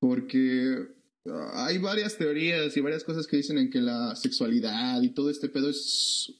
Porque 0.00 0.88
ah, 1.26 1.66
hay 1.66 1.78
varias 1.78 2.18
teorías 2.18 2.76
y 2.76 2.80
varias 2.80 3.04
cosas 3.04 3.26
que 3.26 3.36
dicen 3.36 3.58
en 3.58 3.70
que 3.70 3.80
la 3.80 4.16
sexualidad 4.16 5.02
y 5.02 5.10
todo 5.10 5.30
este 5.30 5.48
pedo 5.48 5.68
es... 5.68 6.32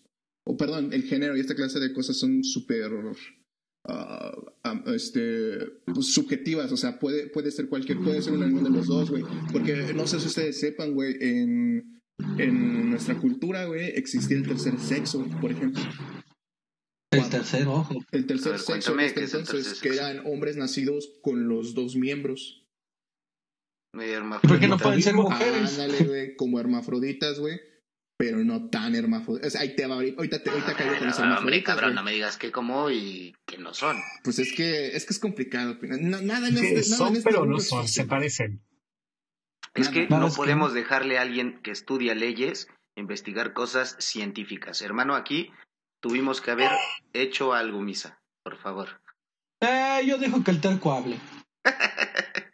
O 0.45 0.57
perdón, 0.57 0.93
el 0.93 1.05
género 1.05 1.37
y 1.37 1.41
esta 1.41 1.55
clase 1.55 1.79
de 1.79 1.93
cosas 1.93 2.17
son 2.17 2.43
súper... 2.43 2.91
ah, 3.87 4.83
este 4.95 5.59
pues, 5.87 6.13
subjetivas, 6.13 6.73
o 6.73 6.77
sea, 6.77 6.99
puede, 6.99 7.29
puede 7.29 7.51
ser 7.51 7.69
cualquier, 7.69 7.99
puede 7.99 8.23
ser 8.23 8.35
uno 8.35 8.63
de 8.63 8.71
los 8.71 8.87
dos, 8.87 9.11
güey. 9.11 9.25
Porque 9.53 9.93
no 9.95 10.07
sé 10.07 10.21
si 10.21 10.27
ustedes 10.27 10.59
sepan, 10.59 10.95
güey, 10.95 11.17
en, 11.21 12.01
en 12.39 12.91
nuestra 12.91 13.19
cultura, 13.19 13.65
güey, 13.67 13.87
existía 13.95 14.37
el 14.37 14.47
tercer 14.47 14.79
sexo, 14.79 15.25
por 15.41 15.51
ejemplo. 15.51 15.83
El 17.11 17.29
tercer 17.31 17.67
ojo. 17.67 17.95
El 18.13 18.27
tercer 18.27 18.53
ver, 18.53 18.61
sexo 18.61 18.99
este 18.99 19.21
¿qué 19.21 19.25
es 19.25 19.35
el 19.35 19.41
entonces, 19.41 19.67
tercer 19.67 19.91
que 19.91 19.97
eran 19.97 20.27
hombres 20.27 20.57
nacidos 20.57 21.09
con 21.23 21.49
los 21.49 21.75
dos 21.75 21.97
miembros. 21.97 22.67
Medio 23.95 24.21
¿Por 24.43 24.61
qué 24.61 24.69
no 24.69 24.77
pueden 24.77 25.01
ser 25.01 25.15
mujeres? 25.15 25.79
Ándale, 25.79 26.05
güey, 26.05 26.37
como 26.37 26.61
hermafroditas, 26.61 27.39
güey. 27.39 27.59
Pero 28.19 28.39
no 28.39 28.71
tan 28.71 28.95
hermafroditas. 28.95 29.49
O 29.49 29.51
sea, 29.51 29.61
ahí 29.61 29.77
te 29.77 29.87
va 29.87 29.97
ahorita, 29.97 30.17
ahorita, 30.17 30.43
te- 30.43 30.51
ahorita 30.51 30.75
caigo 30.75 30.97
con 30.99 31.07
los 31.09 31.19
Ah, 31.19 31.23
hombre, 31.23 31.35
hermafroditas. 31.37 31.65
cabrón, 31.75 31.91
güey. 31.91 31.95
no 31.97 32.03
me 32.03 32.13
digas 32.13 32.37
que 32.39 32.51
como 32.51 32.91
y 32.91 33.35
que 33.47 33.59
no 33.59 33.75
son. 33.75 33.99
Pues 34.25 34.39
es 34.39 34.55
que, 34.55 34.97
es 34.97 35.05
que 35.05 35.13
es 35.13 35.19
complicado. 35.19 35.79
pues. 35.79 36.01
No, 36.01 36.21
nada 36.23 36.49
en 36.49 36.57
este, 36.57 36.75
nada 36.75 36.97
son 36.97 37.09
en 37.09 37.17
este 37.17 37.31
pero 37.31 37.45
no 37.45 37.59
son, 37.61 37.87
se 37.87 38.05
parecen. 38.07 38.63
Es 39.75 39.87
Nada. 39.89 39.93
que 39.93 40.09
Nada 40.09 40.21
no 40.23 40.29
es 40.29 40.33
que 40.33 40.37
podemos 40.39 40.73
dejarle 40.73 41.19
a 41.19 41.23
alguien 41.23 41.61
que 41.63 41.71
estudia 41.71 42.15
leyes 42.15 42.69
investigar 42.97 43.53
cosas 43.53 43.97
científicas. 43.99 44.81
Hermano, 44.81 45.15
aquí 45.15 45.51
tuvimos 46.01 46.41
que 46.41 46.53
haber 46.53 46.71
hecho 47.13 47.53
algo, 47.53 47.83
Misa, 47.83 48.19
por 48.43 48.57
favor. 48.57 49.03
Eh, 49.61 50.01
yo 50.07 50.17
dejo 50.17 50.43
que 50.43 50.51
el 50.53 50.63
terco 50.63 50.93
hable. 50.95 51.19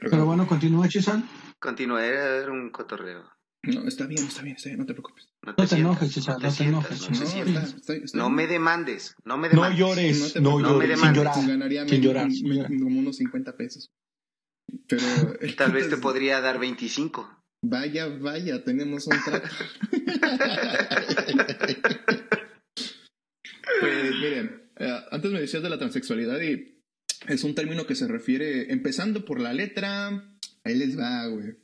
Pero 0.00 0.24
bueno, 0.26 0.46
continúa, 0.48 0.88
Chisan. 0.88 1.28
Continúa, 1.66 2.06
era 2.06 2.48
un 2.52 2.70
cotorreo. 2.70 3.24
No, 3.64 3.88
está 3.88 4.06
bien, 4.06 4.24
está 4.24 4.42
bien, 4.42 4.54
está 4.54 4.68
bien, 4.68 4.78
no 4.78 4.86
te 4.86 4.92
preocupes. 4.92 5.28
No 5.42 5.52
te, 5.56 5.62
No 5.62 5.66
te 5.68 5.74
sientas, 5.74 5.80
enojes, 5.80 6.16
no 6.16 6.24
te 6.24 6.30
no 6.30 6.38
te 6.38 6.50
sientas, 6.54 6.90
enojes. 6.92 7.00
no 7.00 7.10
No, 7.10 7.18
te 7.18 7.26
Sí, 7.26 7.32
sientas. 7.32 7.64
está, 7.64 7.76
está, 7.78 7.92
está 8.04 8.18
No 8.18 8.24
bien. 8.26 8.36
me 8.36 8.46
demandes, 8.46 9.16
no 9.24 9.36
me 9.36 9.48
No 9.48 9.54
demandes. 9.54 9.78
llores, 9.80 10.20
No 10.20 10.28
te 10.30 10.40
no. 10.40 10.50
No 10.50 10.56
me 10.78 10.86
llores, 10.86 11.00
sin 11.00 11.12
demandes. 11.12 11.24
llorar. 11.24 11.48
Ganaría 11.48 11.88
Sin 11.88 12.02
llorar, 12.02 12.28
como 12.68 13.00
unos 13.00 13.16
50 13.16 13.56
pesos. 13.56 13.90
Pero. 14.86 15.02
Tal 15.56 15.72
vez 15.72 15.90
te 15.90 15.96
podría 15.96 16.40
dar 16.40 16.60
25. 16.60 17.28
Vaya, 17.64 18.06
vaya, 18.06 18.62
tenemos 18.62 19.08
un 19.08 19.16
trato. 19.24 19.48
pues 23.80 24.14
miren, 24.20 24.70
eh, 24.78 25.00
antes 25.10 25.30
me 25.32 25.40
decías 25.40 25.62
de 25.62 25.70
la 25.70 25.78
transexualidad 25.78 26.40
y 26.40 26.82
es 27.26 27.44
un 27.44 27.54
término 27.54 27.86
que 27.86 27.94
se 27.96 28.06
refiere, 28.06 28.72
empezando 28.72 29.24
por 29.24 29.40
la 29.40 29.52
letra, 29.52 30.22
ahí 30.66 30.74
les 30.76 30.98
va, 30.98 31.26
güey. 31.28 31.56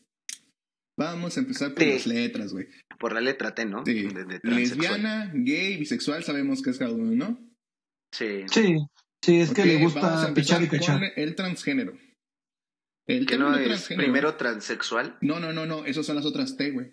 Vamos 0.98 1.36
a 1.36 1.40
empezar 1.40 1.70
por 1.70 1.78
T. 1.78 1.94
las 1.94 2.06
letras, 2.06 2.52
güey. 2.52 2.68
Por 2.98 3.12
la 3.14 3.20
letra 3.20 3.54
T, 3.54 3.64
¿no? 3.64 3.84
Sí. 3.84 4.02
De- 4.08 4.24
de 4.24 4.40
transexual. 4.40 4.54
Lesbiana, 4.56 5.32
gay, 5.34 5.76
bisexual, 5.78 6.22
sabemos 6.22 6.62
que 6.62 6.70
es 6.70 6.78
cada 6.78 6.92
uno, 6.92 7.10
¿no? 7.12 7.38
Sí. 8.12 8.44
Sí, 8.50 8.76
sí, 9.24 9.40
es 9.40 9.52
que 9.52 9.64
le 9.64 9.74
vamos 9.76 9.94
gusta 9.94 10.34
pichar 10.34 10.62
y 10.62 10.68
con 10.68 10.78
el 11.16 11.34
transgénero. 11.34 11.98
El 13.08 13.26
Que 13.26 13.36
no 13.38 13.56
es 13.56 13.66
transgénero- 13.66 13.96
primero 13.96 14.36
transexual. 14.36 15.18
No, 15.22 15.40
no, 15.40 15.52
no, 15.52 15.66
no, 15.66 15.84
esos 15.86 16.06
son 16.06 16.16
las 16.16 16.26
otras 16.26 16.56
T, 16.56 16.70
güey. 16.70 16.92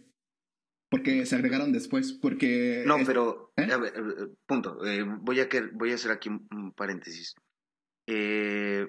Porque 0.90 1.24
se 1.28 1.36
agregaron 1.36 1.72
después, 1.72 2.14
porque... 2.14 2.84
No, 2.88 2.98
es- 2.98 3.06
pero 3.06 3.54
¿Eh? 3.58 3.72
a 3.72 3.78
ver, 3.78 3.94
eh, 3.96 4.34
punto. 4.48 4.84
Eh, 4.88 5.04
voy 5.04 5.40
a 5.40 5.48
voy 5.74 5.92
a 5.92 5.96
hacer 5.96 6.10
aquí 6.12 6.30
un, 6.30 6.48
un 6.52 6.72
paréntesis. 6.74 7.36
Eh, 8.08 8.88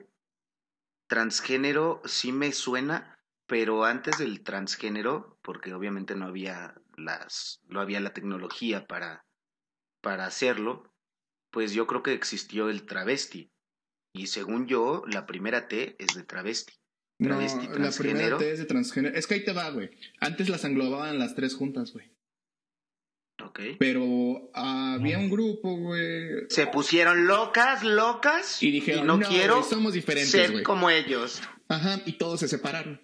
transgénero 1.11 2.01
sí 2.07 2.33
me 2.33 2.53
suena, 2.53 3.19
pero 3.47 3.85
antes 3.85 4.17
del 4.17 4.43
transgénero, 4.43 5.39
porque 5.43 5.75
obviamente 5.75 6.15
no 6.15 6.25
había 6.25 6.75
las, 6.97 7.61
no 7.67 7.81
había 7.81 8.01
la 8.01 8.15
tecnología 8.15 8.87
para 8.87 9.27
para 10.01 10.27
hacerlo, 10.27 10.95
pues 11.51 11.73
yo 11.73 11.87
creo 11.87 12.03
que 12.03 12.13
existió 12.13 12.71
el 12.71 12.87
travesti. 12.87 13.53
Y 14.13 14.27
según 14.27 14.67
yo, 14.67 15.05
la 15.07 15.27
primera 15.27 15.69
T 15.69 15.97
es 15.99 16.15
de 16.15 16.25
travesti. 16.25 16.75
No, 17.19 17.39
la 17.39 17.91
primera. 17.91 18.39
T 18.39 18.51
es 18.51 18.59
de 18.59 18.65
transgénero. 18.65 19.17
Es 19.17 19.27
que 19.27 19.35
ahí 19.35 19.45
te 19.45 19.53
va, 19.53 19.69
güey. 19.71 19.91
Antes 20.21 20.49
las 20.49 20.65
englobaban 20.65 21.19
las 21.19 21.35
tres 21.35 21.55
juntas, 21.55 21.93
güey. 21.93 22.11
Pero 23.79 24.51
había 24.55 25.19
un 25.19 25.31
grupo, 25.31 25.77
güey. 25.77 26.47
Se 26.49 26.67
pusieron 26.67 27.27
locas, 27.27 27.83
locas. 27.85 28.63
Y 28.63 28.71
dijeron, 28.71 29.07
no, 29.07 29.17
no, 29.19 29.29
quiero 29.29 29.59
güey, 29.59 29.71
somos 29.71 29.93
diferentes, 29.95 30.31
ser 30.31 30.53
güey". 30.53 30.63
como 30.65 30.91
ellos. 30.91 31.41
Ajá, 31.69 32.01
y 32.07 32.13
todos 32.13 32.41
se 32.41 32.49
separaron. 32.49 33.01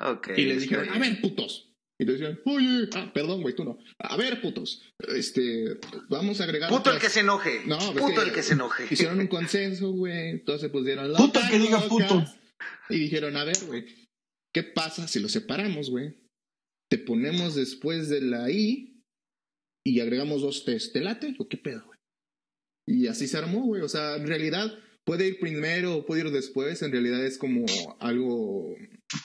Ok. 0.00 0.30
Y 0.36 0.44
les 0.44 0.62
dijeron, 0.62 0.88
a 0.90 0.98
ver, 0.98 1.20
putos. 1.20 1.68
Y 1.98 2.04
le 2.04 2.12
decían, 2.14 2.40
oye, 2.46 2.88
ah, 2.96 3.10
perdón, 3.14 3.42
güey, 3.42 3.54
tú 3.54 3.64
no. 3.64 3.78
A 3.98 4.16
ver, 4.16 4.40
putos. 4.40 4.82
Este, 5.14 5.78
vamos 6.08 6.40
a 6.40 6.44
agregar. 6.44 6.68
Puto 6.70 6.90
el 6.90 6.98
que 6.98 7.08
se 7.10 7.20
enoje. 7.20 7.62
No, 7.66 7.78
pues 7.78 8.04
Puto 8.04 8.20
que- 8.22 8.28
el 8.28 8.32
que 8.34 8.42
se 8.42 8.54
enoje. 8.54 8.86
Hicieron 8.90 9.20
un 9.20 9.28
consenso, 9.28 9.92
güey. 9.92 10.42
Todos 10.44 10.60
se 10.62 10.68
pusieron 10.68 11.12
Puto 11.14 11.38
el 11.40 11.48
que 11.50 11.58
diga 11.58 11.80
puto. 11.88 12.24
Y 12.88 12.98
dijeron, 12.98 13.36
a 13.36 13.44
ver, 13.44 13.56
güey, 13.66 13.84
¿qué 14.52 14.62
pasa 14.64 15.06
si 15.06 15.20
lo 15.20 15.28
separamos, 15.28 15.90
güey? 15.90 16.18
Te 16.88 16.98
ponemos 16.98 17.54
después 17.54 18.08
de 18.08 18.20
la 18.20 18.50
I 18.50 18.91
y 19.84 20.00
agregamos 20.00 20.42
dos 20.42 20.64
T's. 20.64 20.92
¿Te 20.92 21.00
late 21.00 21.34
o 21.38 21.48
qué 21.48 21.56
pedo, 21.56 21.84
güey? 21.86 21.98
Y 22.86 23.06
así 23.06 23.26
se 23.28 23.38
armó, 23.38 23.62
güey. 23.62 23.82
O 23.82 23.88
sea, 23.88 24.16
en 24.16 24.26
realidad 24.26 24.72
puede 25.04 25.26
ir 25.28 25.38
primero 25.40 25.96
o 25.96 26.06
puede 26.06 26.22
ir 26.22 26.30
después. 26.30 26.82
En 26.82 26.92
realidad 26.92 27.24
es 27.24 27.38
como 27.38 27.64
algo 28.00 28.74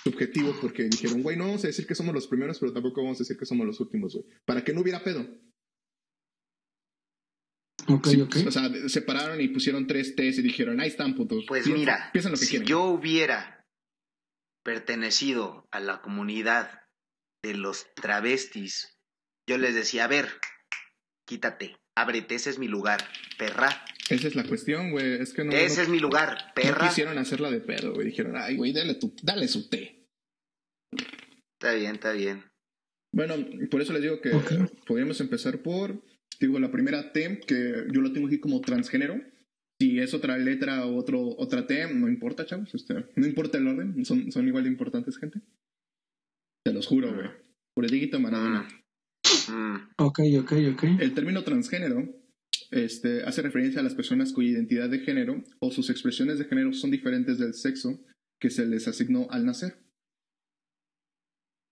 subjetivo 0.04 0.56
porque 0.62 0.84
dijeron, 0.84 1.24
güey, 1.24 1.38
no 1.38 1.46
vamos 1.46 1.63
a 1.63 1.67
decir 1.67 1.88
que 1.88 1.96
somos 1.96 2.13
los 2.13 2.28
primeros, 2.28 2.60
pero 2.60 2.74
tampoco 2.74 3.02
vamos 3.02 3.17
a 3.17 3.24
decir 3.24 3.38
que 3.38 3.46
somos 3.46 3.65
los 3.65 3.80
últimos, 3.80 4.13
güey. 4.13 4.26
Para 4.46 4.63
que 4.63 4.74
no 4.74 4.82
hubiera 4.82 5.04
pedo. 5.04 5.28
Ok, 7.89 8.08
Sí, 8.08 8.22
ok. 8.22 8.36
O 8.48 8.52
sea, 8.52 8.70
separaron 8.89 9.39
y 9.39 9.48
pusieron 9.48 9.88
tres 9.88 10.15
T's 10.15 10.39
y 10.39 10.41
dijeron, 10.41 10.80
ahí 10.82 10.89
están, 10.89 11.15
putos. 11.15 11.46
Pues 11.48 11.67
mira, 11.67 12.10
Piensen 12.12 12.32
lo 12.34 12.38
que 12.38 12.46
si 12.46 12.50
quieren. 12.52 12.67
yo 12.67 12.84
hubiera 12.86 13.65
pertenecido 14.63 15.67
a 15.72 15.80
la 15.80 16.02
comunidad 16.02 16.82
de 17.43 17.54
los 17.54 17.86
travestis, 17.96 18.96
yo 19.47 19.57
les 19.57 19.75
decía, 19.75 20.05
a 20.05 20.07
ver, 20.07 20.27
quítate, 21.27 21.77
ábrete, 21.97 22.36
ese 22.36 22.49
es 22.49 22.60
mi 22.60 22.67
lugar, 22.67 22.99
perra. 23.38 23.69
Esa 24.10 24.27
es 24.27 24.36
la 24.36 24.43
cuestión, 24.45 24.91
güey. 24.91 25.21
Es 25.21 25.33
que 25.33 25.43
no, 25.43 25.51
ese 25.51 25.77
no- 25.77 25.81
es 25.83 25.89
mi 25.89 25.99
lugar, 25.99 26.38
no 26.47 26.53
perra. 26.55 26.88
quisieron 26.88 27.17
hacerla 27.17 27.51
de 27.51 27.60
pedo, 27.60 27.93
güey. 27.93 28.07
Dijeron, 28.07 28.36
ay, 28.38 28.55
güey, 28.55 28.71
dale, 28.73 28.95
tu, 28.95 29.13
dale 29.21 29.47
su 29.47 29.69
té. 29.69 30.07
Está 31.60 31.73
bien, 31.73 31.95
está 31.95 32.12
bien. 32.13 32.43
Bueno, 33.13 33.36
por 33.71 33.81
eso 33.81 33.93
les 33.93 34.01
digo 34.01 34.21
que 34.21 34.31
podríamos 34.86 35.19
empezar 35.21 35.60
por, 35.62 36.01
digo, 36.39 36.60
la 36.60 36.71
primera 36.71 37.12
T, 37.12 37.39
que 37.47 37.86
yo 37.91 38.01
lo 38.01 38.13
tengo 38.13 38.27
aquí 38.27 38.39
como 38.39 38.62
transgénero. 38.62 39.19
Si 39.79 39.99
es 39.99 40.13
otra 40.13 40.38
letra 40.38 40.86
o 40.86 40.95
otro, 40.95 41.21
otra 41.38 41.67
T, 41.67 41.93
no 41.93 42.07
importa, 42.07 42.45
chavos. 42.45 42.73
Este, 42.73 42.93
no 43.15 43.25
importa 43.27 43.57
el 43.57 43.67
orden, 43.67 44.05
son, 44.05 44.31
son 44.31 44.47
igual 44.47 44.63
de 44.63 44.69
importantes, 44.71 45.17
gente. 45.17 45.39
Te 46.65 46.73
los 46.73 46.88
juro, 46.88 47.13
güey. 47.13 47.29
Por 47.75 47.86
el 47.86 47.91
dígito 47.91 48.19
Maradona. 48.19 48.67
Mm, 49.50 49.76
Ok, 49.98 50.20
ok, 50.40 50.54
ok. 50.74 50.84
El 51.00 51.13
término 51.13 51.44
transgénero 51.44 52.04
este, 52.72 53.24
hace 53.24 53.42
referencia 53.42 53.80
a 53.80 53.84
las 53.84 53.96
personas 53.96 54.34
cuya 54.34 54.50
identidad 54.52 54.90
de 54.90 55.00
género 55.00 55.44
o 55.60 55.72
sus 55.72 55.90
expresiones 55.90 56.38
de 56.40 56.46
género 56.46 56.74
son 56.74 56.92
diferentes 56.92 57.38
del 57.38 57.54
sexo 57.54 58.00
que 58.40 58.50
se 58.50 58.66
les 58.66 58.88
asignó 58.88 59.28
al 59.32 59.46
nacer. 59.46 59.80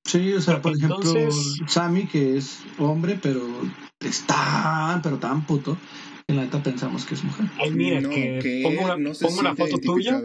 Sí, 0.05 0.33
o 0.33 0.41
sea, 0.41 0.61
por 0.61 0.75
ejemplo, 0.75 0.97
Entonces- 1.01 1.57
Sammy, 1.67 2.07
que 2.07 2.37
es 2.37 2.59
hombre, 2.77 3.19
pero 3.21 3.41
es 3.99 4.25
tan, 4.25 5.01
pero 5.01 5.17
tan 5.17 5.45
puto, 5.45 5.77
en 6.27 6.35
la 6.37 6.43
neta 6.43 6.61
pensamos 6.61 7.05
que 7.05 7.15
es 7.15 7.23
mujer. 7.23 7.47
Ay, 7.59 7.71
mira, 7.71 8.01
No, 8.01 8.09
que, 8.09 8.61
pongo 8.63 8.83
una, 8.85 8.97
no 8.97 9.13
se 9.15 9.25
pongo 9.25 9.39
una 9.39 9.55
siente 9.55 9.71
foto 9.77 9.93
tuya. 9.93 10.21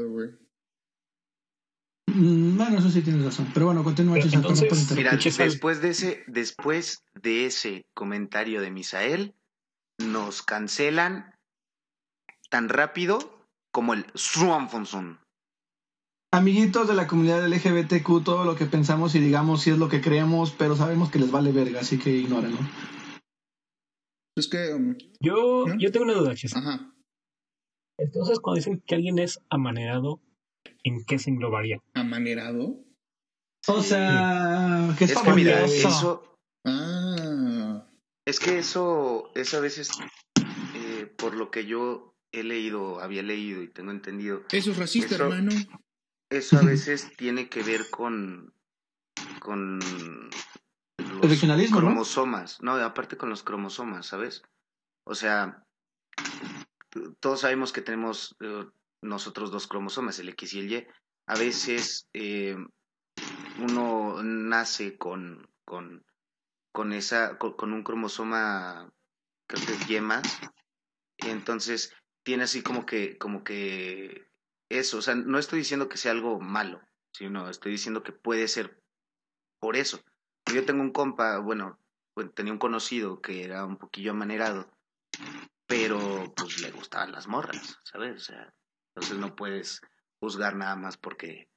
Bueno, 2.70 2.86
eso 2.86 2.94
sí 2.96 3.02
tienes 3.02 3.24
razón. 3.24 3.48
Pero 3.52 3.66
bueno, 3.66 3.82
continúa, 3.82 4.16
entonces, 4.20 4.92
Mira, 4.94 5.16
después 5.16 5.82
de 5.82 5.88
ese, 5.88 6.22
después 6.28 7.02
de 7.20 7.46
ese 7.46 7.84
comentario 7.94 8.60
de 8.60 8.70
Misael, 8.70 9.34
nos 9.98 10.42
cancelan 10.42 11.34
tan 12.48 12.68
rápido 12.68 13.48
como 13.72 13.92
el 13.92 14.06
Swanfonson. 14.14 15.18
Amiguitos 16.32 16.86
de 16.86 16.94
la 16.94 17.08
comunidad 17.08 17.44
LGBTQ, 17.44 18.22
todo 18.22 18.44
lo 18.44 18.54
que 18.54 18.66
pensamos 18.66 19.16
y 19.16 19.18
digamos 19.18 19.62
si 19.62 19.70
es 19.70 19.78
lo 19.78 19.88
que 19.88 20.00
creemos, 20.00 20.52
pero 20.52 20.76
sabemos 20.76 21.10
que 21.10 21.18
les 21.18 21.32
vale 21.32 21.50
verga, 21.50 21.80
así 21.80 21.98
que 21.98 22.10
ignórenlo. 22.10 22.58
Es 24.36 24.46
que, 24.46 24.72
um, 24.72 24.94
Yo, 25.18 25.64
¿No? 25.66 25.76
yo 25.76 25.90
tengo 25.90 26.04
una 26.04 26.14
duda, 26.14 26.36
Chis. 26.36 26.54
ajá, 26.54 26.94
Entonces, 27.98 28.38
cuando 28.38 28.58
dicen 28.58 28.80
que 28.86 28.94
alguien 28.94 29.18
es 29.18 29.40
amanerado, 29.50 30.20
¿en 30.84 31.04
qué 31.04 31.18
se 31.18 31.30
englobaría? 31.30 31.80
amanerado. 31.94 32.78
O 33.66 33.82
sea, 33.82 34.94
que 34.98 35.04
es, 35.04 35.10
Es 35.12 35.18
que 35.22 35.32
mira, 35.32 35.62
eso, 35.64 36.24
Ah, 36.64 37.86
es 38.26 38.38
que 38.40 38.58
eso, 38.58 39.30
eso 39.34 39.56
a 39.56 39.60
veces, 39.60 39.90
eh, 40.74 41.06
por 41.16 41.34
lo 41.34 41.50
que 41.50 41.64
yo 41.66 42.14
he 42.32 42.42
leído, 42.42 43.00
había 43.00 43.22
leído 43.22 43.62
y 43.62 43.68
tengo 43.68 43.90
entendido, 43.90 44.42
eso 44.52 44.70
es 44.72 44.76
racista, 44.76 45.14
Eso- 45.14 45.24
hermano. 45.24 45.50
eso 46.30 46.58
a 46.58 46.62
veces 46.62 47.12
tiene 47.16 47.48
que 47.48 47.62
ver 47.62 47.88
con, 47.90 48.54
con 49.40 49.80
El 50.98 51.08
los 51.18 51.30
regionalismo, 51.30 51.80
¿no? 51.80 51.86
cromosomas, 51.86 52.62
¿no? 52.62 52.72
aparte 52.74 53.16
con 53.16 53.30
los 53.30 53.42
cromosomas, 53.42 54.06
¿sabes? 54.06 54.42
O 55.04 55.14
sea, 55.14 55.64
todos 57.20 57.40
sabemos 57.40 57.72
que 57.72 57.80
tenemos 57.80 58.36
eh, 58.40 58.66
nosotros 59.02 59.50
dos 59.50 59.66
cromosomas, 59.66 60.18
el 60.18 60.28
X 60.30 60.54
y 60.54 60.60
el 60.60 60.72
Y. 60.72 60.86
A 61.26 61.36
veces 61.36 62.08
eh, 62.12 62.56
uno 63.58 64.22
nace 64.22 64.96
con, 64.96 65.48
con, 65.64 66.04
con 66.72 66.92
esa, 66.92 67.38
con, 67.38 67.72
un 67.72 67.82
cromosoma, 67.82 68.92
creo 69.46 69.66
que 69.66 69.72
es 69.72 69.90
Y 69.90 70.00
más, 70.00 70.40
entonces 71.18 71.94
tiene 72.22 72.44
así 72.44 72.62
como 72.62 72.86
que, 72.86 73.18
como 73.18 73.44
que 73.44 74.28
eso, 74.68 74.98
o 74.98 75.02
sea, 75.02 75.14
no 75.14 75.38
estoy 75.38 75.60
diciendo 75.60 75.88
que 75.88 75.96
sea 75.96 76.12
algo 76.12 76.40
malo, 76.40 76.80
sino 77.12 77.48
estoy 77.48 77.72
diciendo 77.72 78.02
que 78.02 78.12
puede 78.12 78.48
ser 78.48 78.80
por 79.60 79.76
eso. 79.76 80.00
Yo 80.52 80.64
tengo 80.64 80.82
un 80.82 80.92
compa, 80.92 81.38
bueno, 81.38 81.78
pues, 82.14 82.34
tenía 82.34 82.52
un 82.52 82.58
conocido 82.58 83.20
que 83.20 83.44
era 83.44 83.64
un 83.64 83.76
poquillo 83.76 84.12
amanerado, 84.12 84.70
pero 85.66 86.32
pues 86.36 86.60
le 86.60 86.70
gustaban 86.70 87.12
las 87.12 87.26
morras, 87.28 87.78
¿sabes? 87.84 88.16
O 88.16 88.24
sea, 88.24 88.54
entonces 89.00 89.18
no 89.18 89.34
puedes 89.36 89.80
juzgar 90.20 90.54
nada 90.56 90.76
más 90.76 90.96
porque 90.96 91.48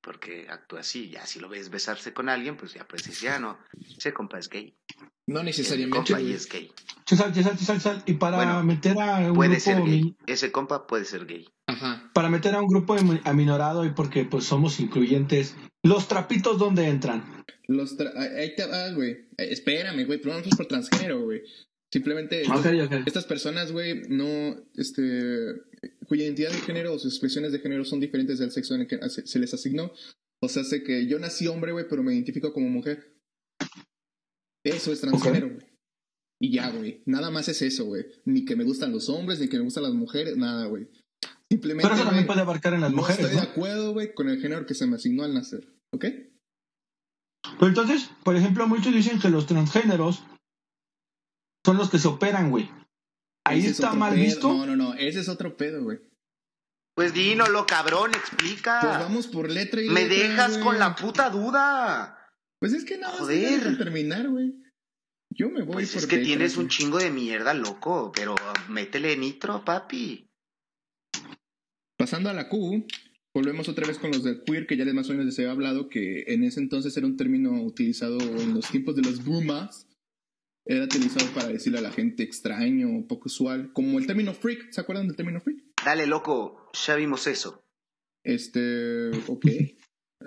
porque 0.00 0.46
actúa 0.48 0.80
así. 0.80 1.10
Ya 1.10 1.26
si 1.26 1.40
lo 1.40 1.48
ves 1.48 1.70
besarse 1.70 2.14
con 2.14 2.28
alguien, 2.28 2.56
pues 2.56 2.72
ya 2.72 2.86
puedes 2.86 3.04
decir, 3.06 3.28
ya 3.28 3.38
no, 3.40 3.58
ese 3.96 4.12
compa 4.14 4.38
es 4.38 4.48
gay. 4.48 4.74
No 5.26 5.40
El 5.40 5.46
necesariamente. 5.46 5.96
compa 5.98 6.16
ahí 6.16 6.24
güey. 6.24 6.34
es 6.36 6.48
gay. 6.48 6.72
Chisal, 7.04 7.32
Chisal, 7.34 7.58
Chisal, 7.58 7.76
Chisal. 7.76 8.02
Y 8.06 8.14
para 8.14 8.36
Bueno, 8.36 8.62
meter 8.62 8.98
a 8.98 9.18
un 9.18 9.34
Puede 9.34 9.50
grupo 9.56 9.62
ser 9.64 9.82
gay. 9.82 10.16
Ese 10.26 10.52
compa 10.52 10.86
puede 10.86 11.04
ser 11.04 11.26
gay. 11.26 11.46
Ajá. 11.66 12.10
para 12.14 12.30
meter 12.30 12.54
a 12.54 12.62
un 12.62 12.66
grupo 12.68 12.94
ami- 12.96 13.20
aminorado 13.24 13.84
y 13.84 13.90
porque 13.90 14.24
pues 14.24 14.44
somos 14.44 14.80
incluyentes, 14.80 15.54
los 15.82 16.08
trapitos 16.08 16.56
dónde 16.58 16.88
entran. 16.88 17.44
Los 17.66 17.98
tra- 17.98 18.16
ahí 18.38 18.54
te 18.56 18.66
va, 18.66 18.88
güey. 18.92 19.28
Espérame, 19.36 20.06
güey. 20.06 20.18
Pero 20.18 20.34
no 20.34 20.40
es 20.40 20.56
por 20.56 20.64
transgénero, 20.66 21.20
güey. 21.20 21.42
Simplemente. 21.92 22.42
Estas 23.06 23.24
personas, 23.24 23.72
güey, 23.72 24.02
no, 24.08 24.56
este, 24.76 25.54
cuya 26.06 26.24
identidad 26.24 26.52
de 26.52 26.60
género 26.60 26.92
o 26.92 26.98
sus 26.98 27.12
expresiones 27.12 27.52
de 27.52 27.60
género 27.60 27.84
son 27.84 28.00
diferentes 28.00 28.38
del 28.38 28.50
sexo 28.50 28.74
en 28.74 28.82
el 28.82 28.86
que 28.86 28.98
se 29.08 29.38
les 29.38 29.54
asignó. 29.54 29.92
O 30.42 30.48
sea, 30.48 30.64
sé 30.64 30.82
que 30.82 31.06
yo 31.06 31.18
nací 31.18 31.46
hombre, 31.46 31.72
güey, 31.72 31.86
pero 31.88 32.02
me 32.02 32.14
identifico 32.14 32.52
como 32.52 32.68
mujer. 32.68 33.16
Eso 34.64 34.92
es 34.92 35.00
transgénero, 35.00 35.48
güey. 35.48 35.66
Y 36.40 36.52
ya, 36.52 36.70
güey. 36.70 37.02
Nada 37.06 37.30
más 37.30 37.48
es 37.48 37.62
eso, 37.62 37.86
güey. 37.86 38.06
Ni 38.24 38.44
que 38.44 38.54
me 38.54 38.64
gustan 38.64 38.92
los 38.92 39.08
hombres, 39.08 39.40
ni 39.40 39.48
que 39.48 39.56
me 39.56 39.64
gustan 39.64 39.82
las 39.82 39.94
mujeres, 39.94 40.36
nada, 40.36 40.66
güey. 40.66 40.88
Simplemente. 41.50 41.88
Pero 41.88 41.94
eso 41.94 42.04
también 42.04 42.26
puede 42.26 42.42
abarcar 42.42 42.74
en 42.74 42.82
las 42.82 42.90
no 42.90 42.98
mujeres, 42.98 43.24
estoy 43.24 43.36
¿no? 43.36 43.42
de 43.42 43.48
acuerdo, 43.50 43.92
güey, 43.92 44.14
con 44.14 44.28
el 44.28 44.40
género 44.40 44.66
que 44.66 44.74
se 44.74 44.86
me 44.86 44.96
asignó 44.96 45.24
al 45.24 45.34
nacer. 45.34 45.66
¿Ok? 45.92 46.04
Pero 47.58 47.68
entonces, 47.68 48.10
por 48.22 48.36
ejemplo, 48.36 48.68
muchos 48.68 48.94
dicen 48.94 49.18
que 49.18 49.30
los 49.30 49.46
transgéneros 49.46 50.22
son 51.68 51.76
los 51.76 51.90
que 51.90 51.98
se 51.98 52.08
operan, 52.08 52.50
güey. 52.50 52.70
Ahí 53.44 53.60
Ese 53.60 53.70
está 53.72 53.92
mal 53.92 54.14
pedo. 54.14 54.24
visto. 54.24 54.48
No, 54.48 54.64
no, 54.64 54.74
no. 54.74 54.94
Ese 54.94 55.20
es 55.20 55.28
otro 55.28 55.54
pedo, 55.54 55.82
güey. 55.82 55.98
Pues 56.94 57.12
dínoslo, 57.12 57.66
cabrón, 57.66 58.10
explica. 58.14 58.80
Pues 58.80 58.98
vamos 58.98 59.26
por 59.26 59.50
letra 59.50 59.82
y 59.82 59.90
Me 59.90 60.08
letra, 60.08 60.28
dejas 60.28 60.58
con 60.58 60.78
la 60.78 60.96
puta 60.96 61.28
duda. 61.28 62.18
Pues 62.58 62.72
es 62.72 62.86
que 62.86 62.96
nada 62.96 63.12
más 63.12 63.20
Joder. 63.20 63.76
terminar, 63.76 64.30
güey. 64.30 64.54
Yo 65.30 65.50
me 65.50 65.62
voy 65.62 65.74
Pues 65.74 65.92
por 65.92 65.98
es 66.02 66.06
que 66.06 66.16
letra, 66.16 66.26
tienes 66.26 66.56
un 66.56 66.68
chingo 66.68 66.96
de 66.98 67.10
mierda, 67.10 67.52
loco, 67.52 68.12
pero 68.14 68.34
métele 68.70 69.14
nitro, 69.18 69.62
papi. 69.62 70.26
Pasando 71.98 72.30
a 72.30 72.32
la 72.32 72.48
Q, 72.48 72.86
volvemos 73.34 73.68
otra 73.68 73.86
vez 73.86 73.98
con 73.98 74.10
los 74.10 74.24
del 74.24 74.42
queer, 74.42 74.66
que 74.66 74.78
ya 74.78 74.86
les 74.86 74.94
más 74.94 75.08
o 75.08 75.12
menos 75.12 75.26
les 75.26 75.38
he 75.38 75.46
hablado, 75.48 75.90
que 75.90 76.24
en 76.28 76.44
ese 76.44 76.60
entonces 76.60 76.96
era 76.96 77.06
un 77.06 77.18
término 77.18 77.62
utilizado 77.62 78.18
en 78.20 78.54
los 78.54 78.70
tiempos 78.70 78.96
de 78.96 79.02
los 79.02 79.22
boomers. 79.22 79.87
Era 80.70 80.84
utilizado 80.84 81.26
para 81.34 81.48
decirle 81.48 81.78
a 81.78 81.82
la 81.82 81.90
gente 81.92 82.22
extraño, 82.22 83.06
poco 83.08 83.24
usual, 83.26 83.72
como 83.72 83.98
el 83.98 84.06
término 84.06 84.34
freak. 84.34 84.70
¿Se 84.70 84.80
acuerdan 84.82 85.06
del 85.06 85.16
término 85.16 85.40
freak? 85.40 85.64
Dale, 85.82 86.06
loco, 86.06 86.70
ya 86.86 86.94
vimos 86.96 87.26
eso. 87.26 87.64
Este, 88.22 89.08
ok. 89.26 89.46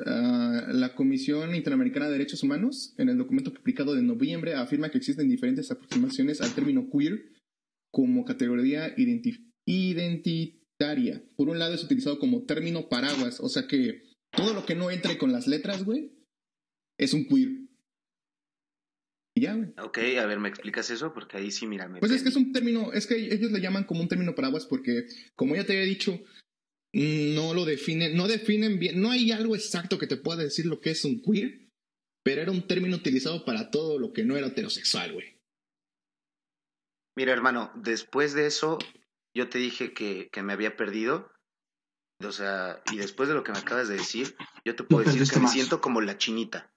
Ah, 0.05 0.67
la 0.71 0.95
Comisión 0.95 1.53
Interamericana 1.53 2.07
de 2.07 2.13
Derechos 2.13 2.41
Humanos, 2.41 2.95
en 2.97 3.09
el 3.09 3.17
documento 3.17 3.53
publicado 3.53 3.93
de 3.93 4.01
noviembre, 4.01 4.55
afirma 4.55 4.89
que 4.89 4.97
existen 4.97 5.29
diferentes 5.29 5.69
aproximaciones 5.69 6.41
al 6.41 6.55
término 6.55 6.89
queer 6.89 7.33
como 7.91 8.25
categoría 8.25 8.95
identi- 8.95 9.51
identitaria. 9.67 11.23
Por 11.35 11.49
un 11.49 11.59
lado 11.59 11.75
es 11.75 11.83
utilizado 11.83 12.17
como 12.17 12.45
término 12.45 12.89
paraguas, 12.89 13.39
o 13.41 13.49
sea 13.49 13.67
que 13.67 14.01
todo 14.31 14.53
lo 14.53 14.65
que 14.65 14.75
no 14.75 14.89
entre 14.89 15.17
con 15.17 15.31
las 15.31 15.45
letras, 15.47 15.83
güey, 15.83 16.13
es 16.97 17.13
un 17.13 17.25
queer. 17.25 17.49
Y 19.33 19.41
ya, 19.41 19.53
güey. 19.53 19.73
Ok, 19.81 19.97
a 20.19 20.25
ver, 20.25 20.39
¿me 20.39 20.49
explicas 20.49 20.89
eso? 20.89 21.13
Porque 21.13 21.37
ahí 21.37 21.51
sí, 21.51 21.65
mira, 21.65 21.87
me 21.87 21.99
Pues 21.99 22.11
es 22.11 22.23
que 22.23 22.29
es 22.29 22.35
un 22.35 22.51
término, 22.51 22.91
es 22.91 23.07
que 23.07 23.15
ellos 23.15 23.51
le 23.51 23.61
llaman 23.61 23.85
como 23.85 24.01
un 24.01 24.07
término 24.07 24.35
paraguas 24.35 24.65
porque, 24.65 25.05
como 25.35 25.55
ya 25.55 25.65
te 25.65 25.73
había 25.73 25.85
dicho, 25.85 26.19
no 26.93 27.53
lo 27.53 27.63
definen, 27.63 28.17
no 28.17 28.27
definen 28.27 28.77
bien, 28.79 29.01
no 29.01 29.11
hay 29.11 29.31
algo 29.31 29.55
exacto 29.55 29.97
que 29.97 30.07
te 30.07 30.17
pueda 30.17 30.43
decir 30.43 30.65
lo 30.65 30.81
que 30.81 30.91
es 30.91 31.05
un 31.05 31.21
queer, 31.21 31.69
pero 32.23 32.41
era 32.41 32.51
un 32.51 32.67
término 32.67 32.97
utilizado 32.97 33.45
para 33.45 33.71
todo 33.71 33.97
lo 33.99 34.11
que 34.11 34.25
no 34.25 34.35
era 34.35 34.47
heterosexual, 34.47 35.13
güey. 35.13 35.39
Mira, 37.17 37.31
hermano, 37.31 37.71
después 37.75 38.33
de 38.33 38.47
eso, 38.47 38.79
yo 39.33 39.49
te 39.49 39.59
dije 39.59 39.93
que, 39.93 40.29
que 40.31 40.43
me 40.43 40.53
había 40.53 40.75
perdido. 40.75 41.31
O 42.23 42.31
sea, 42.31 42.81
y 42.91 42.97
después 42.97 43.29
de 43.29 43.35
lo 43.35 43.43
que 43.43 43.51
me 43.51 43.57
acabas 43.57 43.87
de 43.87 43.95
decir, 43.95 44.35
yo 44.63 44.75
te 44.75 44.83
puedo 44.83 45.03
decir 45.03 45.27
que 45.27 45.39
me 45.39 45.47
siento 45.47 45.81
como 45.81 46.01
la 46.01 46.17
chinita. 46.17 46.71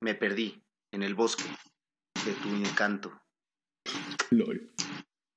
Me 0.00 0.14
perdí 0.14 0.62
en 0.92 1.02
el 1.02 1.14
bosque 1.14 1.44
de 2.24 2.32
tu 2.34 2.48
encanto. 2.54 3.12
Lol. 4.30 4.72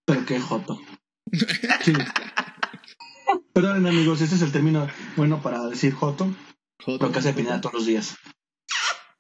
Pero 0.06 0.26
qué 0.26 0.39
joto. 0.39 0.80
Sí. 1.84 1.94
Perdonen 3.54 3.88
amigos, 3.88 4.22
este 4.22 4.36
es 4.36 4.41
el 4.41 4.52
término 4.52 4.88
bueno 5.15 5.41
para 5.41 5.65
decir 5.68 5.94
joto, 5.94 6.36
Joto. 6.84 7.08
lo 7.08 7.12
que 7.12 7.20
hace 7.20 7.34
Pineda 7.34 7.62
todos 7.62 7.74
los 7.74 7.86
días. 7.86 8.18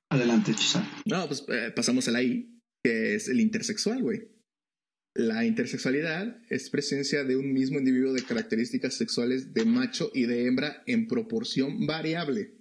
Adelante, 0.09 0.53
Chisa. 0.53 0.87
No, 1.05 1.27
pues 1.27 1.43
eh, 1.47 1.71
pasamos 1.75 2.07
a 2.07 2.11
la 2.11 2.21
I, 2.21 2.61
que 2.83 3.15
es 3.15 3.27
el 3.27 3.39
intersexual, 3.39 4.01
güey. 4.03 4.29
La 5.15 5.45
intersexualidad 5.45 6.41
es 6.49 6.69
presencia 6.69 7.23
de 7.23 7.37
un 7.37 7.53
mismo 7.53 7.79
individuo 7.79 8.13
de 8.13 8.23
características 8.23 8.95
sexuales 8.95 9.53
de 9.53 9.65
macho 9.65 10.11
y 10.13 10.25
de 10.25 10.45
hembra 10.45 10.83
en 10.85 11.07
proporción 11.07 11.87
variable. 11.87 12.57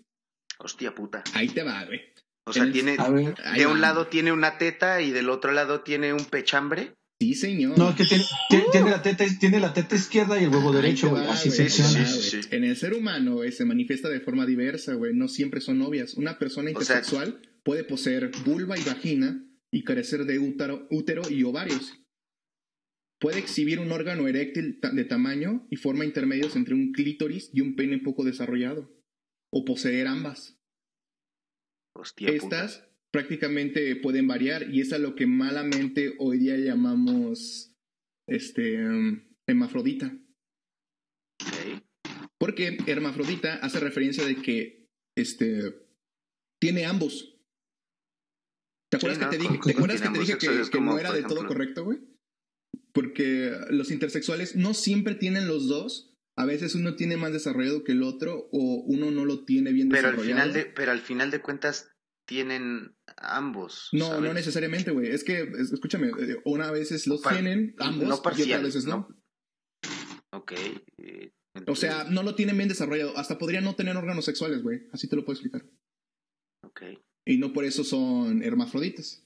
Hostia 0.58 0.94
puta. 0.94 1.24
Ahí 1.34 1.48
te 1.48 1.64
va, 1.64 1.84
güey. 1.84 2.00
O 2.46 2.52
sea, 2.52 2.70
tiene, 2.70 2.96
ver. 2.96 3.34
De 3.56 3.66
un 3.66 3.80
lado 3.80 4.06
tiene 4.08 4.32
una 4.32 4.58
teta 4.58 5.00
y 5.00 5.10
del 5.10 5.30
otro 5.30 5.52
lado 5.52 5.80
tiene 5.80 6.12
un 6.12 6.24
pechambre. 6.26 6.94
Sí, 7.20 7.34
señor. 7.34 7.78
No, 7.78 7.90
es 7.90 7.96
que 7.96 8.04
tiene, 8.04 8.24
tiene, 8.50 8.64
tiene 8.72 8.90
la 8.90 9.02
teta, 9.02 9.24
tiene 9.40 9.60
la 9.60 9.72
teta 9.72 9.94
izquierda 9.94 10.38
y 10.38 10.44
el 10.44 10.50
huevo 10.50 10.72
derecho, 10.72 11.08
güey. 11.10 11.26
Así 11.26 11.50
sí, 11.50 11.62
funciona. 11.62 12.06
sí, 12.06 12.30
güey. 12.36 12.42
sí. 12.42 12.48
En 12.50 12.64
el 12.64 12.76
ser 12.76 12.92
humano 12.92 13.38
se 13.50 13.64
manifiesta 13.64 14.08
de 14.08 14.20
forma 14.20 14.44
diversa, 14.44 14.94
güey. 14.94 15.14
No 15.14 15.28
siempre 15.28 15.60
son 15.60 15.80
obvias. 15.80 16.14
Una 16.14 16.38
persona 16.38 16.70
O 16.74 16.82
sea- 16.82 16.96
intersexual 16.96 17.40
puede 17.62 17.84
poseer 17.84 18.30
vulva 18.44 18.76
y 18.78 18.82
vagina 18.82 19.42
y 19.72 19.84
carecer 19.84 20.24
de 20.26 20.38
útero, 20.38 20.86
útero 20.90 21.22
y 21.30 21.44
ovarios. 21.44 21.94
Puede 23.20 23.38
exhibir 23.38 23.78
un 23.80 23.90
órgano 23.90 24.28
eréctil 24.28 24.80
de 24.92 25.04
tamaño 25.04 25.66
y 25.70 25.76
forma 25.76 26.04
intermedios 26.04 26.56
entre 26.56 26.74
un 26.74 26.92
clítoris 26.92 27.48
y 27.54 27.62
un 27.62 27.74
pene 27.74 27.98
poco 27.98 28.24
desarrollado. 28.24 28.90
O 29.50 29.64
poseer 29.64 30.08
ambas. 30.08 30.53
Hostia 31.96 32.28
puta. 32.40 32.64
Estas 32.64 32.88
prácticamente 33.12 33.96
pueden 33.96 34.26
variar 34.26 34.68
y 34.74 34.80
es 34.80 34.92
a 34.92 34.98
lo 34.98 35.14
que 35.14 35.26
malamente 35.26 36.14
hoy 36.18 36.38
día 36.38 36.56
llamamos 36.56 37.72
este 38.28 38.74
em, 38.76 39.28
hermafrodita. 39.46 40.16
Ok. 41.42 41.82
Porque 42.38 42.78
hermafrodita 42.86 43.54
hace 43.56 43.80
referencia 43.80 44.24
de 44.24 44.36
que 44.42 44.88
este 45.16 45.86
tiene 46.60 46.86
ambos. 46.86 47.38
¿Te 48.90 48.96
acuerdas 48.96 49.18
Sí, 49.18 49.24
que 49.24 49.30
te 49.30 49.42
dije, 49.42 49.58
con- 49.58 49.70
¿te 49.72 49.76
acuerdas 49.76 50.00
tiene 50.00 50.12
que 50.12 50.18
te 50.18 50.20
dije 50.20 50.32
ambos 50.32 50.40
que, 50.40 50.46
sexos, 50.46 50.66
es 50.66 50.70
que 50.70 50.78
como, 50.78 50.92
no 50.92 50.98
era 50.98 51.12
de 51.12 51.22
todo 51.22 51.46
correcto, 51.46 51.84
güey? 51.84 51.98
Porque 52.92 53.52
los 53.70 53.90
intersexuales 53.90 54.56
no 54.56 54.74
siempre 54.74 55.14
tienen 55.14 55.46
los 55.46 55.68
dos. 55.68 56.13
A 56.36 56.44
veces 56.46 56.74
uno 56.74 56.96
tiene 56.96 57.16
más 57.16 57.32
desarrollado 57.32 57.84
que 57.84 57.92
el 57.92 58.02
otro 58.02 58.48
o 58.52 58.82
uno 58.86 59.10
no 59.10 59.24
lo 59.24 59.44
tiene 59.44 59.72
bien 59.72 59.88
Pero 59.88 60.08
al 60.08 60.16
desarrollado. 60.16 60.42
final 60.50 60.52
de, 60.52 60.64
pero 60.72 60.90
al 60.92 61.00
final 61.00 61.30
de 61.30 61.40
cuentas 61.40 61.90
tienen 62.26 62.96
ambos. 63.18 63.88
No, 63.92 64.06
¿sabes? 64.08 64.22
no 64.22 64.34
necesariamente, 64.34 64.90
güey. 64.90 65.08
Es 65.10 65.22
que, 65.24 65.42
es- 65.42 65.72
escúchame, 65.72 66.08
eh, 66.08 66.36
una 66.44 66.70
veces 66.72 67.06
los 67.06 67.20
Par- 67.20 67.34
tienen 67.34 67.74
ambos 67.78 68.08
no 68.08 68.16
y 68.16 68.20
parcial, 68.20 68.48
otras 68.60 68.62
veces 68.74 68.86
no. 68.86 69.08
Ok. 70.32 70.52
eh, 70.98 71.32
O 71.68 71.76
sea, 71.76 72.04
no 72.10 72.22
lo 72.24 72.34
tienen 72.34 72.56
bien 72.56 72.68
desarrollado. 72.68 73.16
Hasta 73.16 73.38
podría 73.38 73.60
no 73.60 73.76
tener 73.76 73.96
órganos 73.96 74.24
sexuales, 74.24 74.62
güey. 74.62 74.88
Así 74.92 75.08
te 75.08 75.14
lo 75.16 75.24
puedo 75.24 75.34
explicar. 75.38 75.64
Ok. 76.64 76.82
Y 77.26 77.38
no 77.38 77.52
por 77.52 77.64
eso 77.64 77.84
son 77.84 78.42
hermafroditas. 78.42 79.24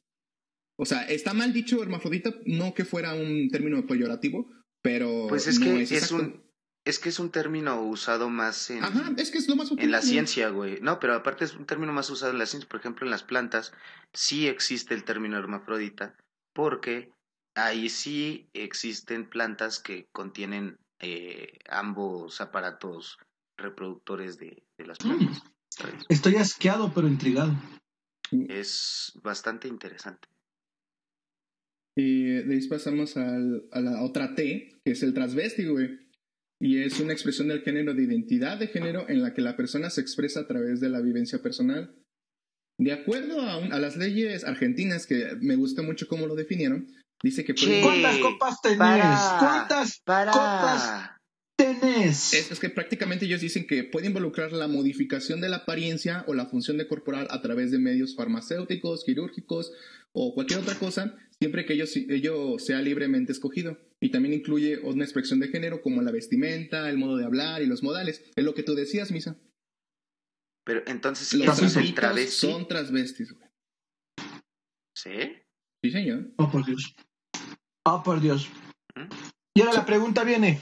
O 0.79 0.85
sea, 0.85 1.03
está 1.09 1.33
mal 1.35 1.53
dicho 1.53 1.83
hermafrodita, 1.83 2.35
no 2.47 2.75
que 2.75 2.85
fuera 2.85 3.15
un 3.15 3.49
término 3.51 3.85
peyorativo, 3.87 4.51
pero 4.83 5.27
Pues 5.29 5.47
es 5.47 5.59
no 5.59 5.67
que 5.67 5.83
es, 5.83 5.91
es, 5.93 6.03
exacto. 6.05 6.17
un 6.25 6.48
es 6.89 6.99
que 6.99 7.09
es 7.11 7.19
un 7.19 7.31
término 7.31 7.83
usado 7.83 8.31
más 8.31 8.71
en, 8.71 8.83
Ajá, 8.83 9.13
es 9.17 9.31
que 9.31 9.39
es 9.39 9.49
lo 9.49 9.57
más 9.57 9.71
en 9.77 9.91
la 9.91 10.01
ciencia, 10.03 10.49
güey. 10.49 10.81
No, 10.81 10.99
pero 11.01 11.15
aparte 11.15 11.45
es 11.45 11.55
un 11.55 11.67
término 11.67 11.93
más 11.93 12.09
usado 12.11 12.33
en 12.33 12.39
la 12.39 12.47
ciencia. 12.47 12.69
Por 12.69 12.81
ejemplo, 12.81 13.05
en 13.07 13.11
las 13.11 13.23
plantas 13.23 13.73
sí 14.13 14.47
existe 14.49 14.95
el 14.95 15.05
término 15.05 15.37
hermafrodita 15.39 16.15
porque 16.55 17.13
ahí 17.55 17.89
sí 17.89 18.49
existen 18.55 19.29
plantas 19.29 19.79
que 19.81 20.07
contienen 20.13 20.79
eh, 21.01 21.59
ambos 21.69 22.41
aparatos 22.41 23.19
reproductores 23.57 24.39
de, 24.39 24.63
de 24.79 24.87
las 24.87 24.99
plantas. 24.99 25.43
¿sabes? 25.69 25.95
Estoy 26.09 26.37
asqueado, 26.37 26.93
pero 26.95 27.07
intrigado. 27.09 27.53
Es 28.49 29.13
bastante 29.23 29.69
interesante. 29.69 30.29
Y 31.97 32.25
de 32.47 32.55
ahí 32.55 32.67
pasamos 32.69 33.17
al- 33.17 33.65
a 33.73 33.81
la 33.81 34.03
otra 34.03 34.35
T, 34.35 34.81
que 34.85 34.93
es 34.93 35.03
el 35.03 35.15
transvesti, 35.15 35.67
güey. 35.67 36.08
Y 36.61 36.83
es 36.83 36.99
una 37.01 37.13
expresión 37.13 37.49
del 37.49 37.63
género 37.63 37.95
de 37.95 38.03
identidad 38.03 38.59
de 38.59 38.67
género 38.69 39.09
en 39.09 39.23
la 39.23 39.33
que 39.33 39.43
la 39.43 39.57
persona 39.57 39.91
se 39.91 40.01
expresa 40.01 40.41
a 40.41 40.47
través 40.47 40.81
de 40.81 40.89
la 40.89 41.01
vivencia 41.01 41.41
personal. 41.41 41.95
De 42.81 42.93
acuerdo 42.93 43.41
a, 43.41 43.59
un- 43.59 43.73
a 43.73 43.79
las 43.79 43.97
leyes 43.97 44.45
argentinas, 44.45 45.07
que 45.07 45.37
me 45.41 45.57
gusta 45.57 45.83
mucho 45.83 46.09
cómo 46.09 46.27
lo 46.27 46.35
definieron, 46.35 46.89
dice 47.23 47.45
que 47.45 47.55
puede- 47.55 47.83
¿Cuántas 47.83 48.19
copas 48.19 48.61
tenés? 48.63 48.79
para, 48.79 49.37
¿Cuántas 49.39 50.01
para. 50.05 50.33
copas 50.33 51.11
tenés? 51.57 52.35
Es, 52.35 52.51
es 52.53 52.59
que 52.61 52.71
prácticamente 52.71 53.27
ellos 53.27 53.41
dicen 53.41 53.67
que 53.67 53.85
puede 53.85 54.07
involucrar 54.09 54.53
la 54.53 54.69
modificación 54.69 55.41
de 55.41 55.49
la 55.49 55.59
apariencia 55.59 56.25
o 56.29 56.35
la 56.35 56.47
función 56.47 56.77
de 56.77 56.87
corporal 56.89 57.27
a 57.31 57.41
través 57.41 57.71
de 57.71 57.79
medios 57.79 58.15
farmacéuticos, 58.17 59.05
quirúrgicos 59.05 59.73
o 60.13 60.35
cualquier 60.35 60.61
otra 60.61 60.75
cosa, 60.77 61.17
siempre 61.41 61.65
que 61.67 61.75
ello, 61.75 61.85
ello 62.09 62.59
sea 62.59 62.81
libremente 62.81 63.31
escogido. 63.33 63.79
Y 64.01 64.11
también 64.11 64.35
incluye 64.35 64.79
una 64.79 65.05
expresión 65.05 65.41
de 65.41 65.49
género 65.49 65.83
como 65.83 66.03
la 66.03 66.13
vestimenta, 66.13 66.89
el 66.89 66.99
modo 66.99 67.17
de 67.17 67.25
hablar 67.25 67.63
y 67.63 67.67
los 67.67 67.83
modales. 67.83 68.23
Es 68.37 68.45
lo 68.45 68.55
que 68.55 68.63
tú 68.63 68.75
decías, 68.75 69.11
Misa. 69.11 69.37
Pero 70.65 70.83
entonces, 70.87 71.33
Los 71.35 71.57
¿eso 71.57 71.67
es 71.67 71.77
el 71.77 71.95
travesti? 71.95 72.47
son 72.47 72.69
transvestis, 72.69 73.33
güey. 73.33 73.49
¿Sí? 74.95 75.43
Sí, 75.83 75.91
señor. 75.91 76.31
Oh, 76.37 76.51
por 76.51 76.65
Dios. 76.65 76.95
Oh, 77.85 78.03
por 78.05 78.21
Dios. 78.21 78.49
¿Mm? 78.95 79.09
Y 79.55 79.61
ahora 79.63 79.73
la 79.75 79.87
pregunta 79.87 80.23
viene. 80.25 80.61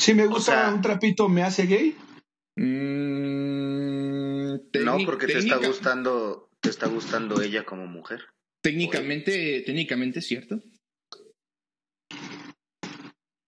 Si 0.00 0.14
me 0.14 0.26
gusta 0.26 0.52
sea- 0.66 0.74
un 0.74 0.82
trapito, 0.82 1.28
¿me 1.28 1.42
hace 1.42 1.66
gay? 1.66 1.96
Mm, 2.56 4.54
No, 4.84 4.98
porque 5.06 5.26
te 5.26 5.38
está 5.38 5.56
gustando, 5.56 6.50
te 6.60 6.68
está 6.70 6.86
gustando 6.88 7.40
ella 7.40 7.64
como 7.64 7.86
mujer. 7.86 8.20
Técnicamente, 8.62 9.62
técnicamente 9.66 10.18
es 10.20 10.26
cierto. 10.26 10.60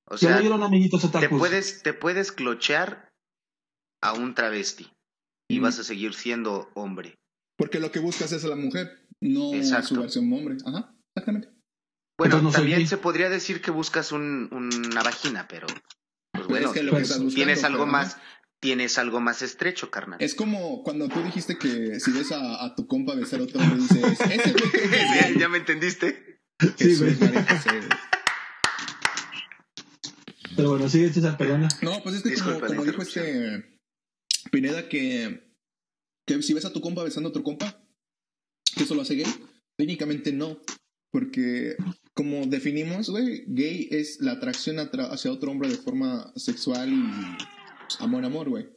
O 0.08 0.16
sea, 0.18 0.40
dieron 0.40 0.62
amiguitos 0.62 1.04
a 1.04 1.10
te 1.20 1.28
puedes, 1.28 1.82
te 1.82 1.92
puedes 1.92 2.32
clochear 2.32 3.08
a 4.02 4.12
un 4.12 4.34
travesti 4.34 4.88
y 5.50 5.58
Mm. 5.58 5.62
vas 5.62 5.78
a 5.78 5.84
seguir 5.84 6.14
siendo 6.14 6.70
hombre. 6.74 7.14
Porque 7.58 7.80
lo 7.80 7.90
que 7.90 7.98
buscas 8.00 8.32
es 8.32 8.44
a 8.44 8.48
la 8.48 8.56
mujer, 8.56 9.08
no 9.20 9.54
Exacto. 9.54 9.88
su 9.94 10.00
versión 10.00 10.32
hombre. 10.32 10.56
Ajá, 10.64 10.94
exactamente. 11.14 11.48
Bueno, 12.18 12.40
no 12.40 12.50
también 12.50 12.86
se 12.86 12.96
podría 12.98 13.28
decir 13.28 13.60
que 13.60 13.70
buscas 13.70 14.12
un, 14.12 14.48
una 14.52 15.02
vagina, 15.02 15.46
pero 15.48 15.66
pues 16.32 16.46
bueno, 16.46 16.68
es 16.68 16.72
que 16.74 16.82
lo 16.82 16.92
que 16.92 16.98
pues, 16.98 17.08
buscando, 17.08 17.34
tienes 17.34 17.64
algo 17.64 17.80
pero, 17.84 17.92
más, 17.92 18.16
tienes 18.60 18.98
algo 18.98 19.20
más 19.20 19.42
estrecho, 19.42 19.90
carnal. 19.90 20.20
Es 20.22 20.34
como 20.34 20.82
cuando 20.82 21.08
tú 21.08 21.20
dijiste 21.22 21.58
que 21.58 21.98
si 22.00 22.12
ves 22.12 22.32
a, 22.32 22.64
a 22.64 22.74
tu 22.74 22.86
compa 22.86 23.14
besar 23.14 23.40
a 23.40 23.42
otro 23.44 23.60
hombre 23.60 23.78
dices, 23.82 24.20
ese 24.20 24.52
güey 24.52 24.70
¿Ya, 24.90 25.28
gay". 25.28 25.38
ya 25.38 25.48
me 25.48 25.58
entendiste? 25.58 26.40
Sí, 26.60 26.68
Jesús, 26.78 27.18
güey. 27.18 27.32
Güey. 27.32 27.44
Pero 30.56 30.70
bueno, 30.70 30.88
sigue 30.88 31.12
César, 31.12 31.36
perdona. 31.36 31.68
No, 31.82 32.02
pues 32.02 32.16
es 32.16 32.22
que 32.22 32.34
como, 32.34 32.44
Disculpa 32.52 32.68
la 32.68 32.76
como 32.76 32.84
dijo 32.84 33.02
este 33.02 33.78
Pineda 34.50 34.88
que, 34.88 35.52
que 36.26 36.42
si 36.42 36.54
ves 36.54 36.64
a 36.64 36.72
tu 36.72 36.80
compa 36.80 37.02
besando 37.04 37.28
a 37.28 37.30
otro 37.30 37.42
compa, 37.42 37.82
que 38.76 38.84
eso 38.84 38.94
lo 38.94 39.02
hace 39.02 39.14
gay. 39.16 39.26
Técnicamente 39.78 40.32
no, 40.32 40.58
porque 41.12 41.76
como 42.14 42.46
definimos, 42.46 43.10
güey, 43.10 43.44
gay 43.48 43.88
es 43.90 44.20
la 44.20 44.32
atracción 44.32 44.76
atra- 44.76 45.10
hacia 45.10 45.32
otro 45.32 45.50
hombre 45.50 45.68
de 45.68 45.76
forma 45.76 46.32
sexual 46.36 46.88
y 46.92 47.02
pues, 47.88 48.00
amor, 48.00 48.24
amor, 48.24 48.48
güey. 48.48 48.68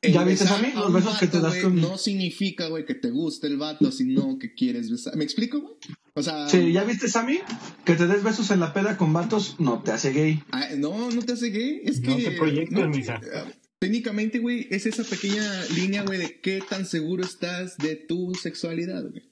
El 0.00 0.12
¿Ya 0.12 0.22
viste, 0.24 0.46
a 0.46 0.60
Los 0.74 0.86
un 0.86 0.92
besos 0.92 1.18
que 1.18 1.26
te 1.26 1.40
das 1.40 1.56
con- 1.56 1.80
No 1.80 1.98
significa, 1.98 2.68
güey, 2.68 2.84
que 2.84 2.94
te 2.94 3.10
guste 3.10 3.46
el 3.48 3.56
vato, 3.56 3.90
sino 3.90 4.38
que 4.38 4.54
quieres 4.54 4.90
besar. 4.90 5.16
¿Me 5.16 5.24
explico, 5.24 5.60
güey? 5.60 5.74
O 6.18 6.22
sea, 6.22 6.48
Sí, 6.48 6.72
¿ya 6.72 6.82
viste, 6.84 7.08
Sammy? 7.08 7.38
Que 7.84 7.94
te 7.94 8.06
des 8.06 8.22
besos 8.24 8.50
en 8.50 8.60
la 8.60 8.72
peda 8.74 8.96
con 8.96 9.12
vatos 9.12 9.56
no 9.60 9.82
te 9.82 9.92
hace 9.92 10.12
gay. 10.12 10.42
ah, 10.50 10.68
no, 10.76 11.10
no 11.10 11.22
te 11.22 11.32
hace 11.32 11.50
gay. 11.50 11.80
Es 11.84 12.00
No 12.00 12.16
que. 12.16 12.24
te 12.24 12.30
proyectes, 12.32 12.88
mija. 12.88 13.20
ah, 13.34 13.44
Técnicamente, 13.78 14.40
güey, 14.40 14.66
es 14.70 14.86
esa 14.86 15.04
pequeña 15.04 15.48
línea, 15.76 16.02
güey, 16.02 16.18
de 16.18 16.40
qué 16.40 16.60
tan 16.68 16.84
seguro 16.84 17.22
estás 17.24 17.78
de 17.78 17.94
tu 17.94 18.34
sexualidad, 18.34 19.02
güey. 19.08 19.22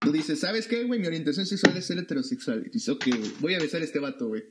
Tú 0.00 0.12
dices, 0.12 0.40
¿sabes 0.40 0.66
qué, 0.66 0.84
güey? 0.84 0.98
Mi 0.98 1.06
orientación 1.06 1.46
sexual 1.46 1.76
es 1.76 1.84
ser 1.86 1.98
heterosexual. 1.98 2.64
Y 2.66 2.70
dices, 2.70 2.88
ok, 2.88 3.06
güey, 3.06 3.30
voy 3.40 3.54
a 3.54 3.60
besar 3.60 3.82
a 3.82 3.84
este 3.84 3.98
vato, 4.00 4.28
güey. 4.28 4.42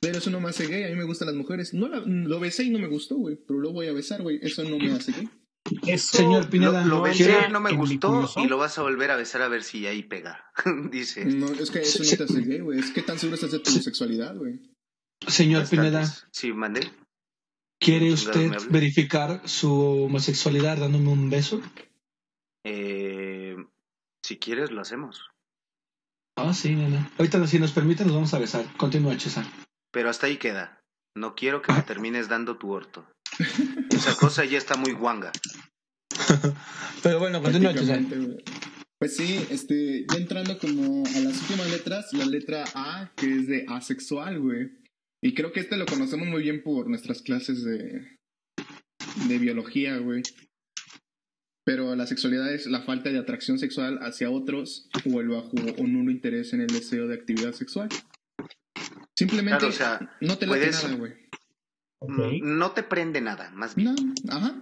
Pero 0.00 0.18
eso 0.18 0.30
no 0.30 0.40
me 0.40 0.48
hace 0.48 0.66
gay, 0.66 0.84
a 0.84 0.88
mí 0.88 0.96
me 0.96 1.04
gustan 1.04 1.26
las 1.26 1.36
mujeres. 1.36 1.74
No 1.74 1.88
la- 1.88 2.00
lo 2.04 2.40
besé 2.40 2.64
y 2.64 2.70
no 2.70 2.78
me 2.78 2.88
gustó, 2.88 3.16
güey. 3.16 3.36
Pero 3.46 3.60
lo 3.60 3.72
voy 3.72 3.86
a 3.86 3.92
besar, 3.92 4.22
güey. 4.22 4.38
Eso 4.42 4.64
no 4.64 4.78
me 4.78 4.90
hace 4.92 5.12
gay. 5.12 5.28
Eso 5.86 6.18
Señor 6.18 6.50
Pineda, 6.50 6.84
Lo, 6.84 7.00
besé, 7.02 7.48
no 7.48 7.60
me 7.60 7.72
gustó 7.72 8.30
y 8.36 8.48
lo 8.48 8.58
vas 8.58 8.78
a 8.78 8.82
volver 8.82 9.10
a 9.10 9.16
besar 9.16 9.40
a 9.42 9.48
ver 9.48 9.62
si 9.62 9.86
ahí 9.86 10.02
pega. 10.02 10.50
Dice. 10.90 11.24
No, 11.24 11.46
es 11.46 11.70
que 11.70 11.80
eso 11.80 12.02
no 12.02 12.16
te 12.16 12.24
hace 12.24 12.40
gay, 12.42 12.60
güey. 12.60 12.78
Es 12.78 12.90
que 12.90 13.02
tan 13.02 13.18
seguro 13.18 13.36
estás 13.36 13.52
de 13.52 13.60
tu 13.60 13.70
sexualidad, 13.70 14.36
güey. 14.36 14.60
Señor 15.26 15.62
Bastantes. 15.62 15.90
Pineda, 15.90 16.28
Sí, 16.32 16.52
mandé. 16.52 16.92
¿quiere 17.78 18.12
usted 18.12 18.50
verificar 18.70 19.46
su 19.46 20.04
homosexualidad 20.04 20.78
dándome 20.78 21.10
un 21.10 21.28
beso? 21.28 21.60
Eh, 22.64 23.56
si 24.24 24.38
quieres, 24.38 24.70
lo 24.70 24.80
hacemos. 24.80 25.30
Ah, 26.36 26.54
sí, 26.54 26.74
nena. 26.74 27.10
Ahorita, 27.18 27.46
si 27.46 27.58
nos 27.58 27.72
permite, 27.72 28.04
nos 28.04 28.14
vamos 28.14 28.34
a 28.34 28.38
besar. 28.38 28.64
Continúa, 28.76 29.16
Chesa. 29.16 29.44
Pero 29.92 30.10
hasta 30.10 30.26
ahí 30.26 30.38
queda. 30.38 30.80
No 31.16 31.34
quiero 31.34 31.62
que 31.62 31.72
me 31.72 31.82
termines 31.82 32.28
dando 32.28 32.56
tu 32.56 32.72
orto. 32.72 33.06
Esa 33.90 34.14
cosa 34.16 34.44
ya 34.44 34.58
está 34.58 34.76
muy 34.76 34.92
guanga. 34.92 35.32
Pero 37.02 37.18
bueno, 37.18 37.42
continúa. 37.42 37.72
Pues 38.98 39.16
sí, 39.16 39.44
este, 39.50 40.06
ya 40.10 40.16
entrando 40.18 40.58
como 40.58 41.04
a 41.06 41.18
las 41.20 41.40
últimas 41.42 41.70
letras, 41.70 42.12
la 42.12 42.24
letra 42.24 42.64
A, 42.74 43.12
que 43.16 43.26
es 43.34 43.46
de 43.48 43.66
asexual, 43.68 44.40
güey. 44.40 44.70
Y 45.22 45.34
creo 45.34 45.52
que 45.52 45.60
este 45.60 45.76
lo 45.76 45.86
conocemos 45.86 46.28
muy 46.28 46.42
bien 46.42 46.62
por 46.62 46.88
nuestras 46.88 47.22
clases 47.22 47.64
de, 47.64 48.18
de 49.28 49.38
biología, 49.38 49.96
güey. 49.98 50.22
Pero 51.66 51.94
la 51.96 52.06
sexualidad 52.06 52.52
es 52.52 52.66
la 52.66 52.82
falta 52.82 53.10
de 53.10 53.18
atracción 53.18 53.58
sexual 53.58 53.98
hacia 54.02 54.30
otros 54.30 54.88
o 55.10 55.20
el 55.20 55.28
bajo 55.28 55.52
o 55.78 55.86
nulo 55.86 56.10
interés 56.10 56.52
en 56.52 56.60
el 56.60 56.66
deseo 56.68 57.08
de 57.08 57.14
actividad 57.14 57.52
sexual. 57.52 57.88
Simplemente 59.18 59.58
Claro, 59.58 59.68
o 59.68 59.72
sea, 59.72 60.16
no 60.20 60.36
te 60.38 60.46
late 60.46 60.58
puedes- 60.60 60.82
nada, 60.84 60.96
güey. 60.96 61.12
No 62.08 62.72
te 62.72 62.82
prende 62.82 63.20
nada, 63.20 63.50
más 63.50 63.74
bien. 63.74 63.94
No, 64.24 64.32
ajá. 64.36 64.54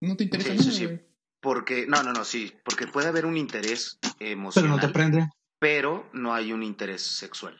No 0.00 0.16
te 0.16 0.24
interesa 0.24 0.50
Sí, 0.50 0.58
nada, 0.58 0.72
sí. 0.72 1.00
Porque, 1.40 1.86
no, 1.86 2.02
no, 2.02 2.12
no, 2.12 2.24
sí. 2.24 2.52
Porque 2.64 2.86
puede 2.86 3.08
haber 3.08 3.26
un 3.26 3.36
interés 3.36 3.98
Pero 4.18 4.30
emocional, 4.32 4.70
no 4.70 4.80
te 4.80 4.88
prende. 4.88 5.28
pero 5.58 6.08
no 6.12 6.34
hay 6.34 6.52
un 6.52 6.62
interés 6.62 7.02
sexual. 7.02 7.58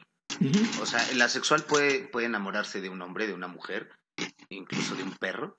O 0.83 0.87
sea, 0.87 1.01
la 1.15 1.29
sexual 1.29 1.63
puede, 1.63 2.09
puede 2.09 2.27
enamorarse 2.27 2.81
de 2.81 2.89
un 2.91 3.01
hombre, 3.01 3.27
de 3.27 3.33
una 3.33 3.49
mujer, 3.49 3.91
incluso 4.51 4.95
de 4.95 5.03
un 5.03 5.13
perro, 5.13 5.55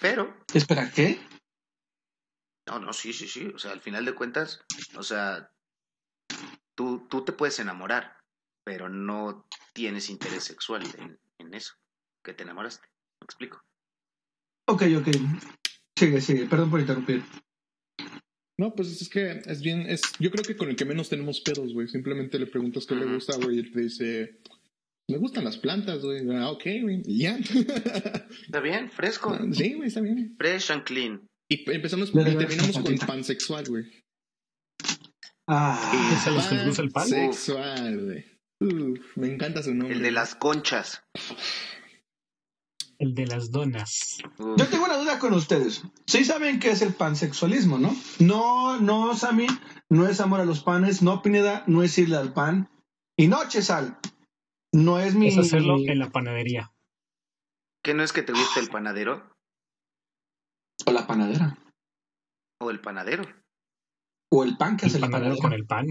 pero 0.00 0.34
Espera, 0.54 0.90
¿qué? 0.90 1.20
No, 2.66 2.78
no, 2.78 2.92
sí, 2.94 3.12
sí, 3.12 3.28
sí. 3.28 3.50
O 3.54 3.58
sea, 3.58 3.72
al 3.72 3.80
final 3.80 4.04
de 4.06 4.14
cuentas, 4.14 4.62
o 4.96 5.02
sea, 5.02 5.50
tú, 6.74 7.06
tú 7.10 7.22
te 7.24 7.32
puedes 7.32 7.58
enamorar, 7.58 8.16
pero 8.64 8.88
no 8.88 9.46
tienes 9.74 10.08
interés 10.08 10.44
sexual 10.44 10.82
en, 10.98 11.18
en 11.38 11.52
eso, 11.54 11.74
que 12.24 12.32
te 12.32 12.44
enamoraste. 12.44 12.88
¿Me 13.24 13.26
explico? 13.26 13.64
Ok, 14.68 14.82
ok. 14.98 15.08
Sigue, 15.98 16.20
sigue. 16.20 16.46
Perdón 16.46 16.70
por 16.70 16.80
interrumpir. 16.80 17.22
No, 18.58 18.74
pues 18.74 19.00
es 19.00 19.08
que 19.08 19.40
es 19.46 19.62
bien, 19.62 19.86
es, 19.88 20.02
yo 20.18 20.30
creo 20.30 20.44
que 20.44 20.56
con 20.56 20.68
el 20.68 20.76
que 20.76 20.84
menos 20.84 21.08
tenemos 21.08 21.40
pedos, 21.40 21.72
güey. 21.72 21.88
Simplemente 21.88 22.38
le 22.38 22.46
preguntas 22.46 22.84
qué 22.86 22.94
le 22.94 23.06
gusta, 23.06 23.36
güey, 23.36 23.56
y 23.56 23.60
él 23.60 23.72
te 23.72 23.80
dice, 23.80 24.40
me 25.08 25.16
gustan 25.16 25.44
las 25.44 25.56
plantas, 25.56 26.04
güey. 26.04 26.22
Ah, 26.36 26.50
ok, 26.50 26.62
güey, 26.82 27.02
y 27.06 27.22
ya. 27.22 27.36
Está 28.44 28.60
bien, 28.60 28.90
fresco. 28.90 29.36
sí, 29.52 29.72
güey, 29.72 29.88
está 29.88 30.02
bien. 30.02 30.36
Fresh 30.36 30.70
and 30.70 30.84
clean. 30.84 31.26
Y 31.48 31.68
empezamos 31.70 32.10
y 32.10 32.12
terminamos 32.12 32.78
con 32.78 32.96
pansexual, 32.98 33.64
güey. 33.68 33.84
Ah, 35.48 36.12
¿Es 36.14 36.26
a 36.26 36.30
los 36.30 36.46
que 36.46 36.54
les 36.56 36.66
gusta 36.66 36.82
el 36.82 36.90
pan? 36.90 37.08
Pansexual, 37.10 38.04
güey. 38.04 38.24
Me 39.16 39.32
encanta 39.32 39.62
su 39.62 39.74
nombre. 39.74 39.96
El 39.96 40.02
de 40.02 40.10
las 40.12 40.34
conchas. 40.34 41.02
El 42.98 43.14
de 43.14 43.26
las 43.26 43.50
donas. 43.50 44.18
Uf, 44.38 44.56
Yo 44.58 44.68
tengo 44.68 44.84
una 44.84 44.96
duda 44.96 45.18
con 45.18 45.32
ustedes. 45.34 45.82
Sí 46.06 46.24
saben 46.24 46.58
qué 46.60 46.70
es 46.70 46.82
el 46.82 46.94
pansexualismo, 46.94 47.78
¿no? 47.78 47.94
No, 48.20 48.78
no, 48.80 49.16
Sammy, 49.16 49.46
no 49.90 50.06
es 50.06 50.20
amor 50.20 50.40
a 50.40 50.44
los 50.44 50.62
panes, 50.62 51.02
no, 51.02 51.22
Pineda, 51.22 51.64
no 51.66 51.82
es 51.82 51.96
irle 51.98 52.16
al 52.16 52.32
pan. 52.32 52.70
Y 53.16 53.28
no, 53.28 53.46
Chesal, 53.48 53.98
no 54.72 54.98
es 55.00 55.14
mi... 55.14 55.28
Es 55.28 55.38
hacerlo 55.38 55.76
en 55.78 55.98
la 55.98 56.10
panadería. 56.10 56.72
¿Qué 57.82 57.94
no 57.94 58.02
es 58.02 58.12
que 58.12 58.22
te 58.22 58.32
guste 58.32 58.60
el 58.60 58.68
panadero 58.70 59.30
O 60.86 60.92
la 60.92 61.06
panadera. 61.06 61.58
o 62.60 62.70
el 62.70 62.80
panadero? 62.80 63.24
O 64.32 64.42
el 64.44 64.56
pan 64.56 64.76
que 64.76 64.86
hace 64.86 64.96
El 64.96 65.02
la 65.02 65.10
panadero 65.10 65.36
con 65.38 65.52
el 65.52 65.66
pan. 65.66 65.86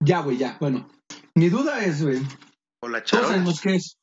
Ya, 0.00 0.20
güey, 0.20 0.36
ya. 0.36 0.56
Bueno, 0.60 0.88
mi 1.34 1.48
duda 1.48 1.84
es, 1.84 2.02
güey, 2.02 2.20
¿O 2.80 2.88
la 2.88 2.98
todos 3.00 3.10
charola? 3.10 3.28
sabemos 3.28 3.60
qué 3.60 3.74
es. 3.76 3.98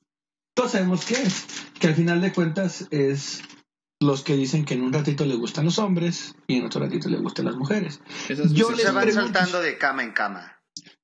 Todos 0.56 0.72
sabemos 0.72 1.06
qué 1.06 1.16
es. 1.16 1.46
Que 1.80 1.88
al 1.88 1.96
final 1.96 2.22
de 2.22 2.32
cuentas 2.32 2.88
es 2.92 3.42
los 4.00 4.24
que 4.24 4.36
dicen 4.36 4.66
que 4.66 4.74
en 4.74 4.84
un 4.84 4.94
ratito 4.94 5.26
le 5.26 5.36
gustan 5.36 5.66
los 5.66 5.80
hombres 5.80 6.36
y 6.48 6.58
en 6.58 6.66
otro 6.66 6.82
ratito 6.82 7.10
le 7.10 7.18
gustan 7.18 7.46
las 7.46 7.56
mujeres. 7.56 8.02
Esas 8.30 8.52
Yo 8.54 8.70
les 8.72 8.82
sea, 8.82 8.92
van 8.92 9.04
pregunto- 9.06 9.24
saltando 9.34 9.62
de 9.62 9.78
cama 9.78 10.04
en 10.04 10.12
cama. 10.12 10.60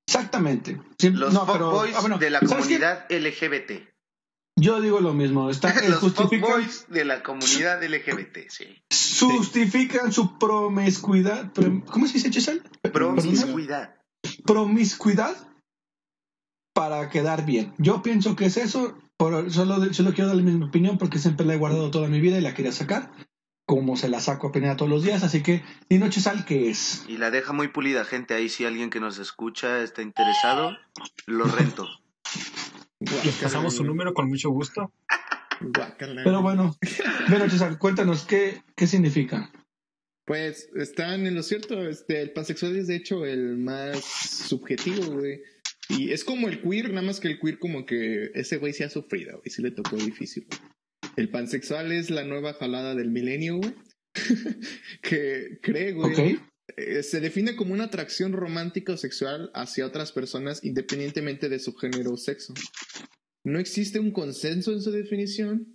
Exactamente. 0.07 0.81
Sí, 0.97 1.09
Los 1.11 1.33
no, 1.33 1.45
pero, 1.45 1.71
fuckboys 1.71 1.95
ah, 1.95 2.01
bueno, 2.01 2.17
de 2.17 2.29
la 2.29 2.39
comunidad 2.41 3.05
LGBT. 3.09 3.87
Yo 4.59 4.81
digo 4.81 4.99
lo 4.99 5.13
mismo. 5.13 5.49
Está, 5.49 5.73
Los 5.87 5.99
justifican, 5.99 6.49
fuckboys 6.49 6.85
de 6.89 7.05
la 7.05 7.23
comunidad 7.23 7.81
LGBT, 7.83 8.49
sí. 8.49 8.65
justifican 9.19 10.11
su 10.11 10.37
promiscuidad. 10.37 11.53
prom- 11.53 11.85
¿Cómo 11.85 12.07
se 12.07 12.13
dice, 12.13 12.29
Chesal? 12.31 12.61
Promiscuidad. 12.91 13.95
Promiscuidad 14.45 15.35
para 16.73 17.09
quedar 17.09 17.45
bien. 17.45 17.73
Yo 17.77 18.01
pienso 18.01 18.35
que 18.35 18.45
es 18.45 18.57
eso. 18.57 18.97
Por, 19.19 19.51
solo, 19.51 19.93
solo 19.93 20.13
quiero 20.13 20.29
darle 20.29 20.43
mi 20.43 20.63
opinión 20.63 20.97
porque 20.97 21.19
siempre 21.19 21.45
la 21.45 21.53
he 21.53 21.57
guardado 21.57 21.91
toda 21.91 22.07
mi 22.07 22.21
vida 22.21 22.37
y 22.37 22.41
la 22.41 22.53
quería 22.53 22.71
sacar. 22.71 23.11
Como 23.65 23.97
se 23.97 24.07
la 24.07 24.21
saco 24.21 24.47
apenas 24.47 24.77
todos 24.77 24.89
los 24.89 25.03
días. 25.03 25.23
Así 25.23 25.43
que, 25.43 25.61
Dino 25.89 26.09
Chesal, 26.09 26.45
¿qué 26.45 26.69
es? 26.69 27.03
Y 27.09 27.17
la 27.17 27.29
deja 27.29 27.51
muy 27.51 27.67
pulida, 27.67 28.05
gente. 28.05 28.33
Ahí 28.33 28.47
si 28.47 28.63
alguien 28.63 28.89
que 28.89 29.01
nos 29.01 29.19
escucha 29.19 29.83
está 29.83 30.01
interesado, 30.01 30.71
lo 31.27 31.43
rento. 31.43 31.85
Les 32.99 33.35
pasamos 33.35 33.75
su 33.75 33.83
número 33.83 34.13
con 34.13 34.29
mucho 34.29 34.51
gusto. 34.51 34.93
Pero 35.99 36.41
bueno, 36.41 36.77
bueno, 37.29 37.47
Chesal, 37.49 37.77
cuéntanos, 37.77 38.23
¿qué, 38.23 38.63
qué 38.77 38.87
significa? 38.87 39.51
Pues 40.25 40.69
están 40.75 41.27
en 41.27 41.35
lo 41.35 41.43
cierto, 41.43 41.85
este, 41.89 42.21
el 42.21 42.31
pansexual 42.31 42.77
es 42.77 42.87
de 42.87 42.95
hecho 42.95 43.25
el 43.25 43.57
más 43.57 43.99
subjetivo, 44.01 45.15
güey. 45.15 45.41
Y 45.89 46.11
es 46.11 46.23
como 46.23 46.47
el 46.47 46.61
queer, 46.61 46.89
nada 46.89 47.01
más 47.01 47.19
que 47.19 47.27
el 47.29 47.39
queer 47.39 47.57
como 47.59 47.85
que 47.85 48.31
ese 48.35 48.57
güey 48.57 48.73
sí 48.73 48.83
ha 48.83 48.89
sufrido, 48.89 49.39
güey, 49.39 49.49
sí 49.49 49.61
le 49.61 49.71
tocó 49.71 49.95
difícil. 49.97 50.45
güey. 50.47 50.59
El 51.15 51.29
pansexual 51.29 51.91
es 51.91 52.09
la 52.09 52.23
nueva 52.23 52.53
jalada 52.53 52.95
del 52.95 53.09
milenio, 53.11 53.57
güey. 53.57 53.73
que 55.01 55.59
cree, 55.61 55.93
güey. 55.93 56.39
Eh, 56.77 57.03
se 57.03 57.19
define 57.19 57.55
como 57.55 57.73
una 57.73 57.85
atracción 57.85 58.31
romántica 58.33 58.93
o 58.93 58.97
sexual 58.97 59.49
hacia 59.55 59.85
otras 59.85 60.11
personas 60.11 60.63
independientemente 60.63 61.49
de 61.49 61.59
su 61.59 61.73
género 61.73 62.11
o 62.13 62.17
sexo. 62.17 62.53
No 63.43 63.59
existe 63.59 63.99
un 63.99 64.11
consenso 64.11 64.71
en 64.71 64.81
su 64.81 64.91
definición, 64.91 65.73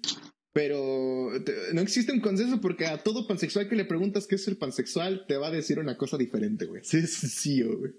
pero 0.52 1.30
te- 1.44 1.74
no 1.74 1.80
existe 1.80 2.12
un 2.12 2.20
consenso 2.20 2.60
porque 2.60 2.86
a 2.86 3.02
todo 3.02 3.26
pansexual 3.26 3.68
que 3.68 3.74
le 3.76 3.84
preguntas 3.84 4.26
qué 4.28 4.36
es 4.36 4.46
el 4.46 4.56
pansexual 4.56 5.24
te 5.26 5.36
va 5.36 5.48
a 5.48 5.52
decir 5.52 5.78
una 5.80 5.96
cosa 5.96 6.16
diferente, 6.16 6.66
güey. 6.66 6.82
Sí, 6.84 7.04
sí, 7.06 7.26
sí, 7.28 7.62
güey. 7.62 7.92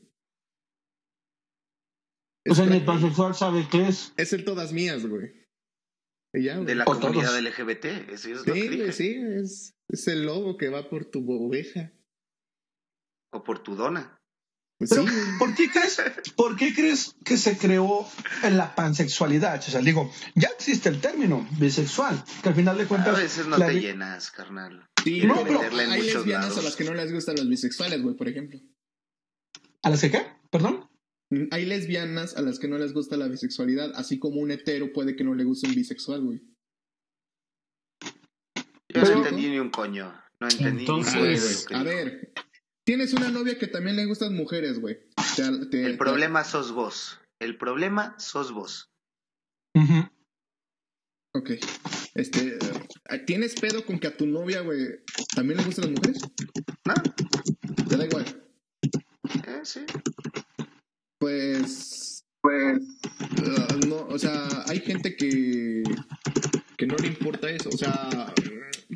O 2.47 2.51
Es, 2.51 2.57
sea, 2.57 2.65
ni 2.67 2.79
pansexual 2.79 3.33
sabe 3.35 3.67
qué 3.71 3.87
es. 3.87 4.13
es 4.17 4.33
el 4.33 4.45
todas 4.45 4.71
mías, 4.71 5.05
güey. 5.05 5.31
Y 6.33 6.43
ya, 6.43 6.55
güey. 6.55 6.65
De 6.67 6.75
la 6.75 6.83
O 6.85 6.99
comunidad 6.99 7.29
todos. 7.29 7.43
LGBT, 7.43 7.85
eso 8.11 8.29
es 8.29 8.45
lo 8.45 8.53
Sí, 8.53 8.61
que 8.61 8.69
dije. 8.69 8.91
sí, 8.91 9.15
es, 9.41 9.73
es 9.89 10.07
el 10.07 10.25
lobo 10.25 10.57
que 10.57 10.69
va 10.69 10.89
por 10.89 11.05
tu 11.05 11.25
oveja. 11.31 11.91
O 13.31 13.43
por 13.43 13.63
tu 13.63 13.75
dona. 13.75 14.19
Pues 14.77 14.89
Pero, 14.89 15.07
sí, 15.07 15.09
güey. 15.13 15.37
¿por 15.39 15.55
qué 15.55 15.69
crees, 15.71 16.01
por 16.35 16.55
qué 16.57 16.73
crees 16.73 17.15
que 17.23 17.37
se 17.37 17.57
creó 17.57 18.05
en 18.43 18.57
la 18.57 18.75
pansexualidad? 18.75 19.59
O 19.59 19.61
sea, 19.71 19.79
digo, 19.81 20.11
ya 20.35 20.49
existe 20.49 20.89
el 20.89 20.99
término 20.99 21.47
bisexual, 21.57 22.21
que 22.43 22.49
al 22.49 22.55
final 22.55 22.77
de 22.77 22.83
A 22.83 22.87
cuentas... 22.87 23.17
veces 23.17 23.47
no 23.47 23.57
te 23.57 23.73
llenas, 23.79 24.31
carnal. 24.31 24.85
Sí, 25.03 25.25
no, 25.25 25.41
pero 25.43 25.61
hay 25.61 26.01
lesbianas 26.01 26.47
lados. 26.49 26.57
a 26.57 26.61
las 26.63 26.75
que 26.75 26.83
no 26.83 26.93
les 26.93 27.13
gustan 27.13 27.35
los 27.37 27.47
bisexuales, 27.47 28.01
güey, 28.01 28.15
por 28.15 28.27
ejemplo. 28.27 28.59
¿A 29.83 29.89
las 29.89 30.01
que 30.01 30.11
qué? 30.11 30.25
¿Perdón? 30.51 30.89
Hay 31.51 31.65
lesbianas 31.65 32.35
a 32.37 32.41
las 32.41 32.59
que 32.59 32.67
no 32.67 32.77
les 32.77 32.93
gusta 32.93 33.17
la 33.17 33.27
bisexualidad, 33.27 33.91
así 33.95 34.19
como 34.19 34.41
un 34.41 34.51
hetero 34.51 34.91
puede 34.93 35.15
que 35.15 35.23
no 35.23 35.33
le 35.35 35.43
guste 35.43 35.67
un 35.67 35.75
bisexual, 35.75 36.21
güey. 36.21 36.41
Yo 38.89 39.01
no 39.01 39.11
entendí 39.17 39.47
ni 39.49 39.59
un 39.59 39.69
coño. 39.71 40.13
No 40.39 40.47
entendí 40.47 40.81
Entonces- 40.81 41.15
ni 41.15 41.19
A 41.19 41.23
un 41.23 41.33
ver, 41.33 41.65
coño 41.67 41.79
a 41.79 41.83
ver. 41.83 42.33
Tienes 42.85 43.13
una 43.13 43.29
novia 43.31 43.57
que 43.57 43.67
también 43.67 43.95
le 43.95 44.05
gustan 44.05 44.35
mujeres, 44.35 44.79
güey. 44.79 44.99
Te- 45.35 45.65
te- 45.67 45.85
El 45.85 45.97
problema 45.97 46.43
sos 46.43 46.71
vos. 46.71 47.19
El 47.39 47.57
problema 47.57 48.15
sos 48.19 48.51
vos. 48.51 48.91
Ujú. 49.75 50.07
Ok. 51.33 51.51
Este, 52.13 52.57
¿tienes 53.25 53.55
pedo 53.59 53.85
con 53.85 53.99
que 53.99 54.07
a 54.07 54.15
tu 54.15 54.25
novia, 54.27 54.61
güey, 54.61 54.99
también 55.35 55.57
le 55.57 55.65
gustan 55.65 55.85
las 55.85 55.99
mujeres? 55.99 56.21
¿No? 56.85 56.93
Te 57.89 57.97
da 57.97 58.05
igual. 58.05 58.43
Eh, 59.47 59.59
sí. 59.63 59.81
Pues, 61.19 62.25
pues, 62.41 62.79
uh, 62.79 63.87
no, 63.87 64.07
o 64.07 64.19
sea, 64.19 64.47
hay 64.67 64.79
gente 64.81 65.15
que, 65.15 65.83
que 66.77 66.87
no 66.87 66.95
le 66.97 67.07
importa 67.07 67.49
eso. 67.49 67.69
O 67.69 67.77
sea, 67.77 68.09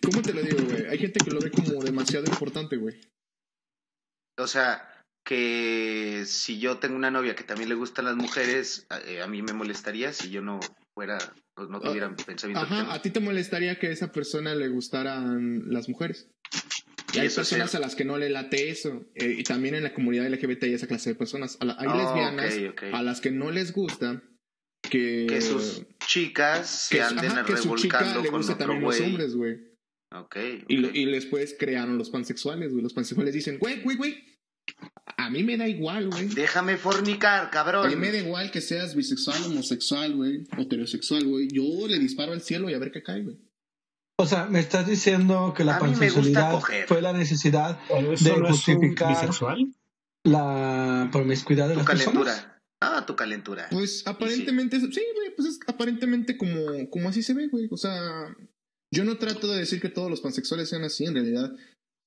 ¿cómo 0.04 0.22
te 0.22 0.34
lo 0.34 0.42
digo, 0.42 0.60
güey? 0.66 0.88
Hay 0.88 0.98
gente 0.98 1.20
que 1.24 1.32
lo 1.32 1.40
ve 1.40 1.52
como 1.52 1.84
demasiado 1.84 2.26
importante, 2.26 2.78
güey. 2.78 3.00
O 4.38 4.48
sea, 4.48 4.88
que 5.24 6.24
si 6.26 6.60
yo 6.60 6.80
tengo 6.80 6.96
una 6.96 7.12
novia 7.12 7.36
que 7.36 7.44
también 7.44 7.70
le 7.70 7.76
gustan 7.76 8.06
las 8.06 8.16
mujeres, 8.16 8.86
a, 8.90 9.00
eh, 9.00 9.22
a 9.22 9.28
mí 9.28 9.42
me 9.42 9.54
molestaría 9.54 10.14
si 10.14 10.30
yo 10.30 10.42
no 10.42 10.60
fuera, 11.00 11.18
pues 11.56 11.70
no 11.70 11.80
tuviera 11.80 12.14
pensamiento. 12.14 12.60
Ajá, 12.62 12.76
alterno. 12.76 12.94
a 12.94 13.02
ti 13.02 13.10
te 13.12 13.20
molestaría 13.22 13.80
que 13.80 13.88
a 13.88 13.92
esa 13.92 14.12
persona 14.12 14.54
le 14.54 14.68
gustaran 14.68 15.64
las 15.72 15.88
mujeres. 15.88 16.30
Y 17.14 17.18
Y 17.18 17.20
hay 17.22 17.30
personas 17.30 17.72
sí. 17.72 17.78
a 17.78 17.80
las 17.80 17.96
que 17.96 18.04
no 18.04 18.18
le 18.18 18.30
late 18.30 18.70
eso. 18.70 19.06
eh, 19.16 19.36
y 19.40 19.44
también 19.44 19.76
en 19.76 19.84
la 19.84 19.94
comunidad 19.94 20.28
LGBT 20.28 20.64
hay 20.64 20.74
esa 20.74 20.88
clase 20.88 21.12
de 21.12 21.16
personas. 21.16 21.58
A 21.62 21.66
la- 21.66 21.78
hay 21.80 21.88
Oh, 21.88 21.96
lesbianas 21.96 22.94
a 22.94 23.02
las 23.02 23.22
que 23.22 23.32
no 23.32 23.50
les 23.52 23.72
gusta 23.72 24.22
que, 24.90 25.26
Que 25.30 25.42
sus 25.42 25.86
chicas 26.06 26.88
que- 26.92 26.98
se 26.98 27.02
anden 27.02 27.32
ajá, 27.32 27.46
que 27.46 27.56
su 27.58 27.74
chica 27.76 28.00
revolcando 28.00 28.22
le 28.24 28.30
con 28.30 28.42
otro 28.44 28.56
también 28.58 28.82
los 28.82 29.00
hombres, 29.00 29.36
güey. 29.36 29.58
Ok. 30.14 30.36
Y, 30.68 31.00
y 31.02 31.06
después 31.06 31.56
crearon 31.58 31.98
los 31.98 32.10
pansexuales, 32.10 32.72
güey. 32.72 32.84
Los 32.84 32.94
pansexuales 32.94 33.34
dicen, 33.34 33.58
güey, 33.58 33.82
güey, 33.82 33.96
güey. 33.98 34.24
A 35.18 35.30
mí 35.30 35.44
me 35.44 35.58
da 35.58 35.68
igual, 35.68 36.10
güey. 36.10 36.28
Déjame 36.28 36.78
fornicar, 36.78 37.46
A 37.48 37.50
cabrón. 37.50 37.90
mí 37.90 37.96
me 37.96 38.12
da 38.12 38.18
igual 38.20 38.52
que 38.52 38.62
seas 38.62 38.96
bisexual, 38.96 39.44
homosexual, 39.46 40.16
güey. 40.16 40.44
Heterosexual, 40.58 41.26
güey. 41.26 41.48
Yo 41.52 41.88
le 41.88 42.00
disparo 42.00 42.32
al 42.32 42.42
cielo 42.42 42.70
y 42.70 42.74
a 42.74 42.80
ver 42.80 42.92
qué 42.92 43.04
cae, 43.04 43.24
güey. 43.24 43.38
O 44.18 44.26
sea, 44.26 44.46
me 44.46 44.60
estás 44.60 44.86
diciendo 44.88 45.54
que 45.56 45.64
la 45.64 45.78
A 45.78 45.80
pansexualidad 45.80 46.60
fue 46.88 47.02
la 47.02 47.14
necesidad 47.14 47.80
¿Pero 47.88 48.12
de 48.12 48.50
justificar 48.50 49.10
bisexual? 49.10 49.72
la 50.26 51.10
promiscuidad 51.12 51.68
de 51.68 51.74
Tu 51.76 51.80
las 51.80 51.88
personas. 51.88 52.14
calentura. 52.26 52.62
Ah, 52.82 53.06
tu 53.06 53.16
calentura. 53.16 53.68
Pues 53.72 54.06
aparentemente, 54.08 54.80
sí, 54.80 54.88
güey, 55.16 55.36
pues 55.36 55.48
es 55.50 55.60
aparentemente 55.68 56.38
como, 56.38 56.90
como 56.90 57.10
así 57.10 57.24
se 57.24 57.34
ve, 57.34 57.48
güey. 57.48 57.68
O 57.72 57.78
sea, 57.78 57.94
yo 58.94 59.04
no 59.04 59.18
trato 59.18 59.48
de 59.52 59.60
decir 59.60 59.82
que 59.82 59.90
todos 59.90 60.10
los 60.10 60.22
pansexuales 60.22 60.70
sean 60.70 60.84
así, 60.84 61.06
en 61.06 61.14
realidad. 61.16 61.52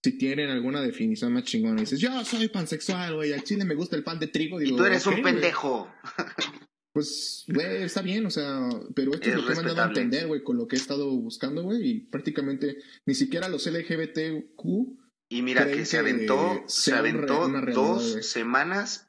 Si 0.05 0.19
tienen 0.19 0.51
alguna 0.51 0.81
definición 0.81 1.33
más 1.33 1.45
chingona, 1.45 1.81
dices, 1.81 2.01
yo 2.01 2.25
soy 2.25 2.49
pansexual, 2.49 3.15
güey, 3.15 3.33
al 3.33 3.45
chile 3.45 3.65
me 3.65 3.75
gusta 3.77 3.95
el 3.97 4.03
pan 4.03 4.19
de 4.19 4.27
trigo. 4.27 4.61
y 4.61 4.65
Digo, 4.65 4.77
tú 4.79 4.85
eres 4.85 5.07
"Ok, 5.07 5.15
un 5.15 5.23
güey". 5.23 5.33
pendejo. 5.35 5.93
Pues, 6.95 7.45
güey, 7.49 7.85
está 7.85 8.03
bien, 8.03 8.27
o 8.27 8.31
sea, 8.31 8.69
pero 8.95 9.15
esto 9.15 9.27
es, 9.31 9.35
Es 9.37 9.41
lo 9.41 9.47
que 9.49 9.55
me 9.55 9.61
han 9.61 9.67
dado 9.67 9.83
a 9.83 9.87
entender, 9.87 10.27
güey, 10.27 10.43
con 10.43 10.59
lo 10.59 10.69
que 10.69 10.77
he 10.77 10.79
estado 10.79 11.09
buscando, 11.11 11.63
güey, 11.63 11.89
y 11.89 12.01
prácticamente 12.01 12.77
ni 13.07 13.15
siquiera 13.15 13.49
los 13.49 13.67
LGBTQ 13.67 14.99
Y 15.31 15.41
mira 15.43 15.67
que 15.67 15.87
se 15.87 15.93
que 15.97 16.01
aventó, 16.01 16.65
se 16.67 16.93
aventó 16.93 17.47
una 17.47 17.63
dos 17.73 18.27
semanas 18.27 19.09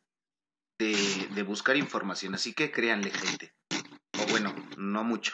de, 0.79 0.95
de 1.35 1.43
buscar 1.43 1.75
información. 1.75 2.35
Así 2.35 2.53
que 2.53 2.71
créanle, 2.71 3.09
gente. 3.11 3.51
O 4.21 4.31
bueno, 4.31 4.55
no 4.77 5.03
mucho. 5.03 5.33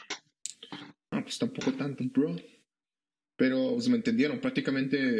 No, 1.11 1.21
pues 1.21 1.37
tampoco 1.37 1.73
tanto, 1.73 2.03
bro. 2.05 2.35
Pero 3.39 3.71
pues, 3.73 3.87
me 3.89 3.95
entendieron, 3.95 4.39
prácticamente 4.41 5.15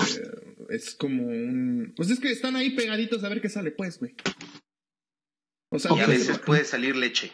es 0.70 0.94
como 0.94 1.26
un... 1.26 1.94
Pues 1.96 2.12
es 2.12 2.20
que 2.20 2.30
están 2.30 2.56
ahí 2.58 2.72
pegaditos 2.76 3.24
a 3.24 3.30
ver 3.30 3.40
qué 3.42 3.48
sale, 3.50 3.72
pues, 3.72 3.98
güey. 3.98 4.14
O 5.72 5.80
sea, 5.80 5.92
Y 5.96 6.00
a 6.02 6.06
veces 6.08 6.38
puede 6.40 6.66
salir 6.66 6.96
leche. 6.96 7.32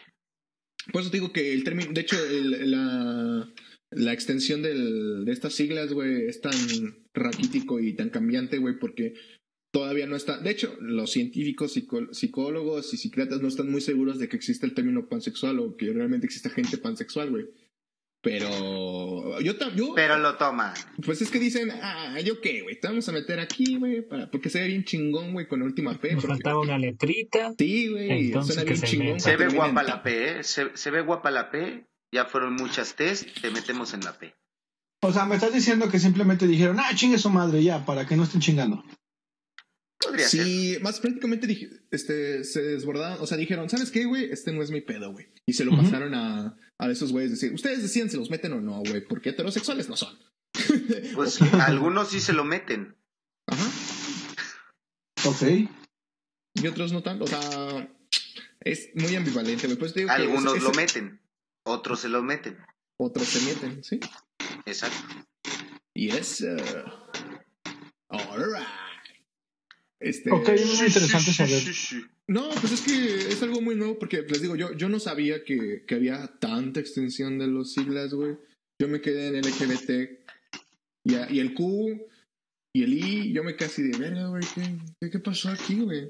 por 0.92 1.02
eso 1.02 1.10
te 1.10 1.16
digo 1.16 1.32
que 1.32 1.52
el 1.52 1.64
término, 1.64 1.92
de 1.92 2.00
hecho, 2.02 2.16
el- 2.24 2.70
la, 2.70 3.52
la 3.90 4.12
extensión 4.12 4.62
del, 4.62 5.24
de 5.24 5.32
estas 5.32 5.54
siglas, 5.54 5.92
güey, 5.92 6.26
es 6.28 6.40
tan 6.40 6.52
raquítico 7.14 7.80
y 7.80 7.94
tan 7.94 8.10
cambiante, 8.10 8.58
güey, 8.58 8.78
porque 8.78 9.14
todavía 9.72 10.06
no 10.06 10.14
está... 10.14 10.38
De 10.38 10.50
hecho, 10.50 10.76
los 10.80 11.10
científicos, 11.10 11.72
psicólogos 12.12 12.94
y 12.94 12.96
psiquiatras 12.96 13.42
no 13.42 13.48
están 13.48 13.70
muy 13.70 13.80
seguros 13.80 14.20
de 14.20 14.28
que 14.28 14.36
existe 14.36 14.66
el 14.66 14.74
término 14.74 15.08
pansexual 15.08 15.58
o 15.58 15.76
que 15.76 15.92
realmente 15.92 16.26
existe 16.26 16.48
gente 16.50 16.78
pansexual, 16.78 17.30
güey. 17.30 17.46
Pero 18.26 19.40
yo, 19.40 19.52
yo 19.76 19.94
Pero 19.94 20.18
lo 20.18 20.36
toma. 20.36 20.74
Pues 21.04 21.22
es 21.22 21.30
que 21.30 21.38
dicen, 21.38 21.70
ah, 21.80 22.18
¿yo 22.24 22.40
qué, 22.40 22.62
güey? 22.62 22.80
Te 22.80 22.88
vamos 22.88 23.08
a 23.08 23.12
meter 23.12 23.38
aquí, 23.38 23.76
güey, 23.76 24.02
para... 24.02 24.28
porque 24.28 24.50
se 24.50 24.60
ve 24.62 24.66
bien 24.66 24.82
chingón, 24.82 25.32
güey, 25.32 25.46
con 25.46 25.60
la 25.60 25.66
última 25.66 25.96
P. 25.96 26.12
Nos 26.14 26.26
faltaba 26.26 26.58
una 26.58 26.76
letrita. 26.76 27.54
Sí, 27.56 27.88
güey, 27.88 28.26
Entonces, 28.26 28.56
suena 28.56 28.68
bien 28.68 28.80
se 28.80 28.86
chingón. 28.88 29.20
Se 29.20 29.36
ve 29.36 29.44
en 29.44 29.54
guapa 29.54 29.84
la 29.84 30.02
P, 30.02 30.40
¿eh? 30.40 30.42
Se, 30.42 30.76
se 30.76 30.90
ve 30.90 31.02
guapa 31.02 31.30
la 31.30 31.52
P. 31.52 31.86
Ya 32.10 32.24
fueron 32.24 32.54
muchas 32.54 32.96
test. 32.96 33.28
Te 33.40 33.52
metemos 33.52 33.94
en 33.94 34.00
la 34.00 34.18
P. 34.18 34.34
O 35.02 35.12
sea, 35.12 35.24
me 35.24 35.36
estás 35.36 35.54
diciendo 35.54 35.88
que 35.88 36.00
simplemente 36.00 36.48
dijeron, 36.48 36.80
ah, 36.80 36.90
chingue 36.96 37.18
su 37.18 37.30
madre 37.30 37.62
ya, 37.62 37.86
para 37.86 38.08
que 38.08 38.16
no 38.16 38.24
estén 38.24 38.40
chingando. 38.40 38.82
Podría 40.00 40.26
ser. 40.26 40.44
Sí, 40.44 40.78
más 40.82 40.98
prácticamente 40.98 41.46
dije, 41.46 41.68
este, 41.92 42.42
se 42.42 42.60
desbordaron, 42.60 43.18
o 43.20 43.26
sea, 43.28 43.36
dijeron, 43.36 43.70
¿sabes 43.70 43.92
qué, 43.92 44.04
güey? 44.04 44.24
Este 44.32 44.52
no 44.52 44.64
es 44.64 44.72
mi 44.72 44.80
pedo, 44.80 45.12
güey. 45.12 45.28
Y 45.46 45.52
se 45.52 45.64
lo 45.64 45.76
pasaron 45.76 46.12
a, 46.12 46.56
a 46.78 46.90
esos 46.90 47.12
güeyes, 47.12 47.30
decir, 47.30 47.52
ustedes 47.52 47.82
decían 47.82 48.10
si 48.10 48.16
los 48.16 48.30
meten 48.30 48.52
o 48.52 48.60
no, 48.60 48.80
güey, 48.80 49.00
porque 49.06 49.30
heterosexuales 49.30 49.88
no 49.88 49.96
son. 49.96 50.18
Pues 51.14 51.40
algunos 51.40 52.08
sí 52.08 52.20
se 52.20 52.32
lo 52.32 52.44
meten. 52.44 52.96
Ajá. 53.46 53.64
Ok. 55.24 55.42
Y 56.54 56.66
otros 56.66 56.92
no 56.92 57.02
tanto, 57.02 57.24
o 57.24 57.26
sea, 57.26 57.88
es 58.60 58.90
muy 58.94 59.14
ambivalente, 59.14 59.66
güey. 59.66 59.78
Pues 59.78 59.94
digo 59.94 60.08
que 60.08 60.14
Algunos 60.14 60.62
lo 60.62 60.72
meten. 60.72 61.20
Otros 61.64 62.00
se 62.00 62.08
lo 62.08 62.22
meten. 62.22 62.58
Otros 62.98 63.26
se 63.26 63.44
meten, 63.46 63.84
¿sí? 63.84 64.00
Exacto. 64.64 65.26
Yes, 65.94 66.26
sir. 66.26 66.84
Alright. 68.08 68.85
Este, 70.00 70.30
Ok, 70.30 70.48
es 70.50 70.66
muy 70.78 70.86
interesante 70.86 71.32
saber. 71.32 71.62
No, 72.28 72.50
pues 72.60 72.72
es 72.72 72.80
que 72.82 73.28
es 73.32 73.42
algo 73.42 73.60
muy 73.62 73.76
nuevo 73.76 73.98
porque 73.98 74.22
les 74.22 74.42
digo, 74.42 74.56
yo, 74.56 74.72
yo 74.74 74.88
no 74.88 74.98
sabía 75.00 75.42
que, 75.44 75.84
que 75.86 75.94
había 75.94 76.26
tanta 76.38 76.80
extensión 76.80 77.38
de 77.38 77.46
los 77.46 77.72
siglas, 77.72 78.12
güey. 78.12 78.36
Yo 78.80 78.88
me 78.88 79.00
quedé 79.00 79.28
en 79.28 79.36
LGBT 79.40 80.20
y, 81.04 81.14
a- 81.14 81.30
y 81.30 81.38
el 81.40 81.54
Q 81.54 82.06
y 82.74 82.82
el 82.82 82.92
I, 82.92 83.32
yo 83.32 83.42
me 83.42 83.56
casi 83.56 83.82
de 83.82 83.96
verga, 83.96 84.28
güey. 84.28 84.42
¿qué, 84.54 84.76
qué, 85.00 85.10
qué 85.10 85.18
pasó 85.18 85.48
aquí, 85.48 85.76
güey? 85.80 86.08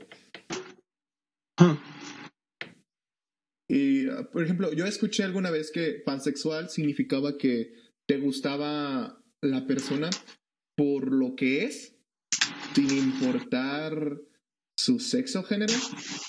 Y, 3.69 4.07
por 4.33 4.43
ejemplo, 4.45 4.73
yo 4.73 4.87
escuché 4.87 5.23
alguna 5.25 5.51
vez 5.51 5.71
que 5.71 5.95
pansexual 6.05 6.71
significaba 6.71 7.37
que 7.37 7.73
te 8.09 8.19
gustaba 8.19 9.21
la 9.43 9.67
persona 9.67 10.09
por 10.77 11.13
lo 11.13 11.35
que 11.35 11.65
es, 11.65 11.96
sin 12.77 12.91
importar 12.91 14.19
su 14.79 14.99
sexo 15.01 15.41
o 15.41 15.43
género. 15.45 15.73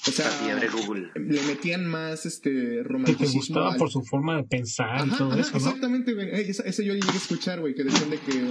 O 0.08 0.12
sea, 0.12 0.26
Google. 0.72 1.12
le 1.16 1.42
metían 1.44 1.86
más 1.86 2.26
este 2.26 2.50
Que 2.50 2.60
te 2.78 2.84
romanticismo. 2.84 3.40
gustaba 3.40 3.72
al- 3.74 3.78
por 3.78 3.92
su 3.92 4.02
forma 4.04 4.38
de 4.38 4.44
pensar 4.46 5.06
y 5.06 5.10
todo 5.10 5.32
ajá, 5.34 5.42
eso, 5.42 5.52
¿no? 5.52 5.58
exactamente, 5.58 6.14
güey. 6.14 6.30
Ey, 6.34 6.50
esa- 6.50 6.64
ese 6.64 6.86
yo 6.86 6.94
llegué 6.94 7.10
a 7.10 7.16
escuchar, 7.18 7.60
güey, 7.60 7.76
que 7.76 7.84
decían 7.84 8.10
de 8.10 8.18
que... 8.20 8.34
No 8.40 8.48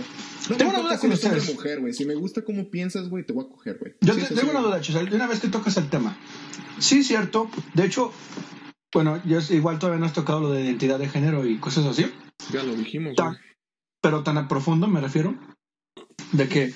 me 0.51 0.57
Tengo 0.57 0.71
una 0.73 0.81
duda 0.83 0.99
con 0.99 1.13
ustedes. 1.13 1.55
mujer, 1.55 1.81
güey. 1.81 1.95
Si 1.95 2.05
me 2.05 2.15
gusta 2.15 2.43
cómo 2.45 2.69
piensas, 2.71 3.09
güey, 3.09 3.25
te 3.25 3.33
voy 3.33 3.47
a 3.47 3.49
coger, 3.49 3.79
güey. 3.79 3.95
Yo 4.03 4.13
Sí, 4.13 4.21
te- 4.21 4.27
eso 4.27 4.35
tengo 4.35 4.51
sí, 4.53 4.57
una 4.59 4.67
duda, 4.67 4.81
Chisel, 4.83 5.09
de 5.09 5.17
una 5.17 5.27
vez 5.27 5.41
que 5.41 5.49
tocas 5.49 5.77
el 5.79 5.89
tema. 5.89 6.19
Sí, 6.79 7.03
cierto. 7.03 7.51
De 7.73 7.87
hecho, 7.87 8.13
bueno, 8.93 9.23
yo 9.25 9.39
igual 9.49 9.79
todavía 9.79 9.99
no 10.01 10.05
has 10.07 10.13
tocado 10.13 10.41
lo 10.43 10.51
de 10.53 10.63
identidad 10.63 10.99
de 10.99 11.09
género 11.09 11.47
y 11.47 11.57
cosas 11.59 11.87
así. 11.87 12.05
Ya 12.53 12.63
lo 12.63 12.75
dijimos, 12.75 13.15
Tan- 13.17 13.29
güey. 13.29 13.41
pero 14.03 14.23
tan 14.23 14.37
a 14.37 14.47
profundo 14.47 14.87
me 14.89 15.01
refiero. 15.01 15.35
De 16.33 16.49
que 16.49 16.75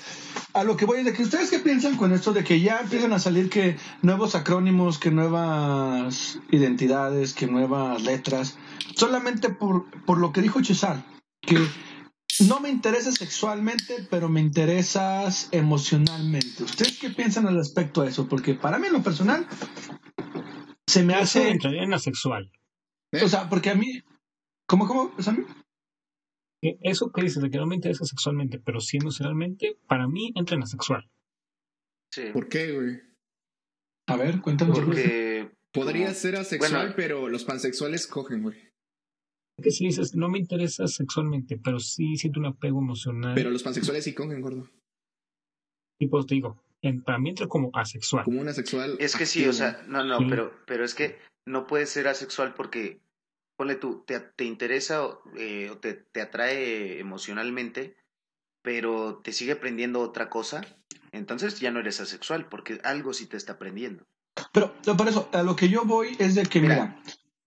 a 0.53 0.63
lo 0.63 0.77
que 0.77 0.85
voy 0.85 0.99
es 0.99 1.05
de 1.05 1.13
que 1.13 1.23
ustedes 1.23 1.49
qué 1.49 1.59
piensan 1.59 1.97
con 1.97 2.13
esto 2.13 2.33
de 2.33 2.43
que 2.43 2.59
ya 2.59 2.79
empiezan 2.79 3.13
a 3.13 3.19
salir 3.19 3.49
que 3.49 3.77
nuevos 4.01 4.35
acrónimos, 4.35 4.99
que 4.99 5.11
nuevas 5.11 6.39
identidades, 6.51 7.33
que 7.33 7.47
nuevas 7.47 8.01
letras, 8.01 8.57
solamente 8.95 9.49
por, 9.49 9.89
por 10.05 10.17
lo 10.17 10.31
que 10.31 10.41
dijo 10.41 10.61
Chisar, 10.61 11.03
que 11.41 11.57
no 12.47 12.59
me 12.59 12.69
interesas 12.69 13.15
sexualmente, 13.15 14.07
pero 14.09 14.29
me 14.29 14.41
interesas 14.41 15.49
emocionalmente. 15.51 16.63
¿Ustedes 16.63 16.97
qué 16.99 17.09
piensan 17.09 17.47
al 17.47 17.55
respecto 17.55 18.01
a 18.01 18.07
eso? 18.07 18.27
Porque 18.27 18.53
para 18.53 18.79
mí 18.79 18.87
en 18.87 18.93
lo 18.93 19.03
personal 19.03 19.47
se 20.87 21.03
me 21.03 21.13
hace, 21.13 21.49
entraría 21.49 21.83
en 21.83 21.93
asexual. 21.93 22.51
o 23.23 23.27
sea, 23.27 23.49
porque 23.49 23.69
a 23.69 23.75
mí, 23.75 24.01
¿cómo, 24.65 24.87
cómo, 24.87 25.11
Sammy? 25.19 25.43
Que 25.43 25.60
Eso 26.61 27.11
que 27.11 27.23
dices 27.23 27.41
de 27.41 27.49
que 27.49 27.57
no 27.57 27.65
me 27.65 27.75
interesa 27.75 28.05
sexualmente, 28.05 28.59
pero 28.59 28.79
sí 28.79 28.97
emocionalmente, 28.97 29.77
para 29.87 30.07
mí 30.07 30.31
entra 30.35 30.55
en 30.55 30.63
asexual. 30.63 31.09
Sí. 32.13 32.23
¿Por 32.33 32.49
qué, 32.49 32.71
güey? 32.73 33.01
A 34.07 34.15
ver, 34.17 34.41
cuéntanos. 34.41 34.79
Porque 34.79 35.51
Podría 35.73 36.13
ser 36.13 36.35
asexual, 36.35 36.71
bueno. 36.71 36.93
pero 36.97 37.29
los 37.29 37.45
pansexuales 37.45 38.05
cogen, 38.05 38.43
güey. 38.43 38.69
Que 39.61 39.71
si 39.71 39.85
dices, 39.85 40.15
no 40.15 40.27
me 40.27 40.37
interesa 40.39 40.85
sexualmente, 40.87 41.57
pero 41.57 41.79
sí 41.79 42.15
siento 42.17 42.39
un 42.41 42.47
apego 42.47 42.79
emocional. 42.79 43.33
Pero 43.35 43.51
los 43.51 43.63
pansexuales 43.63 44.03
sí 44.03 44.13
cogen, 44.13 44.41
gordo. 44.41 44.69
Y 45.99 46.07
pues 46.07 46.25
te 46.25 46.35
digo, 46.35 46.61
en, 46.81 47.01
para 47.03 47.19
mí 47.19 47.29
entra 47.29 47.47
como 47.47 47.69
asexual. 47.73 48.25
Como 48.25 48.41
un 48.41 48.49
asexual. 48.49 48.97
Es 48.99 49.15
que 49.15 49.25
sí, 49.25 49.47
o 49.47 49.53
sea, 49.53 49.81
no, 49.87 50.03
no, 50.03 50.17
Sí. 50.17 50.25
pero, 50.29 50.51
pero 50.65 50.83
es 50.83 50.93
que 50.93 51.17
no 51.47 51.67
puedes 51.67 51.89
ser 51.89 52.07
asexual 52.07 52.53
porque, 52.53 52.99
ponle 53.61 53.75
tú, 53.75 54.03
te, 54.07 54.19
te 54.19 54.43
interesa 54.43 55.05
o, 55.05 55.21
eh, 55.37 55.69
o 55.71 55.77
te, 55.77 55.93
te 55.93 56.19
atrae 56.19 56.99
emocionalmente, 56.99 57.95
pero 58.63 59.21
te 59.23 59.33
sigue 59.33 59.55
prendiendo 59.55 59.99
otra 59.99 60.31
cosa, 60.31 60.61
entonces 61.11 61.59
ya 61.59 61.69
no 61.69 61.79
eres 61.79 62.01
asexual 62.01 62.49
porque 62.49 62.79
algo 62.83 63.13
sí 63.13 63.27
te 63.27 63.37
está 63.37 63.59
prendiendo. 63.59 64.03
Pero, 64.51 64.73
por 64.97 65.07
eso, 65.07 65.29
a 65.31 65.43
lo 65.43 65.55
que 65.55 65.69
yo 65.69 65.85
voy 65.85 66.15
es 66.17 66.33
de 66.33 66.43
que, 66.47 66.59
Mira, 66.59 66.73
mira, 66.73 67.01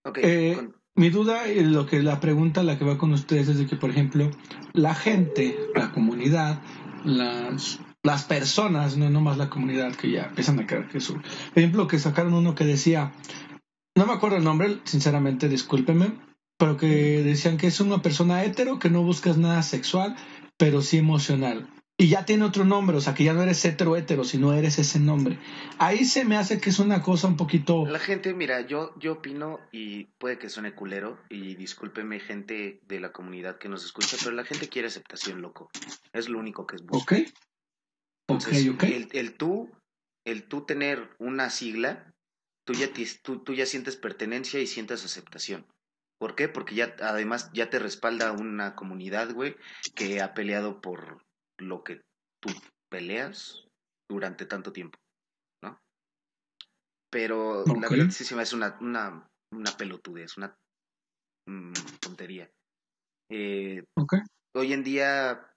Ok, 0.05 0.19
Eh, 0.23 0.53
con- 0.55 0.77
mi 0.95 1.11
duda 1.11 1.49
y 1.49 1.65
lo 1.65 1.85
que 1.85 2.01
la 2.01 2.21
pregunta 2.21 2.63
la 2.63 2.79
que 2.79 2.85
va 2.85 2.97
con 2.97 3.13
ustedes 3.13 3.49
es 3.49 3.59
de 3.59 3.67
que, 3.67 3.75
por 3.75 3.91
ejemplo, 3.91 4.31
la 4.73 4.95
gente, 4.95 5.59
la 5.75 5.91
comunidad, 5.91 6.63
las, 7.05 7.81
las 8.05 8.23
personas, 8.25 8.97
no 8.97 9.11
nomás 9.11 9.37
la 9.37 9.51
comunidad 9.51 9.97
que 9.97 10.13
ya 10.13 10.27
empiezan 10.27 10.61
a 10.61 10.67
creer 10.69 10.87
que 10.87 10.99
es 10.99 11.11
un... 11.11 11.21
Por 11.23 11.59
ejemplo, 11.59 11.89
que 11.89 11.99
sacaron 11.99 12.35
uno 12.35 12.55
que 12.55 12.65
decía, 12.65 13.13
no 13.97 14.07
me 14.07 14.13
acuerdo 14.13 14.37
el 14.37 14.45
nombre, 14.45 14.81
sinceramente, 14.85 15.49
discúlpeme, 15.49 16.19
pero 16.59 16.77
que 16.77 17.23
decían 17.23 17.57
que 17.57 17.67
es 17.67 17.81
una 17.81 18.03
persona 18.03 18.45
hetero, 18.45 18.79
que 18.79 18.91
no 18.91 19.03
buscas 19.03 19.37
nada 19.39 19.63
sexual, 19.63 20.17
pero 20.57 20.83
sí 20.83 20.99
emocional. 20.99 21.69
Y 21.97 22.09
ya 22.09 22.25
tiene 22.25 22.45
otro 22.45 22.65
nombre, 22.65 22.97
o 22.97 23.01
sea, 23.01 23.15
que 23.15 23.23
ya 23.23 23.35
no 23.35 23.43
eres 23.43 23.65
hetero 23.65 23.97
hetero, 23.97 24.25
sino 24.25 24.53
eres 24.53 24.81
ese 24.81 24.99
nombre. 24.99 25.39
Ahí 25.79 26.05
se 26.05 26.25
me 26.25 26.37
hace 26.37 26.61
que 26.61 26.71
es 26.71 26.81
una 26.81 27.03
cosa 27.03 27.29
un 27.29 27.37
poquito... 27.37 27.87
La 27.87 28.01
gente, 28.01 28.35
mira, 28.35 28.67
yo, 28.67 28.93
yo 28.99 29.13
opino 29.13 29.61
y 29.71 30.07
puede 30.19 30.37
que 30.37 30.49
suene 30.49 30.75
culero 30.75 31.21
y 31.31 31.55
discúlpeme 31.55 32.19
gente 32.19 32.81
de 32.89 32.99
la 32.99 33.13
comunidad 33.13 33.59
que 33.59 33.69
nos 33.69 33.85
escucha, 33.85 34.17
pero 34.19 34.35
la 34.35 34.45
gente 34.45 34.69
quiere 34.69 34.89
aceptación, 34.89 35.41
loco. 35.41 35.71
Es 36.13 36.29
lo 36.29 36.41
único 36.41 36.67
que 36.67 36.77
es 36.77 36.85
busca. 36.85 37.15
¿Ok? 37.15 37.23
Ok, 38.27 38.43
Entonces, 38.43 38.69
ok. 38.71 38.83
El, 38.83 39.09
el 39.13 39.35
tú, 39.37 39.71
el 40.25 40.49
tú 40.49 40.63
tener 40.63 41.11
una 41.21 41.49
sigla, 41.49 42.13
tú 42.65 42.73
ya, 42.73 42.89
tú, 43.23 43.43
tú 43.45 43.55
ya 43.55 43.67
sientes 43.67 43.97
pertenencia 43.97 44.61
y 44.61 44.67
sientes 44.67 45.05
aceptación. 45.05 45.67
¿Por 46.19 46.35
qué? 46.35 46.49
Porque 46.49 46.75
ya 46.75 46.97
además 47.01 47.51
ya 47.53 47.71
te 47.71 47.79
respalda 47.79 48.33
una 48.33 48.75
comunidad, 48.75 49.33
güey, 49.33 49.57
que 49.95 50.21
ha 50.21 50.33
peleado 50.33 50.81
por 50.81 51.25
lo 51.59 51.85
que 51.85 52.03
tú 52.41 52.51
peleas 52.91 53.67
durante 54.09 54.47
tanto 54.47 54.73
tiempo, 54.73 54.99
¿no? 55.63 55.79
Pero 57.11 57.65
la 57.67 57.89
verdad 57.89 58.11
sí 58.11 58.25
se 58.25 58.35
me 58.35 58.43
hace 58.43 58.57
una, 58.57 58.79
una, 58.81 59.29
una 59.53 59.77
pelotudez, 59.77 60.37
una 60.37 60.57
mm, 61.47 61.73
tontería. 62.01 62.51
Eh, 63.31 63.83
Ok. 63.97 64.15
hoy 64.55 64.73
en 64.73 64.85
día 64.85 65.51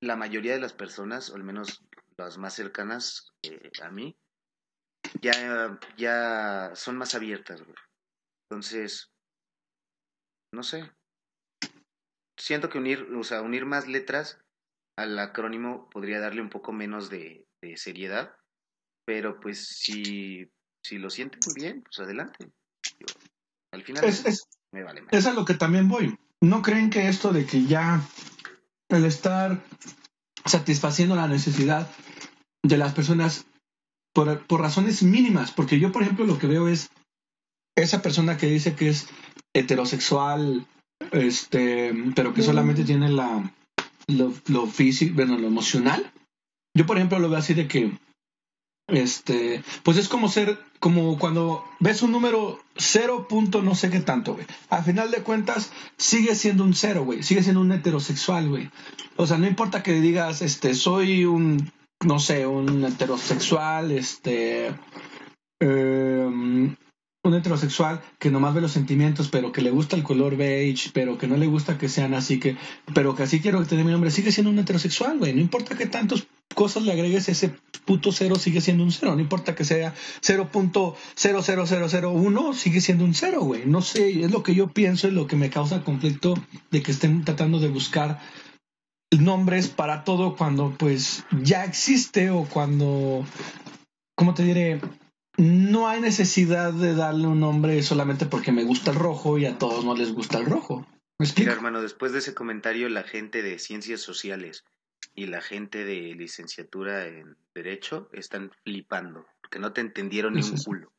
la 0.00 0.16
mayoría 0.16 0.54
de 0.54 0.60
las 0.60 0.72
personas, 0.72 1.30
o 1.30 1.36
al 1.36 1.44
menos 1.44 1.84
las 2.16 2.38
más 2.38 2.54
cercanas 2.54 3.30
eh, 3.42 3.70
a 3.82 3.90
mí, 3.90 4.16
ya, 5.20 5.78
ya 5.96 6.70
son 6.74 6.96
más 6.96 7.14
abiertas, 7.14 7.62
güey. 7.62 7.76
Entonces, 8.50 9.10
no 10.54 10.62
sé. 10.62 10.90
Siento 12.38 12.68
que 12.70 12.78
unir, 12.78 13.08
o 13.14 13.24
sea, 13.24 13.42
unir 13.42 13.66
más 13.66 13.88
letras 13.88 14.40
al 14.96 15.18
acrónimo 15.18 15.88
podría 15.90 16.20
darle 16.20 16.40
un 16.40 16.50
poco 16.50 16.72
menos 16.72 17.10
de, 17.10 17.46
de 17.62 17.76
seriedad, 17.76 18.34
pero 19.06 19.38
pues 19.40 19.66
si, 19.66 20.50
si 20.84 20.98
lo 20.98 21.10
sienten 21.10 21.40
muy 21.46 21.54
bien, 21.54 21.82
pues 21.82 21.98
adelante. 22.00 22.50
Yo, 22.98 23.06
al 23.72 23.82
final 23.82 24.04
Es, 24.04 24.24
es, 24.24 24.44
me 24.72 24.82
vale 24.82 25.02
más. 25.02 25.12
es 25.12 25.26
a 25.26 25.32
lo 25.32 25.44
que 25.44 25.54
también 25.54 25.88
voy. 25.88 26.16
¿No 26.40 26.62
creen 26.62 26.90
que 26.90 27.08
esto 27.08 27.32
de 27.32 27.44
que 27.44 27.64
ya 27.64 28.00
el 28.88 29.04
estar 29.04 29.60
satisfaciendo 30.44 31.16
la 31.16 31.26
necesidad 31.28 31.90
de 32.62 32.76
las 32.78 32.94
personas 32.94 33.46
por, 34.12 34.46
por 34.46 34.60
razones 34.60 35.02
mínimas? 35.02 35.50
Porque 35.52 35.78
yo, 35.78 35.92
por 35.92 36.02
ejemplo, 36.02 36.26
lo 36.26 36.38
que 36.38 36.46
veo 36.46 36.68
es 36.68 36.90
esa 37.76 38.02
persona 38.02 38.36
que 38.36 38.46
dice 38.46 38.74
que 38.74 38.88
es 38.88 39.08
heterosexual, 39.54 40.66
este, 41.12 41.94
pero 42.14 42.34
que 42.34 42.42
solamente 42.42 42.84
tiene 42.84 43.08
la 43.10 43.52
lo, 44.08 44.32
lo 44.46 44.66
físico, 44.66 45.14
bueno, 45.14 45.38
lo 45.38 45.46
emocional. 45.46 46.12
Yo, 46.74 46.86
por 46.86 46.96
ejemplo, 46.96 47.18
lo 47.18 47.28
veo 47.28 47.38
así 47.38 47.54
de 47.54 47.68
que 47.68 47.92
este, 48.88 49.62
pues 49.82 49.98
es 49.98 50.08
como 50.08 50.28
ser, 50.28 50.58
como 50.80 51.18
cuando 51.18 51.62
ves 51.78 52.02
un 52.02 52.10
número 52.10 52.58
cero 52.74 53.26
punto 53.28 53.62
no 53.62 53.74
sé 53.74 53.90
qué 53.90 54.00
tanto, 54.00 54.34
güey. 54.34 54.46
Al 54.70 54.82
final 54.82 55.10
de 55.10 55.22
cuentas, 55.22 55.72
sigue 55.98 56.34
siendo 56.34 56.64
un 56.64 56.74
cero, 56.74 57.04
güey. 57.04 57.22
Sigue 57.22 57.42
siendo 57.42 57.60
un 57.60 57.70
heterosexual, 57.70 58.48
güey. 58.48 58.70
O 59.16 59.26
sea, 59.26 59.36
no 59.36 59.46
importa 59.46 59.82
que 59.82 60.00
digas, 60.00 60.40
este, 60.40 60.74
soy 60.74 61.26
un, 61.26 61.70
no 62.04 62.18
sé, 62.18 62.46
un 62.46 62.84
heterosexual, 62.84 63.92
este, 63.92 64.72
eh, 65.60 66.74
un 67.24 67.34
heterosexual 67.34 68.00
que 68.18 68.30
nomás 68.30 68.54
ve 68.54 68.60
los 68.60 68.72
sentimientos, 68.72 69.28
pero 69.28 69.52
que 69.52 69.62
le 69.62 69.70
gusta 69.70 69.96
el 69.96 70.02
color 70.02 70.36
beige, 70.36 70.90
pero 70.92 71.18
que 71.18 71.26
no 71.26 71.36
le 71.36 71.46
gusta 71.46 71.78
que 71.78 71.88
sean 71.88 72.14
así, 72.14 72.38
que, 72.38 72.56
pero 72.94 73.14
que 73.14 73.24
así 73.24 73.40
quiero 73.40 73.60
que 73.60 73.66
tenga 73.66 73.84
mi 73.84 73.92
nombre, 73.92 74.10
sigue 74.10 74.32
siendo 74.32 74.50
un 74.50 74.58
heterosexual, 74.58 75.18
güey. 75.18 75.34
No 75.34 75.40
importa 75.40 75.76
que 75.76 75.86
tantas 75.86 76.26
cosas 76.54 76.84
le 76.84 76.92
agregues, 76.92 77.28
ese 77.28 77.54
puto 77.84 78.12
cero 78.12 78.36
sigue 78.36 78.60
siendo 78.60 78.84
un 78.84 78.92
cero. 78.92 79.14
No 79.14 79.20
importa 79.20 79.54
que 79.54 79.64
sea 79.64 79.94
0.00001, 80.22 82.54
sigue 82.54 82.80
siendo 82.80 83.04
un 83.04 83.14
cero, 83.14 83.42
güey. 83.42 83.66
No 83.66 83.82
sé, 83.82 84.24
es 84.24 84.30
lo 84.30 84.42
que 84.42 84.54
yo 84.54 84.68
pienso 84.68 85.08
y 85.08 85.10
lo 85.10 85.26
que 85.26 85.36
me 85.36 85.50
causa 85.50 85.82
conflicto 85.82 86.34
de 86.70 86.82
que 86.82 86.92
estén 86.92 87.24
tratando 87.24 87.60
de 87.60 87.68
buscar 87.68 88.20
nombres 89.18 89.68
para 89.68 90.04
todo 90.04 90.36
cuando 90.36 90.74
pues 90.78 91.24
ya 91.42 91.64
existe 91.64 92.30
o 92.30 92.44
cuando, 92.44 93.24
¿cómo 94.14 94.34
te 94.34 94.42
diré? 94.44 94.80
No 95.36 95.88
hay 95.88 96.00
necesidad 96.00 96.72
de 96.72 96.94
darle 96.94 97.26
un 97.28 97.40
nombre 97.40 97.82
solamente 97.82 98.26
porque 98.26 98.52
me 98.52 98.64
gusta 98.64 98.90
el 98.90 98.96
rojo 98.98 99.38
y 99.38 99.46
a 99.46 99.56
todos 99.56 99.84
no 99.84 99.94
les 99.94 100.12
gusta 100.12 100.38
el 100.38 100.46
rojo. 100.46 100.86
¿Me 101.18 101.26
Mira, 101.36 101.52
hermano, 101.52 101.80
después 101.80 102.12
de 102.12 102.18
ese 102.18 102.34
comentario, 102.34 102.88
la 102.88 103.02
gente 103.02 103.42
de 103.42 103.58
ciencias 103.58 104.00
sociales 104.00 104.64
y 105.14 105.26
la 105.26 105.40
gente 105.40 105.84
de 105.84 106.14
licenciatura 106.14 107.06
en 107.06 107.36
Derecho 107.54 108.08
están 108.12 108.50
flipando, 108.64 109.26
porque 109.40 109.58
no 109.58 109.72
te 109.72 109.80
entendieron 109.80 110.34
ni 110.34 110.40
Es 110.40 110.50
un 110.50 110.58
culo. 110.62 110.92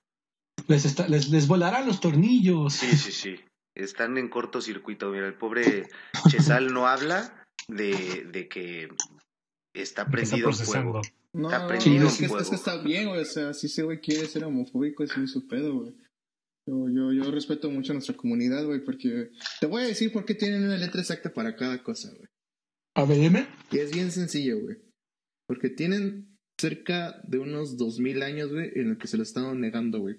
Les, 0.67 0.83
está- 0.85 1.07
les, 1.07 1.29
les 1.29 1.47
volarán 1.47 1.85
los 1.85 1.99
tornillos. 2.01 2.73
Sí, 2.73 2.97
sí, 2.97 3.11
sí. 3.11 3.39
Están 3.75 4.17
en 4.17 4.27
cortocircuito. 4.29 5.09
Mira, 5.09 5.25
el 5.27 5.35
pobre 5.35 5.87
Chesal 6.27 6.73
no 6.73 6.87
habla 6.87 7.38
de, 7.69 8.25
de 8.31 8.47
que 8.49 8.83
está 9.73 10.03
está 10.03 10.05
prendido 10.09 10.49
en 10.49 10.55
fuego. 10.55 10.91
procesando. 10.91 11.01
No, 11.33 11.47
Está 11.49 11.61
no, 11.61 11.67
prendido 11.67 11.95
no, 11.95 12.01
en 12.01 12.07
es 12.07 12.17
que, 12.17 12.27
fuego. 12.27 12.41
es 12.43 12.49
que 12.49 12.55
está 12.55 12.81
bien, 12.81 13.07
güey. 13.07 13.21
O 13.21 13.25
sea, 13.25 13.53
si 13.53 13.67
ese 13.67 13.83
güey 13.83 13.99
quiere 14.01 14.25
ser 14.27 14.43
homofóbico, 14.43 15.03
es 15.03 15.15
muy 15.17 15.27
su 15.27 15.47
pedo, 15.47 15.75
güey. 15.81 15.95
Yo, 16.67 16.87
yo, 16.89 17.11
yo 17.13 17.31
respeto 17.31 17.69
mucho 17.69 17.91
a 17.91 17.95
nuestra 17.95 18.15
comunidad, 18.15 18.65
güey, 18.65 18.83
porque 18.83 19.31
te 19.59 19.65
voy 19.67 19.83
a 19.83 19.87
decir 19.87 20.11
por 20.11 20.25
qué 20.25 20.35
tienen 20.35 20.63
una 20.63 20.77
letra 20.77 21.01
exacta 21.01 21.33
para 21.33 21.55
cada 21.55 21.81
cosa, 21.83 22.09
güey. 22.09 22.27
A 22.95 23.05
ver, 23.05 23.19
dime. 23.19 23.47
Y 23.71 23.77
es 23.77 23.91
bien 23.91 24.11
sencillo, 24.11 24.59
güey. 24.59 24.77
Porque 25.47 25.69
tienen 25.69 26.37
cerca 26.59 27.21
de 27.27 27.39
unos 27.39 27.77
2000 27.77 28.21
años, 28.23 28.51
güey, 28.51 28.71
en 28.75 28.89
el 28.89 28.97
que 28.97 29.07
se 29.07 29.17
lo 29.17 29.23
están 29.23 29.59
negando, 29.61 29.99
güey. 29.99 30.17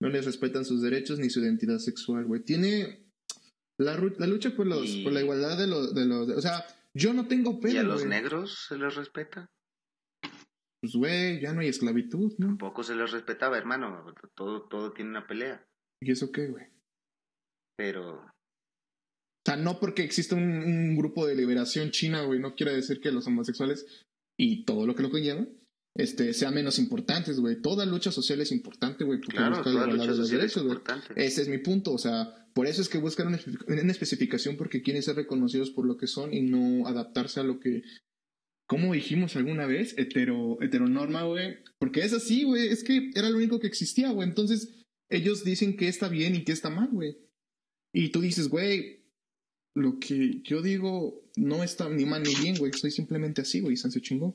No 0.00 0.08
les 0.08 0.24
respetan 0.24 0.64
sus 0.64 0.82
derechos 0.82 1.18
ni 1.18 1.30
su 1.30 1.40
identidad 1.40 1.78
sexual, 1.78 2.24
güey. 2.26 2.42
Tiene 2.42 3.05
la, 3.78 3.96
la 4.18 4.26
lucha 4.26 4.50
por, 4.56 4.66
los, 4.66 4.88
Y- 4.88 5.04
por 5.04 5.12
la 5.12 5.20
igualdad 5.20 5.58
de 5.58 5.66
los, 5.66 5.94
de 5.94 6.06
los... 6.06 6.28
O 6.30 6.40
sea, 6.40 6.64
yo 6.94 7.12
no 7.12 7.26
tengo 7.28 7.58
¿Y 7.58 7.60
pedo, 7.60 7.80
a 7.80 7.82
los 7.82 7.98
güey. 8.04 8.08
negros 8.10 8.66
se 8.68 8.78
les 8.78 8.94
respeta? 8.94 9.46
Pues, 10.82 10.94
güey, 10.94 11.40
ya 11.40 11.52
no 11.52 11.60
hay 11.60 11.68
esclavitud, 11.68 12.32
¿no? 12.38 12.46
Tampoco 12.48 12.82
se 12.82 12.94
les 12.94 13.10
respetaba, 13.10 13.58
hermano. 13.58 14.14
Todo, 14.34 14.68
todo 14.68 14.92
tiene 14.92 15.10
una 15.10 15.26
pelea. 15.26 15.64
¿Y 16.02 16.10
eso 16.12 16.30
qué, 16.32 16.46
güey? 16.48 16.66
Pero 17.78 18.20
O 18.20 18.30
sea, 19.46 19.56
no 19.56 19.78
porque 19.80 20.02
exista 20.02 20.34
un, 20.34 20.42
un 20.42 20.96
grupo 20.96 21.26
de 21.26 21.34
liberación 21.34 21.90
china, 21.90 22.22
güey, 22.22 22.40
no 22.40 22.54
quiere 22.54 22.74
decir 22.74 23.00
que 23.00 23.12
los 23.12 23.26
homosexuales 23.26 24.04
y 24.38 24.64
todo 24.64 24.86
lo 24.86 24.94
que 24.94 25.02
lo 25.02 25.10
conlleva 25.10 25.46
este, 25.94 26.34
sean 26.34 26.54
menos 26.54 26.78
importantes, 26.78 27.40
güey. 27.40 27.60
Toda 27.60 27.86
lucha 27.86 28.12
social 28.12 28.40
es 28.40 28.52
importante, 28.52 29.04
güey, 29.04 29.18
porque 29.20 29.36
claro, 29.38 29.62
toda 29.62 29.86
lucha 29.86 30.02
de 30.02 30.06
los 30.08 30.16
social 30.18 30.24
es 30.24 30.30
derechos, 30.54 30.62
güey. 30.64 30.76
importante. 30.76 31.24
Ese 31.24 31.42
es 31.42 31.48
mi 31.48 31.58
punto, 31.58 31.92
o 31.92 31.98
sea, 31.98 32.45
por 32.56 32.66
eso 32.66 32.80
es 32.80 32.88
que 32.88 32.96
buscan 32.96 33.26
una, 33.28 33.36
espe- 33.38 33.82
una 33.82 33.92
especificación 33.92 34.56
porque 34.56 34.80
quieren 34.80 35.02
ser 35.02 35.16
reconocidos 35.16 35.70
por 35.70 35.86
lo 35.86 35.98
que 35.98 36.06
son 36.06 36.32
y 36.32 36.40
no 36.40 36.86
adaptarse 36.88 37.38
a 37.38 37.44
lo 37.44 37.60
que, 37.60 37.82
como 38.66 38.94
dijimos 38.94 39.36
alguna 39.36 39.66
vez, 39.66 39.94
hetero, 39.98 40.56
heteronorma, 40.62 41.24
güey. 41.24 41.58
Porque 41.78 42.00
es 42.00 42.14
así, 42.14 42.44
güey, 42.44 42.68
es 42.68 42.82
que 42.82 43.10
era 43.14 43.28
lo 43.28 43.36
único 43.36 43.60
que 43.60 43.66
existía, 43.66 44.10
güey. 44.10 44.26
Entonces, 44.26 44.82
ellos 45.10 45.44
dicen 45.44 45.76
que 45.76 45.86
está 45.88 46.08
bien 46.08 46.34
y 46.34 46.44
que 46.44 46.52
está 46.52 46.70
mal, 46.70 46.88
güey. 46.90 47.18
Y 47.94 48.08
tú 48.08 48.22
dices, 48.22 48.48
güey, 48.48 49.04
lo 49.74 49.98
que 49.98 50.40
yo 50.42 50.62
digo 50.62 51.30
no 51.36 51.62
está 51.62 51.90
ni 51.90 52.06
mal 52.06 52.22
ni 52.22 52.34
bien, 52.42 52.56
güey. 52.56 52.72
Soy 52.72 52.90
simplemente 52.90 53.42
así, 53.42 53.60
güey, 53.60 53.74
y 53.74 53.76
se 53.76 54.00
chingó. 54.00 54.34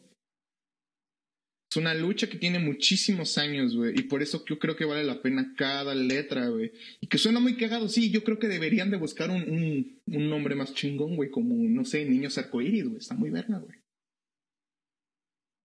Es 1.72 1.78
una 1.78 1.94
lucha 1.94 2.28
que 2.28 2.38
tiene 2.38 2.60
muchísimos 2.60 3.38
años, 3.38 3.78
güey. 3.78 3.98
Y 3.98 4.04
por 4.04 4.22
eso 4.22 4.44
yo 4.46 4.60
creo 4.60 4.76
que 4.76 4.84
vale 4.84 5.06
la 5.06 5.22
pena 5.22 5.54
cada 5.56 5.96
letra, 5.96 6.50
güey. 6.50 6.74
Y 7.00 7.08
que 7.08 7.18
suena 7.18 7.40
muy 7.40 7.56
cagado, 7.56 7.88
sí. 7.88 8.12
Yo 8.12 8.26
creo 8.26 8.40
que 8.40 8.50
deberían 8.50 8.92
de 8.92 8.98
buscar 8.98 9.30
un, 9.30 9.44
un, 9.50 10.02
un 10.06 10.30
nombre 10.30 10.54
más 10.56 10.74
chingón, 10.74 11.16
güey. 11.16 11.32
Como, 11.32 11.56
no 11.70 11.86
sé, 11.86 12.04
Niños 12.04 12.38
Arcoíris, 12.38 12.84
güey. 12.84 12.98
Está 12.98 13.16
muy 13.16 13.30
verga, 13.30 13.60
güey. 13.60 13.80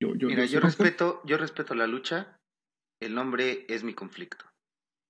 Yo, 0.01 0.15
yo, 0.15 0.29
Mira, 0.29 0.45
yo, 0.45 0.61
respeto, 0.61 1.23
yo 1.25 1.39
respeto 1.39 1.75
la 1.75 1.89
lucha. 1.89 2.39
El 3.03 3.17
nombre 3.17 3.67
es 3.69 3.83
mi 3.83 3.93
conflicto. 3.93 4.45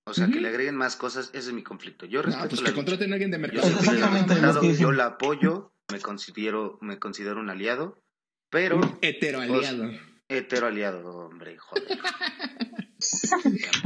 O 0.07 0.15
sea, 0.15 0.29
que 0.29 0.41
le 0.41 0.47
agreguen 0.47 0.75
más 0.75 0.95
cosas, 0.95 1.29
ese 1.33 1.49
es 1.49 1.53
mi 1.53 1.61
conflicto. 1.61 2.07
Yo 2.07 2.23
respeto 2.23 2.45
no, 2.45 2.49
pues 2.49 2.61
la 2.61 2.69
que 2.69 2.75
contraten 2.75 3.11
a 3.11 3.15
alguien 3.15 3.29
de 3.29 3.37
mercado. 3.37 3.69
Yo, 3.69 3.77
Exactamente, 3.77 4.75
yo 4.79 4.91
la 4.93 5.05
apoyo, 5.05 5.73
me 5.91 5.99
considero, 5.99 6.79
me 6.81 6.97
considero 6.97 7.39
un 7.39 7.49
aliado, 7.49 8.01
pero... 8.49 8.77
Un 8.77 8.97
heteroaliado. 9.01 9.91
Heteroaliado, 10.29 11.27
hombre, 11.27 11.57
joder. 11.57 11.99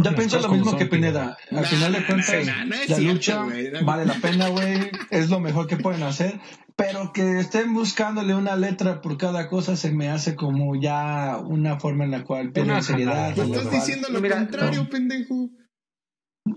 Ya 0.04 0.16
pienso 0.16 0.39
lo 0.39 0.50
mismo 0.50 0.78
que 0.78 0.86
Pineda. 0.86 1.38
Al 1.52 1.66
final 1.66 1.94
de 1.94 2.06
cuentas, 2.06 2.46
la 2.88 3.00
lucha 3.00 3.46
vale 3.84 4.06
la 4.06 4.14
pena, 4.16 4.48
güey. 4.48 4.89
Es 5.10 5.30
lo 5.30 5.39
mejor 5.39 5.68
que 5.68 5.78
pueden 5.78 6.04
hacer. 6.04 6.39
Pero 6.76 7.12
que 7.14 7.39
estén 7.39 7.74
buscándole 7.74 8.34
una 8.34 8.56
letra 8.56 9.02
por 9.02 9.18
cada 9.18 9.50
cosa 9.50 9.76
se 9.76 9.92
me 9.92 10.10
hace 10.10 10.36
como 10.36 10.80
ya 10.80 11.38
una 11.38 11.80
forma 11.80 12.06
en 12.06 12.12
la 12.12 12.24
cual 12.24 12.52
pierden 12.52 12.82
seriedad. 12.82 13.38
Estás 13.38 13.70
diciendo 13.70 14.08
lo 14.10 14.22
contrario, 14.22 14.89
pendejo. 14.89 15.50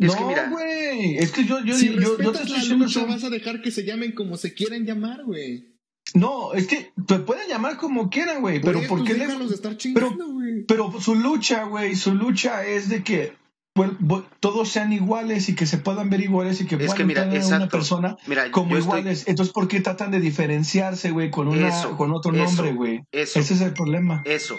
Es 0.01 0.15
no, 0.15 0.51
güey. 0.51 1.19
Es 1.19 1.33
que 1.33 1.45
yo, 1.45 1.63
yo, 1.63 1.75
si 1.75 1.93
yo, 1.93 2.19
yo, 2.19 2.33
te 2.33 2.49
la 2.49 2.65
lucha, 2.77 3.05
vas 3.05 3.25
a 3.25 3.31
dejar 3.31 3.61
que 3.61 3.71
se 3.71 3.85
llamen 3.85 4.13
como 4.13 4.37
se 4.37 4.55
quieran 4.55 4.87
llamar, 4.87 5.25
güey. 5.25 5.74
No, 6.15 6.55
es 6.55 6.69
que 6.69 6.93
te 7.07 7.19
pueden 7.19 7.49
llamar 7.49 7.77
como 7.77 8.09
quieran, 8.09 8.41
güey. 8.41 8.61
Pero 8.61 8.81
¿por 8.87 9.01
pues 9.01 9.11
qué 9.11 9.15
le... 9.15 9.27
de 9.27 9.55
estar 9.55 9.77
chingando, 9.77 10.27
pero, 10.67 10.91
pero 10.91 11.01
su 11.01 11.17
lucha, 11.17 11.65
güey, 11.65 11.97
su 11.97 12.15
lucha 12.15 12.65
es 12.65 12.89
de 12.89 13.03
que 13.03 13.37
pues, 13.75 13.91
todos 14.39 14.69
sean 14.69 14.93
iguales 14.93 15.49
y 15.49 15.57
que 15.57 15.67
se 15.67 15.79
puedan 15.79 16.09
ver 16.09 16.21
iguales 16.21 16.61
y 16.61 16.67
que 16.67 16.77
puedan 16.77 16.97
que 16.97 17.05
mira, 17.05 17.29
tener 17.29 17.43
a 17.43 17.57
una 17.57 17.69
persona 17.69 18.17
como 18.53 18.79
iguales. 18.79 19.27
Entonces, 19.27 19.53
¿por 19.53 19.67
qué 19.67 19.81
tratan 19.81 20.13
de 20.13 20.21
diferenciarse, 20.21 21.11
güey, 21.11 21.33
con, 21.33 21.49
una, 21.49 21.97
con 21.97 22.13
otro 22.13 22.31
nombre, 22.31 22.73
güey? 22.73 23.03
Ese 23.11 23.41
es 23.41 23.61
el 23.61 23.73
problema. 23.73 24.23
Eso, 24.25 24.57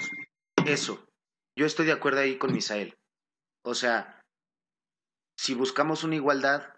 eso. 0.66 1.06
Yo 1.58 1.66
estoy 1.66 1.86
de 1.86 1.94
acuerdo 1.94 2.20
ahí 2.20 2.38
con 2.38 2.54
Misael. 2.54 2.96
O 3.64 3.74
sea, 3.74 4.20
si 5.40 5.54
buscamos 5.54 6.04
una 6.04 6.16
igualdad 6.16 6.75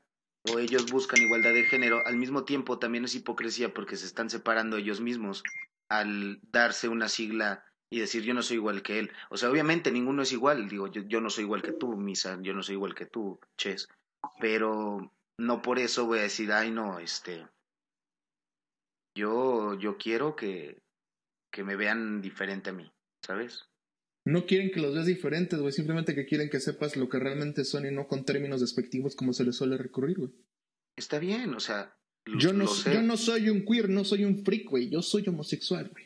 o 0.52 0.60
ellos 0.60 0.92
buscan 0.92 1.22
igualdad 1.22 1.54
de 1.54 1.64
género, 1.64 2.06
al 2.06 2.18
mismo 2.18 2.44
tiempo 2.46 2.80
también 2.80 3.06
es 3.06 3.16
hipocresía 3.16 3.74
porque 3.74 3.96
se 3.96 4.06
están 4.06 4.30
separando 4.30 4.78
ellos 4.78 5.02
mismos 5.02 5.44
al 5.90 6.40
darse 6.52 6.88
una 6.88 7.10
sigla 7.10 7.66
y 7.90 8.00
decir 8.00 8.24
yo 8.24 8.34
no 8.34 8.42
soy 8.42 8.58
igual 8.58 8.82
que 8.82 9.00
él. 9.00 9.12
O 9.30 9.38
sea, 9.38 9.50
obviamente 9.50 9.92
ninguno 9.92 10.22
es 10.22 10.32
igual, 10.32 10.68
digo, 10.68 10.88
yo, 10.88 11.02
yo 11.04 11.22
no 11.22 11.30
soy 11.30 11.46
igual 11.46 11.62
que 11.62 11.74
tú, 11.74 11.96
Misa, 11.96 12.38
yo 12.42 12.54
no 12.54 12.64
soy 12.64 12.76
igual 12.76 12.96
que 12.96 13.06
tú, 13.06 13.40
Ches, 13.58 13.88
pero 14.40 15.14
no 15.38 15.62
por 15.62 15.80
eso 15.80 16.06
voy 16.06 16.20
a 16.20 16.24
decir, 16.24 16.52
ay 16.52 16.72
no, 16.72 17.00
este, 17.00 17.48
yo, 19.16 19.76
yo 19.76 19.98
quiero 19.98 20.36
que, 20.36 20.82
que 21.52 21.64
me 21.64 21.76
vean 21.76 22.22
diferente 22.22 22.70
a 22.70 22.74
mí, 22.74 22.92
¿sabes? 23.26 23.68
No 24.28 24.46
quieren 24.46 24.72
que 24.72 24.82
los 24.82 24.94
veas 24.94 25.06
diferentes, 25.06 25.60
güey. 25.60 25.72
Simplemente 25.72 26.14
que 26.14 26.26
quieren 26.26 26.50
que 26.50 26.60
sepas 26.60 26.98
lo 26.98 27.08
que 27.08 27.18
realmente 27.18 27.64
son 27.64 27.86
y 27.86 27.92
no 27.92 28.08
con 28.08 28.26
términos 28.26 28.62
despectivos 28.62 29.16
como 29.16 29.34
se 29.34 29.46
les 29.46 29.56
suele 29.56 29.78
recurrir, 29.78 30.18
güey. 30.18 30.32
Está 30.96 31.18
bien, 31.20 31.54
o 31.54 31.60
sea. 31.60 31.96
yo, 32.38 32.52
no, 32.52 32.66
yo 32.92 33.02
no 33.02 33.16
soy 33.16 33.50
un 33.50 33.66
queer, 33.66 33.90
no 33.90 34.04
soy 34.04 34.26
un 34.26 34.44
freak, 34.44 34.70
güey. 34.70 34.90
Yo 34.90 35.02
soy 35.02 35.24
homosexual, 35.28 35.90
güey. 35.90 36.06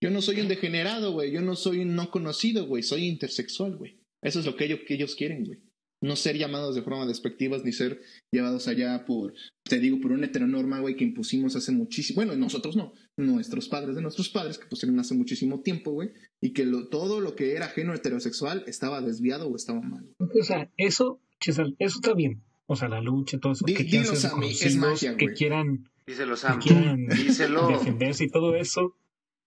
Yo 0.00 0.10
no 0.10 0.20
soy 0.20 0.40
un 0.40 0.48
degenerado, 0.48 1.12
güey. 1.12 1.32
Yo 1.32 1.40
no 1.40 1.56
soy 1.56 1.78
un 1.78 1.94
no 1.94 2.10
conocido, 2.10 2.66
güey. 2.66 2.82
Soy 2.82 3.06
intersexual, 3.06 3.76
güey. 3.76 4.00
Eso 4.20 4.40
es 4.40 4.46
lo 4.46 4.56
que 4.56 4.66
ellos, 4.66 4.80
que 4.86 4.94
ellos 4.94 5.14
quieren, 5.14 5.44
güey 5.44 5.67
no 6.00 6.16
ser 6.16 6.36
llamados 6.36 6.74
de 6.74 6.82
forma 6.82 7.06
despectivas 7.06 7.64
ni 7.64 7.72
ser 7.72 8.00
llevados 8.30 8.68
allá 8.68 9.04
por, 9.04 9.34
te 9.64 9.78
digo, 9.78 10.00
por 10.00 10.12
una 10.12 10.26
heteronorma, 10.26 10.80
güey, 10.80 10.96
que 10.96 11.04
impusimos 11.04 11.56
hace 11.56 11.72
muchísimo, 11.72 12.16
bueno, 12.16 12.36
nosotros 12.36 12.76
no, 12.76 12.92
nuestros 13.16 13.68
padres 13.68 13.96
de 13.96 14.02
nuestros 14.02 14.28
padres 14.28 14.58
que 14.58 14.66
pusieron 14.66 14.98
hace 15.00 15.14
muchísimo 15.14 15.60
tiempo, 15.60 15.92
güey, 15.92 16.10
y 16.40 16.52
que 16.52 16.64
lo, 16.64 16.88
todo 16.88 17.20
lo 17.20 17.34
que 17.34 17.54
era 17.54 17.66
ajeno 17.66 17.94
heterosexual 17.94 18.64
estaba 18.66 19.00
desviado 19.00 19.48
o 19.48 19.56
estaba 19.56 19.80
mal. 19.80 20.08
O 20.18 20.42
sea, 20.42 20.70
eso, 20.76 21.20
César, 21.40 21.66
eso 21.78 21.96
está 21.96 22.14
bien. 22.14 22.42
O 22.66 22.76
sea, 22.76 22.88
la 22.88 23.00
lucha, 23.00 23.38
todo 23.38 23.52
eso. 23.52 23.64
que 23.64 23.86
quieran 23.86 24.08
a 24.08 24.36
mí, 24.36 24.50
es 24.50 24.76
magia, 24.76 25.16
Que 25.16 25.32
quieran, 25.32 25.88
Díselo, 26.06 26.36
Que 26.36 26.68
quieran 26.68 27.06
defenderse 27.06 28.24
y 28.24 28.28
todo 28.28 28.54
eso, 28.54 28.94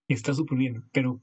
está 0.08 0.34
súper 0.34 0.58
bien. 0.58 0.84
Pero 0.92 1.22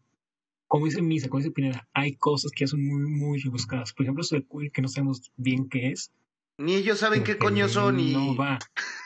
como 0.68 0.84
dice 0.84 1.02
Misa, 1.02 1.28
como 1.28 1.40
dice 1.40 1.50
Pineda, 1.50 1.88
hay 1.94 2.14
cosas 2.14 2.52
que 2.52 2.66
son 2.66 2.86
muy, 2.86 3.10
muy 3.10 3.38
rebuscadas. 3.40 3.94
Por 3.94 4.04
ejemplo, 4.04 4.22
eso 4.22 4.36
de 4.36 4.46
queer 4.46 4.70
que 4.70 4.82
no 4.82 4.88
sabemos 4.88 5.32
bien 5.36 5.68
qué 5.68 5.88
es. 5.88 6.12
Ni 6.58 6.74
ellos 6.74 6.98
saben 6.98 7.24
qué 7.24 7.38
coño 7.38 7.68
son 7.68 7.98
y... 7.98 8.12
No 8.12 8.36
va. 8.36 8.58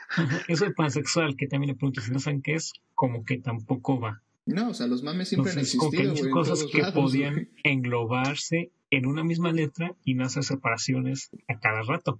eso 0.48 0.64
de 0.64 0.72
pansexual, 0.72 1.36
que 1.36 1.46
también 1.46 1.68
le 1.68 1.76
pregunto, 1.76 2.00
si 2.00 2.10
no 2.10 2.18
saben 2.18 2.42
qué 2.42 2.54
es, 2.54 2.72
como 2.94 3.24
que 3.24 3.38
tampoco 3.38 4.00
va. 4.00 4.22
No, 4.44 4.70
o 4.70 4.74
sea, 4.74 4.88
los 4.88 5.04
mames 5.04 5.28
siempre 5.28 5.52
han 5.52 5.60
existido, 5.60 5.90
Como 5.90 6.14
que 6.14 6.22
hay 6.22 6.30
cosas 6.30 6.64
que 6.64 6.82
podían 6.92 7.48
englobarse 7.62 8.72
en 8.90 9.06
una 9.06 9.22
misma 9.22 9.52
letra 9.52 9.94
y 10.04 10.14
no 10.14 10.24
hacer 10.24 10.42
separaciones 10.42 11.30
a 11.46 11.60
cada 11.60 11.82
rato. 11.82 12.18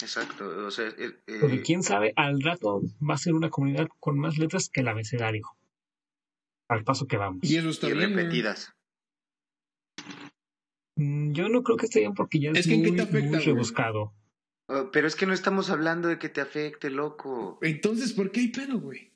Exacto, 0.00 0.66
o 0.66 0.70
sea... 0.70 0.88
Eh, 0.98 1.12
Porque 1.40 1.62
quién 1.62 1.84
sabe, 1.84 2.12
al 2.16 2.40
rato 2.40 2.82
va 3.08 3.14
a 3.14 3.18
ser 3.18 3.34
una 3.34 3.50
comunidad 3.50 3.88
con 4.00 4.18
más 4.18 4.36
letras 4.36 4.68
que 4.68 4.80
el 4.80 4.88
abecedario. 4.88 5.46
Al 6.68 6.82
paso 6.82 7.06
que 7.06 7.18
vamos. 7.18 7.48
Y 7.48 7.56
eso 7.56 7.68
está 7.68 7.88
y 7.88 7.92
repetidas. 7.92 8.72
Mm, 11.00 11.32
yo 11.32 11.48
no 11.48 11.62
creo 11.62 11.78
que 11.78 11.86
esté 11.86 12.00
bien 12.00 12.12
porque 12.12 12.38
ya 12.38 12.50
es, 12.50 12.66
muy, 12.66 12.94
rebuscado. 13.40 14.12
Oh, 14.66 14.90
pero 14.92 15.06
es 15.06 15.16
que 15.16 15.24
no 15.24 15.32
estamos 15.32 15.70
hablando 15.70 16.08
de 16.08 16.18
que 16.18 16.28
te 16.28 16.42
afecte, 16.42 16.90
loco. 16.90 17.58
Entonces, 17.62 18.12
¿por 18.12 18.30
qué 18.30 18.40
hay 18.40 18.48
pedo, 18.48 18.78
güey? 18.78 19.10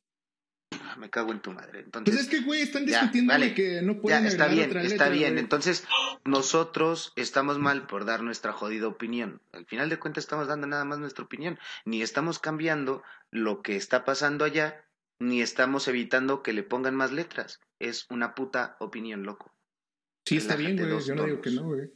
Ah, 0.72 0.96
me 0.98 1.10
cago 1.10 1.32
en 1.32 1.40
tu 1.40 1.52
madre. 1.52 1.80
Entonces, 1.80 2.14
pues 2.14 2.24
es 2.24 2.28
que, 2.30 2.40
güey, 2.40 2.62
están 2.62 2.86
discutiendo 2.86 3.34
de 3.38 3.52
que 3.52 3.82
no 3.82 4.00
pueden 4.00 4.22
ya, 4.22 4.28
está 4.28 4.48
bien, 4.48 4.74
está 4.78 5.10
bien. 5.10 5.36
Entonces, 5.36 5.86
nosotros 6.24 7.12
estamos 7.16 7.58
mal 7.58 7.86
por 7.86 8.06
dar 8.06 8.22
nuestra 8.22 8.54
jodida 8.54 8.88
opinión. 8.88 9.42
Al 9.52 9.66
final 9.66 9.90
de 9.90 9.98
cuentas, 9.98 10.24
estamos 10.24 10.48
dando 10.48 10.66
nada 10.66 10.86
más 10.86 10.98
nuestra 10.98 11.24
opinión. 11.24 11.58
Ni 11.84 12.00
estamos 12.00 12.38
cambiando 12.38 13.02
lo 13.30 13.60
que 13.60 13.76
está 13.76 14.06
pasando 14.06 14.46
allá, 14.46 14.86
ni 15.18 15.42
estamos 15.42 15.86
evitando 15.86 16.42
que 16.42 16.54
le 16.54 16.62
pongan 16.62 16.96
más 16.96 17.12
letras. 17.12 17.60
Es 17.78 18.06
una 18.08 18.34
puta 18.34 18.76
opinión, 18.80 19.24
loco. 19.24 19.53
Sí, 20.24 20.36
está 20.36 20.56
bien, 20.56 20.76
güey. 20.76 21.04
Yo 21.04 21.14
no 21.14 21.24
digo 21.24 21.40
que 21.40 21.50
no, 21.50 21.64
güey. 21.64 21.90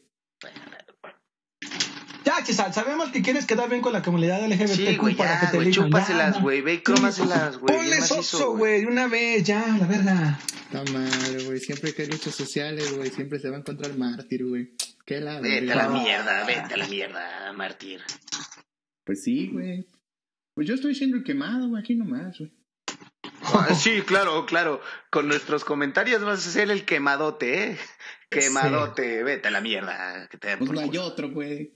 Ya, 2.24 2.44
Chisal, 2.44 2.74
sabemos 2.74 3.10
que 3.10 3.22
quieres 3.22 3.46
quedar 3.46 3.70
bien 3.70 3.80
con 3.80 3.94
la 3.94 4.02
comunidad 4.02 4.46
LGBT 4.46 4.68
sí, 4.68 4.96
güey, 4.96 5.14
para 5.14 5.40
que 5.40 5.46
te 5.46 5.56
güey, 5.56 5.70
chúpaselas, 5.70 6.42
güey, 6.42 6.60
ve 6.60 6.74
y 6.74 6.78
crómaselas, 6.82 7.56
güey. 7.56 7.74
Ponle 7.74 8.02
soso, 8.02 8.54
güey, 8.54 8.84
una 8.84 9.08
vez, 9.08 9.44
ya, 9.44 9.66
la 9.78 9.86
verdad. 9.86 10.38
Está 10.70 10.84
madre, 10.92 11.44
güey, 11.44 11.58
siempre 11.58 11.94
que 11.94 12.02
hay 12.02 12.08
luchas 12.08 12.34
sociales, 12.34 12.94
güey, 12.94 13.08
siempre 13.10 13.40
se 13.40 13.48
va 13.48 13.56
a 13.56 13.60
encontrar 13.60 13.96
mártir, 13.96 14.44
güey. 14.44 14.74
Qué 15.06 15.20
la 15.20 15.40
Vete 15.40 15.72
a 15.72 15.76
la 15.76 15.88
mierda, 15.88 16.44
vete 16.44 16.74
a 16.74 16.76
la 16.76 16.86
mierda, 16.86 17.52
mártir. 17.54 18.02
Pues 19.04 19.22
sí, 19.22 19.48
güey. 19.50 19.88
Pues 20.52 20.68
yo 20.68 20.74
estoy 20.74 20.94
siendo 20.94 21.16
el 21.16 21.24
quemado, 21.24 21.68
güey, 21.68 21.82
aquí 21.82 21.94
nomás, 21.94 22.38
güey. 22.38 22.52
Ah, 23.54 23.74
sí, 23.74 24.02
claro, 24.02 24.44
claro. 24.44 24.82
Con 25.10 25.28
nuestros 25.28 25.64
comentarios 25.64 26.22
vas 26.22 26.46
a 26.46 26.50
ser 26.50 26.70
el 26.70 26.84
quemadote, 26.84 27.70
¿eh? 27.70 27.78
Quemadote, 28.30 29.22
vete 29.22 29.48
a 29.48 29.50
la 29.50 29.60
mierda. 29.60 30.28
Que 30.28 30.38
te 30.38 30.56
pues 30.56 30.70
no 30.70 30.80
hay 30.80 30.96
otro, 30.98 31.30
güey. 31.30 31.72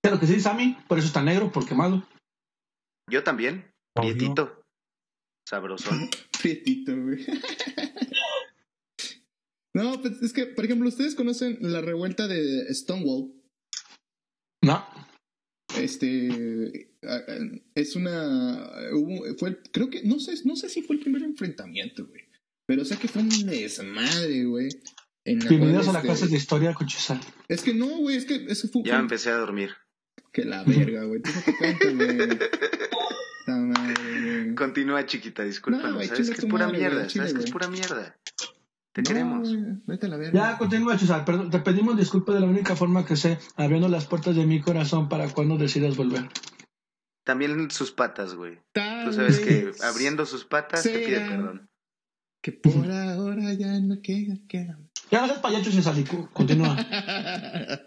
Pero 0.00 0.20
que 0.20 0.26
sí, 0.26 0.40
Sammy, 0.40 0.76
por 0.86 0.98
eso 0.98 1.08
está 1.08 1.22
negro, 1.22 1.50
por 1.50 1.66
quemado. 1.66 2.06
Yo 3.10 3.24
también, 3.24 3.70
prietito. 3.94 4.62
Sabroso. 5.48 5.90
prietito, 6.40 6.94
güey. 7.02 7.26
no, 9.74 10.00
pues 10.00 10.22
es 10.22 10.32
que, 10.32 10.46
por 10.46 10.64
ejemplo, 10.64 10.88
¿ustedes 10.88 11.14
conocen 11.14 11.58
la 11.60 11.80
revuelta 11.80 12.28
de 12.28 12.72
Stonewall? 12.72 13.32
No. 14.62 14.86
Este 15.76 16.90
es 17.74 17.94
una 17.94 18.70
fue 19.38 19.62
creo 19.70 19.90
que 19.90 20.02
no 20.02 20.18
sé 20.18 20.34
no 20.44 20.56
sé 20.56 20.68
si 20.68 20.82
fue 20.82 20.96
el 20.96 21.02
primer 21.02 21.22
enfrentamiento, 21.22 22.06
güey. 22.06 22.27
Pero 22.68 22.84
sé 22.84 22.96
que 22.98 23.08
fue 23.08 23.22
un 23.22 23.30
desmadre, 23.30 24.44
güey. 24.44 24.68
Bienvenidos 25.24 25.88
a 25.88 25.92
la 25.92 26.02
clase 26.02 26.26
de 26.26 26.36
historia 26.36 26.74
con 26.74 26.86
Es 27.48 27.62
que 27.62 27.72
no, 27.72 27.86
güey, 27.86 28.18
es 28.18 28.26
que 28.26 28.44
eso 28.46 28.68
fue. 28.68 28.82
Ya 28.84 28.98
empecé 28.98 29.30
a 29.30 29.36
dormir. 29.36 29.70
Que 30.32 30.44
la 30.44 30.64
verga, 30.64 31.04
güey. 31.04 31.22
Tú 31.22 31.30
no 31.34 31.40
te 31.40 31.56
cuentes, 31.56 31.96
güey. 31.96 32.18
Continúa, 34.54 35.06
chiquita, 35.06 35.44
disculpa. 35.44 35.88
No, 35.88 36.04
sabes 36.04 36.28
que 36.28 36.42
es 36.42 36.44
pura 36.44 36.68
mierda, 36.68 37.08
sabes 37.08 37.32
que 37.32 37.40
es 37.40 37.50
pura 37.50 37.68
mierda. 37.68 38.18
Te 38.92 39.02
queremos. 39.02 39.48
Vete 39.86 40.04
a 40.04 40.10
la 40.10 40.18
verga. 40.18 40.38
Ya, 40.38 40.58
continúa, 40.58 40.98
César. 40.98 41.24
Perdón, 41.24 41.48
te 41.48 41.60
pedimos 41.60 41.96
disculpas 41.96 42.34
de 42.34 42.42
la 42.42 42.48
única 42.48 42.76
forma 42.76 43.06
que 43.06 43.16
sé, 43.16 43.38
abriendo 43.56 43.88
las 43.88 44.04
puertas 44.04 44.36
de 44.36 44.44
mi 44.44 44.60
corazón 44.60 45.08
para 45.08 45.30
cuando 45.30 45.56
decidas 45.56 45.96
volver. 45.96 46.28
También 47.24 47.70
sus 47.70 47.92
patas, 47.92 48.34
güey. 48.34 48.58
Tú 48.74 49.14
sabes 49.14 49.38
que 49.38 49.70
abriendo 49.82 50.26
sus 50.26 50.44
patas 50.44 50.82
te 50.82 50.98
pide 50.98 51.20
perdón. 51.20 51.70
Que 52.42 52.52
por 52.52 52.90
ahora 52.90 53.52
ya 53.54 53.80
no 53.80 54.00
queda, 54.00 54.38
queda. 54.48 54.78
Ya 55.10 55.22
no 55.22 55.26
seas 55.26 55.40
payacho 55.40 55.70
sin 55.70 55.82
salico. 55.82 56.30
Continúa. 56.32 56.76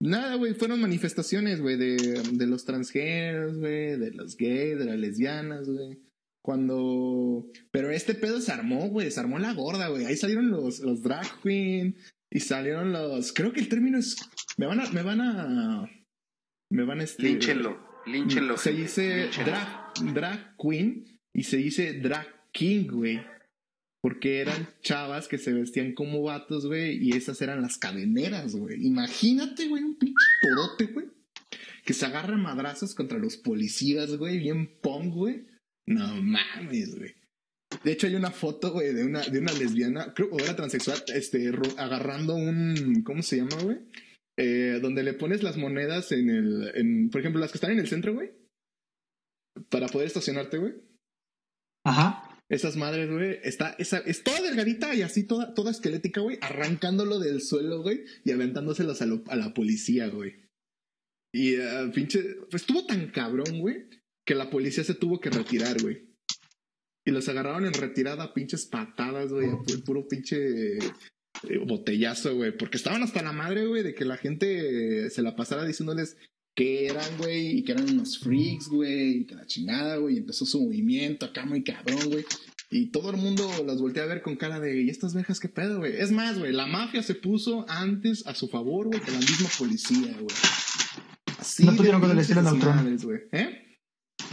Nada, 0.00 0.36
güey, 0.36 0.54
fueron 0.54 0.80
manifestaciones, 0.80 1.60
güey, 1.60 1.76
de, 1.76 1.96
de 2.32 2.46
los 2.46 2.64
transgéneros, 2.64 3.58
güey, 3.58 3.96
de 3.98 4.12
los 4.12 4.36
gays, 4.36 4.78
de 4.78 4.84
las 4.84 4.96
lesbianas, 4.96 5.68
güey. 5.68 5.98
Cuando... 6.40 7.46
Pero 7.72 7.90
este 7.90 8.14
pedo 8.14 8.40
se 8.40 8.52
armó, 8.52 8.88
güey, 8.88 9.10
se 9.10 9.18
armó 9.18 9.38
la 9.40 9.52
gorda, 9.54 9.88
güey. 9.88 10.06
Ahí 10.06 10.16
salieron 10.16 10.50
los, 10.50 10.78
los 10.80 11.02
drag 11.02 11.26
queen 11.42 11.96
y 12.30 12.40
salieron 12.40 12.92
los... 12.92 13.32
Creo 13.32 13.52
que 13.52 13.60
el 13.60 13.68
término 13.68 13.98
es... 13.98 14.16
Me 14.56 14.66
van 14.66 14.80
a... 14.80 14.88
Me 14.90 15.02
van 15.02 15.20
a... 15.20 15.90
Me 16.70 16.84
van 16.84 17.00
a... 17.00 17.02
Este... 17.02 17.24
Línchenlo, 17.24 17.78
línchenlo. 18.06 18.56
Se 18.56 18.72
dice 18.72 19.28
drag, 19.44 20.14
drag 20.14 20.56
queen 20.56 21.20
y 21.34 21.42
se 21.42 21.56
dice 21.56 21.94
drag 21.94 22.37
king, 22.52 22.86
güey. 22.90 23.20
Porque 24.00 24.40
eran 24.40 24.68
chavas 24.80 25.26
que 25.26 25.38
se 25.38 25.52
vestían 25.52 25.92
como 25.92 26.22
vatos, 26.22 26.66
güey, 26.66 26.96
y 27.02 27.16
esas 27.16 27.42
eran 27.42 27.62
las 27.62 27.78
cadeneras, 27.78 28.54
güey. 28.54 28.86
Imagínate, 28.86 29.68
güey, 29.68 29.82
un 29.82 29.98
pinche 29.98 30.24
torote, 30.40 30.86
güey. 30.86 31.06
Que 31.84 31.94
se 31.94 32.06
agarra 32.06 32.36
madrazos 32.36 32.94
contra 32.94 33.18
los 33.18 33.36
policías, 33.36 34.16
güey, 34.16 34.38
bien 34.38 34.78
pong, 34.80 35.12
güey. 35.12 35.46
No 35.86 36.22
mames, 36.22 36.96
güey. 36.96 37.14
De 37.82 37.92
hecho, 37.92 38.06
hay 38.06 38.14
una 38.14 38.30
foto, 38.30 38.72
güey, 38.72 38.94
de 38.94 39.04
una, 39.04 39.22
de 39.22 39.38
una 39.40 39.52
lesbiana, 39.52 40.14
creo 40.14 40.30
que 40.30 40.44
era 40.44 40.56
transexual, 40.56 41.02
este, 41.14 41.52
agarrando 41.76 42.34
un. 42.34 43.02
¿Cómo 43.04 43.22
se 43.22 43.38
llama, 43.38 43.62
güey? 43.62 43.78
Eh, 44.36 44.78
donde 44.80 45.02
le 45.02 45.14
pones 45.14 45.42
las 45.42 45.56
monedas 45.56 46.12
en 46.12 46.30
el. 46.30 46.72
En, 46.74 47.10
por 47.10 47.20
ejemplo, 47.20 47.40
las 47.40 47.50
que 47.50 47.58
están 47.58 47.72
en 47.72 47.80
el 47.80 47.88
centro, 47.88 48.14
güey. 48.14 48.30
Para 49.70 49.88
poder 49.88 50.06
estacionarte, 50.06 50.58
güey. 50.58 50.74
Ajá. 51.84 52.27
Esas 52.50 52.76
madres, 52.76 53.10
güey, 53.10 53.38
está, 53.42 53.76
esa, 53.78 53.98
es 53.98 54.22
toda 54.22 54.40
delgadita 54.40 54.94
y 54.94 55.02
así 55.02 55.24
toda, 55.24 55.52
toda 55.52 55.70
esquelética, 55.70 56.22
güey, 56.22 56.38
arrancándolo 56.40 57.18
del 57.18 57.42
suelo, 57.42 57.82
güey, 57.82 58.04
y 58.24 58.30
aventándoselas 58.30 59.02
a, 59.02 59.06
a 59.26 59.36
la 59.36 59.52
policía, 59.52 60.08
güey. 60.08 60.48
Y 61.32 61.56
uh, 61.58 61.92
pinche, 61.92 62.22
pues 62.50 62.62
estuvo 62.62 62.86
tan 62.86 63.10
cabrón, 63.10 63.60
güey, 63.60 63.88
que 64.26 64.34
la 64.34 64.48
policía 64.48 64.82
se 64.82 64.94
tuvo 64.94 65.20
que 65.20 65.28
retirar, 65.28 65.80
güey. 65.82 66.08
Y 67.06 67.10
los 67.10 67.28
agarraron 67.28 67.66
en 67.66 67.74
retirada, 67.74 68.32
pinches 68.32 68.66
patadas, 68.66 69.30
güey, 69.30 69.48
puro 69.84 70.08
pinche 70.08 70.78
eh, 70.78 71.58
botellazo, 71.66 72.34
güey, 72.34 72.56
porque 72.56 72.78
estaban 72.78 73.02
hasta 73.02 73.22
la 73.22 73.32
madre, 73.32 73.66
güey, 73.66 73.82
de 73.82 73.94
que 73.94 74.06
la 74.06 74.16
gente 74.16 75.10
se 75.10 75.22
la 75.22 75.36
pasara 75.36 75.66
diciéndoles 75.66 76.16
que 76.58 76.86
eran, 76.86 77.16
güey, 77.18 77.58
y 77.58 77.62
que 77.62 77.70
eran 77.70 77.88
unos 77.88 78.18
freaks, 78.18 78.66
güey, 78.68 79.18
y 79.18 79.26
que 79.26 79.36
la 79.36 79.46
chingada, 79.46 79.98
güey, 79.98 80.16
y 80.16 80.18
empezó 80.18 80.44
su 80.44 80.60
movimiento 80.60 81.24
acá 81.24 81.46
muy 81.46 81.62
cabrón, 81.62 82.10
güey. 82.10 82.24
Y 82.68 82.90
todo 82.90 83.10
el 83.10 83.16
mundo 83.16 83.48
las 83.64 83.80
voltea 83.80 84.02
a 84.02 84.06
ver 84.06 84.22
con 84.22 84.34
cara 84.34 84.58
de, 84.58 84.82
¿y 84.82 84.90
estas 84.90 85.14
vejas 85.14 85.38
qué 85.38 85.48
pedo, 85.48 85.78
güey? 85.78 85.94
Es 85.96 86.10
más, 86.10 86.36
güey, 86.36 86.52
la 86.52 86.66
mafia 86.66 87.04
se 87.04 87.14
puso 87.14 87.64
antes 87.68 88.26
a 88.26 88.34
su 88.34 88.48
favor, 88.48 88.88
güey, 88.88 89.00
que 89.00 89.12
la 89.12 89.20
misma 89.20 89.48
policía, 89.56 90.14
güey. 90.14 90.36
Así 91.38 91.64
no 91.64 91.76
pudieron 91.76 92.00
con 92.00 92.10
el 92.10 92.18
estilo 92.18 92.42
Neutron. 92.42 92.98
¿Eh? 93.30 93.78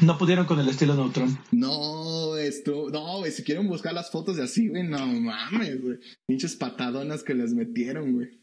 No 0.01 0.17
pudieron 0.17 0.47
con 0.47 0.59
el 0.59 0.67
estilo 0.67 0.95
Neutron. 0.95 1.37
No, 1.51 2.37
esto, 2.37 2.89
no, 2.89 3.19
güey, 3.19 3.31
si 3.31 3.43
quieren 3.43 3.67
buscar 3.67 3.93
las 3.93 4.09
fotos 4.09 4.37
de 4.37 4.45
así, 4.45 4.67
güey, 4.67 4.81
no 4.81 5.05
mames, 5.05 5.79
güey. 5.79 5.99
Pinches 6.25 6.55
patadonas 6.55 7.21
que 7.21 7.35
les 7.35 7.53
metieron, 7.53 8.13
güey. 8.13 8.41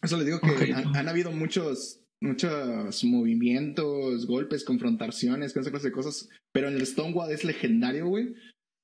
Eso 0.00 0.16
les 0.16 0.24
digo 0.24 0.40
que 0.40 0.72
han, 0.72 1.08
habido 1.08 1.30
muchos 1.30 2.03
muchos 2.24 3.04
movimientos, 3.04 4.26
golpes, 4.26 4.64
confrontaciones, 4.64 5.56
esa 5.56 5.70
clase 5.70 5.88
de 5.88 5.92
cosas. 5.92 6.28
Pero 6.52 6.68
en 6.68 6.74
el 6.74 6.86
Stonewall 6.86 7.30
es 7.30 7.44
legendario, 7.44 8.06
güey. 8.06 8.34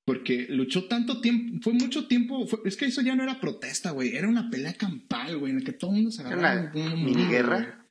Porque 0.05 0.47
luchó 0.49 0.87
tanto 0.87 1.21
tiempo, 1.21 1.59
fue 1.61 1.73
mucho 1.73 2.07
tiempo, 2.07 2.47
es 2.65 2.75
que 2.75 2.85
eso 2.85 3.01
ya 3.01 3.15
no 3.15 3.23
era 3.23 3.39
protesta, 3.39 3.91
güey, 3.91 4.15
era 4.15 4.27
una 4.27 4.49
pelea 4.49 4.73
campal, 4.73 5.37
güey, 5.37 5.51
en 5.51 5.59
la 5.59 5.65
que 5.65 5.73
todo 5.73 5.91
el 5.91 5.97
mundo 5.97 6.11
se 6.11 6.21
agarraba. 6.21 6.71
¿Una 6.73 6.95
mini 6.95 7.25
guerra? 7.25 7.87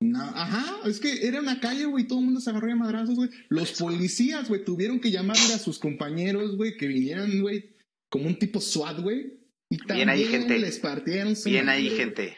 No, 0.00 0.20
ajá, 0.20 0.86
es 0.86 1.00
que 1.00 1.26
era 1.26 1.40
una 1.40 1.60
calle, 1.60 1.86
güey, 1.86 2.06
todo 2.06 2.18
el 2.18 2.26
mundo 2.26 2.40
se 2.40 2.50
agarró 2.50 2.70
a 2.70 2.76
madrazos, 2.76 3.14
güey. 3.14 3.30
Los 3.48 3.72
policías, 3.80 4.48
güey, 4.48 4.62
tuvieron 4.62 5.00
que 5.00 5.10
llamarle 5.10 5.54
a 5.54 5.58
sus 5.58 5.78
compañeros, 5.78 6.56
güey, 6.56 6.76
que 6.76 6.86
vinieran, 6.86 7.40
güey, 7.40 7.74
como 8.10 8.26
un 8.26 8.38
tipo 8.38 8.60
SWAT, 8.60 9.00
güey. 9.00 9.40
Y 9.70 9.78
también 9.78 10.08
Bien 10.08 10.10
ahí, 10.10 10.24
gente. 10.26 10.58
les 10.58 10.78
partieron 10.78 11.34
Bien 11.46 11.68
ahí, 11.70 11.88
gente. 11.88 12.36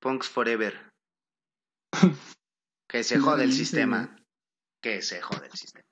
Punks 0.00 0.28
Forever. 0.28 0.87
Que 2.88 3.04
se 3.04 3.18
jode 3.18 3.44
el 3.44 3.52
sistema. 3.52 4.16
Que 4.82 5.02
se 5.02 5.20
jode 5.20 5.46
el 5.46 5.52
sistema. 5.52 5.84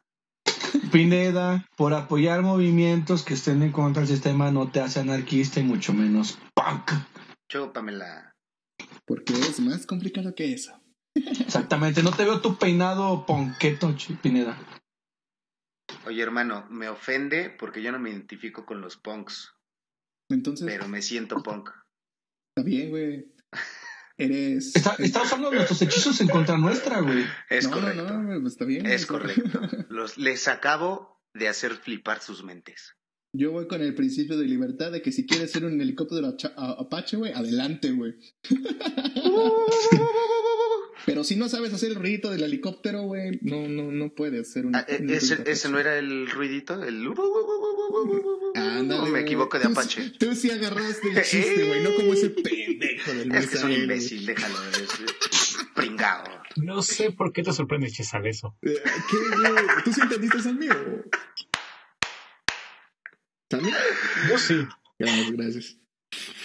Pineda, 0.92 1.66
por 1.76 1.94
apoyar 1.94 2.42
movimientos 2.42 3.24
que 3.24 3.34
estén 3.34 3.62
en 3.62 3.72
contra 3.72 4.02
del 4.02 4.08
sistema 4.08 4.50
no 4.50 4.70
te 4.70 4.80
hace 4.80 5.00
anarquista 5.00 5.60
y 5.60 5.64
mucho 5.64 5.92
menos 5.92 6.38
punk. 6.54 6.92
Chúpamela. 7.50 8.34
Porque 9.04 9.32
es 9.34 9.60
más 9.60 9.86
complicado 9.86 10.34
que 10.34 10.52
eso. 10.52 10.72
Exactamente, 11.14 12.02
no 12.02 12.12
te 12.12 12.24
veo 12.24 12.40
tu 12.40 12.56
peinado 12.56 13.24
ponqueto, 13.26 13.94
Pineda. 14.22 14.58
Oye, 16.06 16.22
hermano, 16.22 16.66
me 16.70 16.88
ofende 16.88 17.50
porque 17.50 17.82
yo 17.82 17.92
no 17.92 17.98
me 17.98 18.10
identifico 18.10 18.64
con 18.64 18.80
los 18.80 18.96
punks. 18.96 19.54
Entonces. 20.28 20.66
Pero 20.66 20.88
me 20.88 21.02
siento 21.02 21.42
punk. 21.42 21.70
Está 22.54 22.64
bien, 22.64 22.90
güey. 22.90 23.35
Eres. 24.18 24.74
Está, 24.74 25.22
usando 25.22 25.50
nuestros 25.50 25.82
hechizos 25.82 26.20
en 26.20 26.28
contra 26.28 26.56
nuestra, 26.56 27.00
güey. 27.00 27.24
Es 27.50 27.68
correcto. 27.68 28.04
No, 28.04 28.22
no, 28.22 28.40
pues 28.40 28.54
está 28.54 28.64
bien. 28.64 28.86
Es 28.86 29.06
correcto. 29.06 29.60
Los, 29.90 30.16
les 30.16 30.48
acabo 30.48 31.20
de 31.34 31.48
hacer 31.48 31.72
flipar 31.74 32.22
sus 32.22 32.42
mentes. 32.42 32.94
Yo 33.32 33.52
voy 33.52 33.66
con 33.66 33.82
el 33.82 33.94
principio 33.94 34.38
de 34.38 34.46
libertad 34.46 34.90
de 34.90 35.02
que 35.02 35.12
si 35.12 35.26
quieres 35.26 35.52
ser 35.52 35.66
un 35.66 35.78
helicóptero 35.78 36.34
Apache, 36.56 37.18
güey, 37.18 37.32
adelante, 37.32 37.90
güey. 37.92 38.14
Pero 41.04 41.22
si 41.22 41.36
no 41.36 41.48
sabes 41.48 41.72
hacer 41.74 41.90
el 41.90 41.96
ruidito 41.96 42.30
del 42.30 42.42
helicóptero, 42.42 43.02
güey, 43.02 43.38
no, 43.42 43.68
no, 43.68 43.92
no 43.92 44.14
puedes 44.14 44.52
ser 44.52 44.64
un. 44.66 44.74
Ah, 44.74 44.86
ese, 44.88 45.38
ese, 45.46 45.68
no 45.68 45.78
era 45.78 45.98
el 45.98 46.30
ruidito? 46.30 46.82
El. 46.82 47.06
Ándale, 48.56 49.10
me 49.10 49.20
equivoco 49.20 49.58
de 49.58 49.66
Apache. 49.66 50.10
Tú, 50.18 50.34
sí 50.34 50.50
agarraste 50.50 51.10
el 51.10 51.22
chiste, 51.22 51.66
güey, 51.66 51.82
no 51.82 51.94
como 51.94 52.12
ese 52.14 52.30
pendejo 52.30 53.12
del 53.12 53.32
Es 53.34 53.46
que 53.48 53.56
es 53.56 53.64
un 53.64 53.72
imbécil, 53.72 54.26
déjalo. 54.26 54.56
pringado. 55.74 56.24
No 56.56 56.82
sé 56.82 57.10
por 57.12 57.32
qué 57.32 57.42
te 57.42 57.52
sorprende, 57.52 57.90
Chesal, 57.90 58.26
eso. 58.26 58.56
Eh, 58.62 58.74
¿Qué, 59.10 59.16
güey? 59.50 59.64
¿Tú 59.84 59.92
sí 59.92 60.00
entendiste 60.00 60.38
eso 60.38 60.52
mío? 60.54 60.74
¿También? 63.48 63.74
Yo 64.28 64.38
sí. 64.38 64.66
Gracias, 64.98 65.30
gracias. 65.32 65.78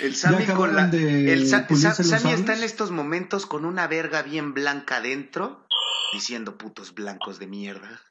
El 0.02 0.16
Sammy 0.16 0.46
con 0.46 0.76
la. 0.76 0.90
el 0.90 1.48
Sammy 1.48 2.34
está 2.34 2.58
en 2.58 2.64
estos 2.64 2.92
momentos 2.92 3.46
con 3.46 3.66
una 3.66 3.88
verga 3.88 4.22
bien 4.22 4.54
blanca 4.54 4.98
adentro, 4.98 5.66
diciendo 6.14 6.58
putos 6.58 6.94
blancos 6.94 7.40
de 7.40 7.48
mierda. 7.48 8.02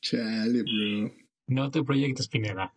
Chale, 0.00 0.62
bro. 0.62 1.12
No 1.46 1.70
te 1.70 1.82
proyectes, 1.82 2.28
Pineda. 2.28 2.72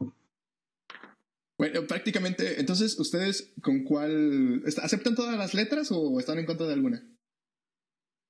Bueno, 1.59 1.87
prácticamente, 1.87 2.59
entonces, 2.59 2.99
¿ustedes 2.99 3.53
con 3.61 3.83
cuál. 3.83 4.63
¿Aceptan 4.83 5.15
todas 5.15 5.37
las 5.37 5.53
letras 5.53 5.91
o 5.91 6.19
están 6.19 6.37
en 6.37 6.45
contra 6.45 6.67
de 6.67 6.73
alguna? 6.73 7.03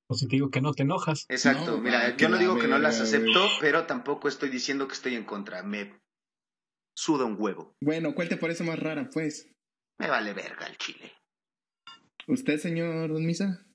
Pues 0.08 0.22
te 0.22 0.28
digo 0.28 0.50
que 0.50 0.62
no 0.62 0.74
te 0.74 0.84
enojas. 0.84 1.26
Exacto, 1.28 1.80
mira, 1.80 2.16
yo 2.16 2.30
no 2.30 2.38
digo 2.38 2.58
que 2.58 2.68
no 2.68 2.80
las 2.80 3.02
acepto, 3.02 3.46
pero 3.60 3.86
tampoco 3.86 4.30
estoy 4.30 4.50
diciendo 4.50 4.88
que 4.88 4.94
estoy 4.94 5.16
en 5.16 5.26
contra. 5.26 5.64
Me 5.64 6.00
suda 6.96 7.26
un 7.26 7.36
huevo. 7.38 7.76
Bueno, 7.82 8.16
¿cuál 8.16 8.30
te 8.30 8.38
parece 8.38 8.64
más 8.64 8.80
rara, 8.80 9.10
pues? 9.12 9.52
Me 10.00 10.08
vale 10.08 10.34
verga 10.34 10.66
el 10.68 10.78
chile. 10.78 11.12
¿Usted, 12.28 12.60
señor 12.60 13.12
Don 13.12 13.26
Misa? 13.26 13.66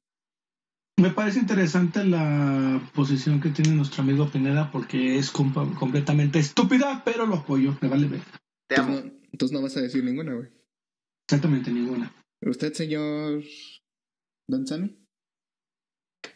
Me 0.98 1.10
parece 1.10 1.40
interesante 1.40 2.04
la 2.04 2.90
posición 2.94 3.40
que 3.40 3.50
tiene 3.50 3.72
nuestro 3.72 4.02
amigo 4.02 4.30
Pineda 4.30 4.70
porque 4.70 5.18
es 5.18 5.30
completamente 5.30 6.38
estúpida, 6.38 7.02
pero 7.04 7.26
lo 7.26 7.36
apoyo, 7.36 7.76
me 7.82 7.88
vale 7.88 8.08
verga. 8.08 8.40
Te 8.68 8.76
amo. 8.76 9.02
Entonces 9.32 9.54
no, 9.54 9.62
vas 9.62 9.76
a 9.76 9.80
decir 9.80 10.04
ninguna, 10.04 10.34
güey. 10.34 10.48
Exactamente 11.26 11.70
ninguna. 11.70 12.14
¿Usted, 12.42 12.72
señor 12.74 13.42
Don 14.46 14.66
Sammy? 14.66 14.98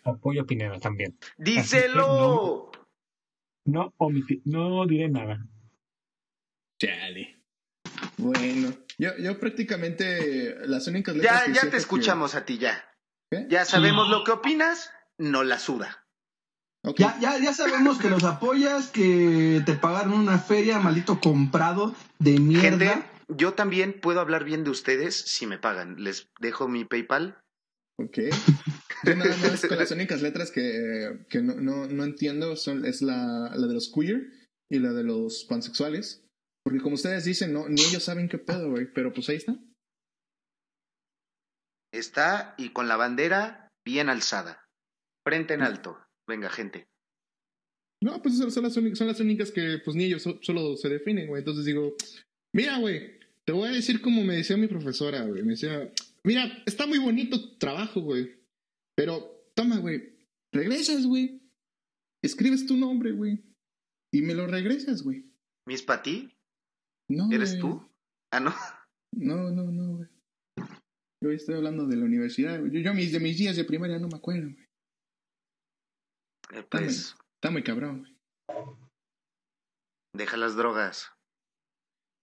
Apoyo 0.05 0.42
a 0.42 0.47
Pineda 0.47 0.78
también. 0.80 1.18
¡Díselo! 1.36 2.70
No, 3.64 3.92
no, 3.99 4.11
no 4.44 4.86
diré 4.86 5.09
nada. 5.09 5.47
Chale. 6.80 7.42
Bueno, 8.16 8.72
yo, 8.99 9.11
yo 9.18 9.38
prácticamente 9.38 10.55
las 10.66 10.86
únicas 10.86 11.16
letras 11.16 11.47
Ya, 11.49 11.62
ya 11.62 11.70
te 11.70 11.76
escuchamos 11.76 12.34
a 12.34 12.44
ti, 12.44 12.59
ya. 12.59 12.84
Ya 13.49 13.64
sabemos 13.64 14.09
lo 14.09 14.24
que 14.24 14.30
opinas, 14.30 14.90
no 15.18 15.42
la 15.42 15.59
suda. 15.59 16.05
Ya, 16.97 17.18
ya, 17.20 17.39
ya 17.39 17.53
sabemos 17.53 17.99
que 17.99 18.09
los 18.09 18.22
apoyas, 18.22 18.89
que 18.89 19.62
te 19.66 19.74
pagaron 19.74 20.12
una 20.12 20.39
feria, 20.39 20.78
maldito 20.78 21.20
comprado 21.20 21.95
de 22.18 22.39
mierda. 22.39 22.61
Gente, 22.78 23.07
yo 23.28 23.55
también 23.55 24.01
puedo 24.01 24.20
hablar 24.20 24.45
bien 24.45 24.62
de 24.62 24.70
ustedes 24.70 25.16
si 25.16 25.47
me 25.47 25.59
pagan. 25.59 25.97
Les 25.99 26.28
dejo 26.41 26.68
mi 26.68 26.84
PayPal. 26.84 27.41
Ok. 27.99 28.18
Yo 29.05 29.16
nada 29.16 29.37
más 29.37 29.66
con 29.66 29.78
las 29.78 29.91
únicas 29.91 30.22
letras 30.22 30.51
que, 30.51 31.26
que 31.28 31.43
no, 31.43 31.55
no, 31.55 31.87
no, 31.87 32.05
entiendo 32.05 32.57
son, 32.57 32.84
es 32.84 33.03
la, 33.03 33.53
la 33.55 33.66
de 33.66 33.74
los 33.74 33.93
queer 33.93 34.30
y 34.70 34.78
la 34.78 34.93
de 34.93 35.03
los 35.03 35.45
pansexuales. 35.45 36.24
Porque 36.64 36.80
como 36.80 36.95
ustedes 36.95 37.24
dicen, 37.24 37.53
no, 37.53 37.68
ni 37.68 37.82
ellos 37.82 38.05
saben 38.05 38.28
qué 38.28 38.39
pedo, 38.39 38.70
güey. 38.70 38.93
Pero 38.93 39.12
pues 39.12 39.28
ahí 39.28 39.37
está. 39.37 39.57
Está 41.93 42.55
y 42.59 42.70
con 42.70 42.89
la 42.89 42.97
bandera 42.97 43.68
bien 43.84 44.09
alzada. 44.09 44.64
Frente 45.24 45.55
en 45.55 45.62
alto. 45.62 46.05
Venga, 46.26 46.50
gente. 46.50 46.88
No, 48.02 48.20
pues 48.20 48.36
son, 48.36 48.62
las, 48.62 48.76
únicas, 48.76 48.98
son 48.98 49.06
las 49.06 49.20
únicas 49.20 49.50
que 49.50 49.78
pues 49.84 49.96
ni 49.96 50.04
ellos 50.04 50.22
solo 50.42 50.76
se 50.76 50.88
definen, 50.88 51.28
güey. 51.28 51.40
Entonces 51.40 51.64
digo, 51.64 51.94
mira, 52.52 52.78
güey, 52.78 53.18
te 53.44 53.52
voy 53.52 53.68
a 53.68 53.72
decir 53.72 54.00
como 54.00 54.22
me 54.22 54.36
decía 54.36 54.56
mi 54.56 54.66
profesora, 54.66 55.22
güey. 55.22 55.42
Me 55.42 55.52
decía, 55.52 55.92
mira, 56.24 56.62
está 56.66 56.86
muy 56.86 56.98
bonito 56.98 57.40
tu 57.40 57.58
trabajo, 57.58 58.00
güey. 58.00 58.34
Pero, 58.96 59.50
toma, 59.54 59.78
güey, 59.78 60.16
regresas, 60.52 61.06
güey. 61.06 61.40
Escribes 62.22 62.66
tu 62.66 62.76
nombre, 62.76 63.12
güey. 63.12 63.42
Y 64.12 64.22
me 64.22 64.34
lo 64.34 64.46
regresas, 64.46 65.02
güey. 65.02 65.30
¿Mis 65.66 65.82
para 65.82 66.02
ti? 66.02 66.32
No. 67.08 67.30
¿Eres 67.30 67.58
tú? 67.58 67.88
Ah, 68.32 68.40
no. 68.40 68.54
No, 69.12 69.50
no, 69.50 69.70
no, 69.70 69.96
güey. 69.96 70.08
Yo 71.22 71.30
estoy 71.30 71.54
hablando 71.54 71.86
de 71.86 71.96
la 71.96 72.04
universidad. 72.04 72.62
Yo, 72.64 72.80
yo 72.80 72.94
mis, 72.94 73.12
de 73.12 73.20
mis 73.20 73.38
días 73.38 73.56
de 73.56 73.64
primaria 73.64 73.98
no 73.98 74.08
me 74.08 74.16
acuerdo, 74.16 74.50
güey. 74.52 74.65
Eh, 76.53 76.62
pues. 76.70 77.16
Está 77.36 77.51
muy 77.51 77.62
cabrón, 77.62 78.01
güey. 78.49 78.76
Deja 80.14 80.36
las 80.36 80.57
drogas. 80.57 81.12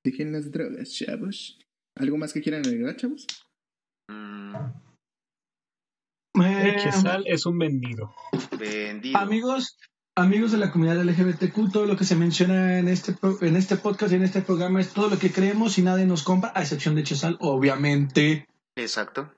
Dejen 0.05 0.31
las 0.31 0.51
drogas, 0.51 0.91
chavos. 0.91 1.59
¿Algo 1.97 2.17
más 2.17 2.33
que 2.33 2.41
quieran 2.41 2.65
agregar, 2.65 2.95
chavos? 2.97 3.27
Mm, 4.09 4.55
Eh, 6.41 6.75
es 7.25 7.45
un 7.45 7.59
vendido. 7.59 8.13
vendido. 8.57 9.19
Amigos, 9.19 9.77
amigos 10.17 10.51
de 10.51 10.57
la 10.57 10.71
comunidad 10.71 10.97
LGBTQ, 11.03 11.71
todo 11.71 11.85
lo 11.85 11.95
que 11.95 12.05
se 12.05 12.15
menciona 12.15 12.79
en 12.79 12.87
este, 12.87 13.15
en 13.41 13.55
este 13.55 13.77
podcast 13.77 14.11
y 14.11 14.15
en 14.15 14.23
este 14.23 14.41
programa 14.41 14.81
es 14.81 14.93
todo 14.93 15.09
lo 15.09 15.19
que 15.19 15.31
creemos 15.31 15.77
y 15.77 15.83
nadie 15.83 16.05
nos 16.07 16.23
compra, 16.23 16.51
a 16.55 16.61
excepción 16.63 16.95
de 16.95 17.03
Chesal, 17.03 17.37
obviamente. 17.39 18.47
Exacto. 18.75 19.31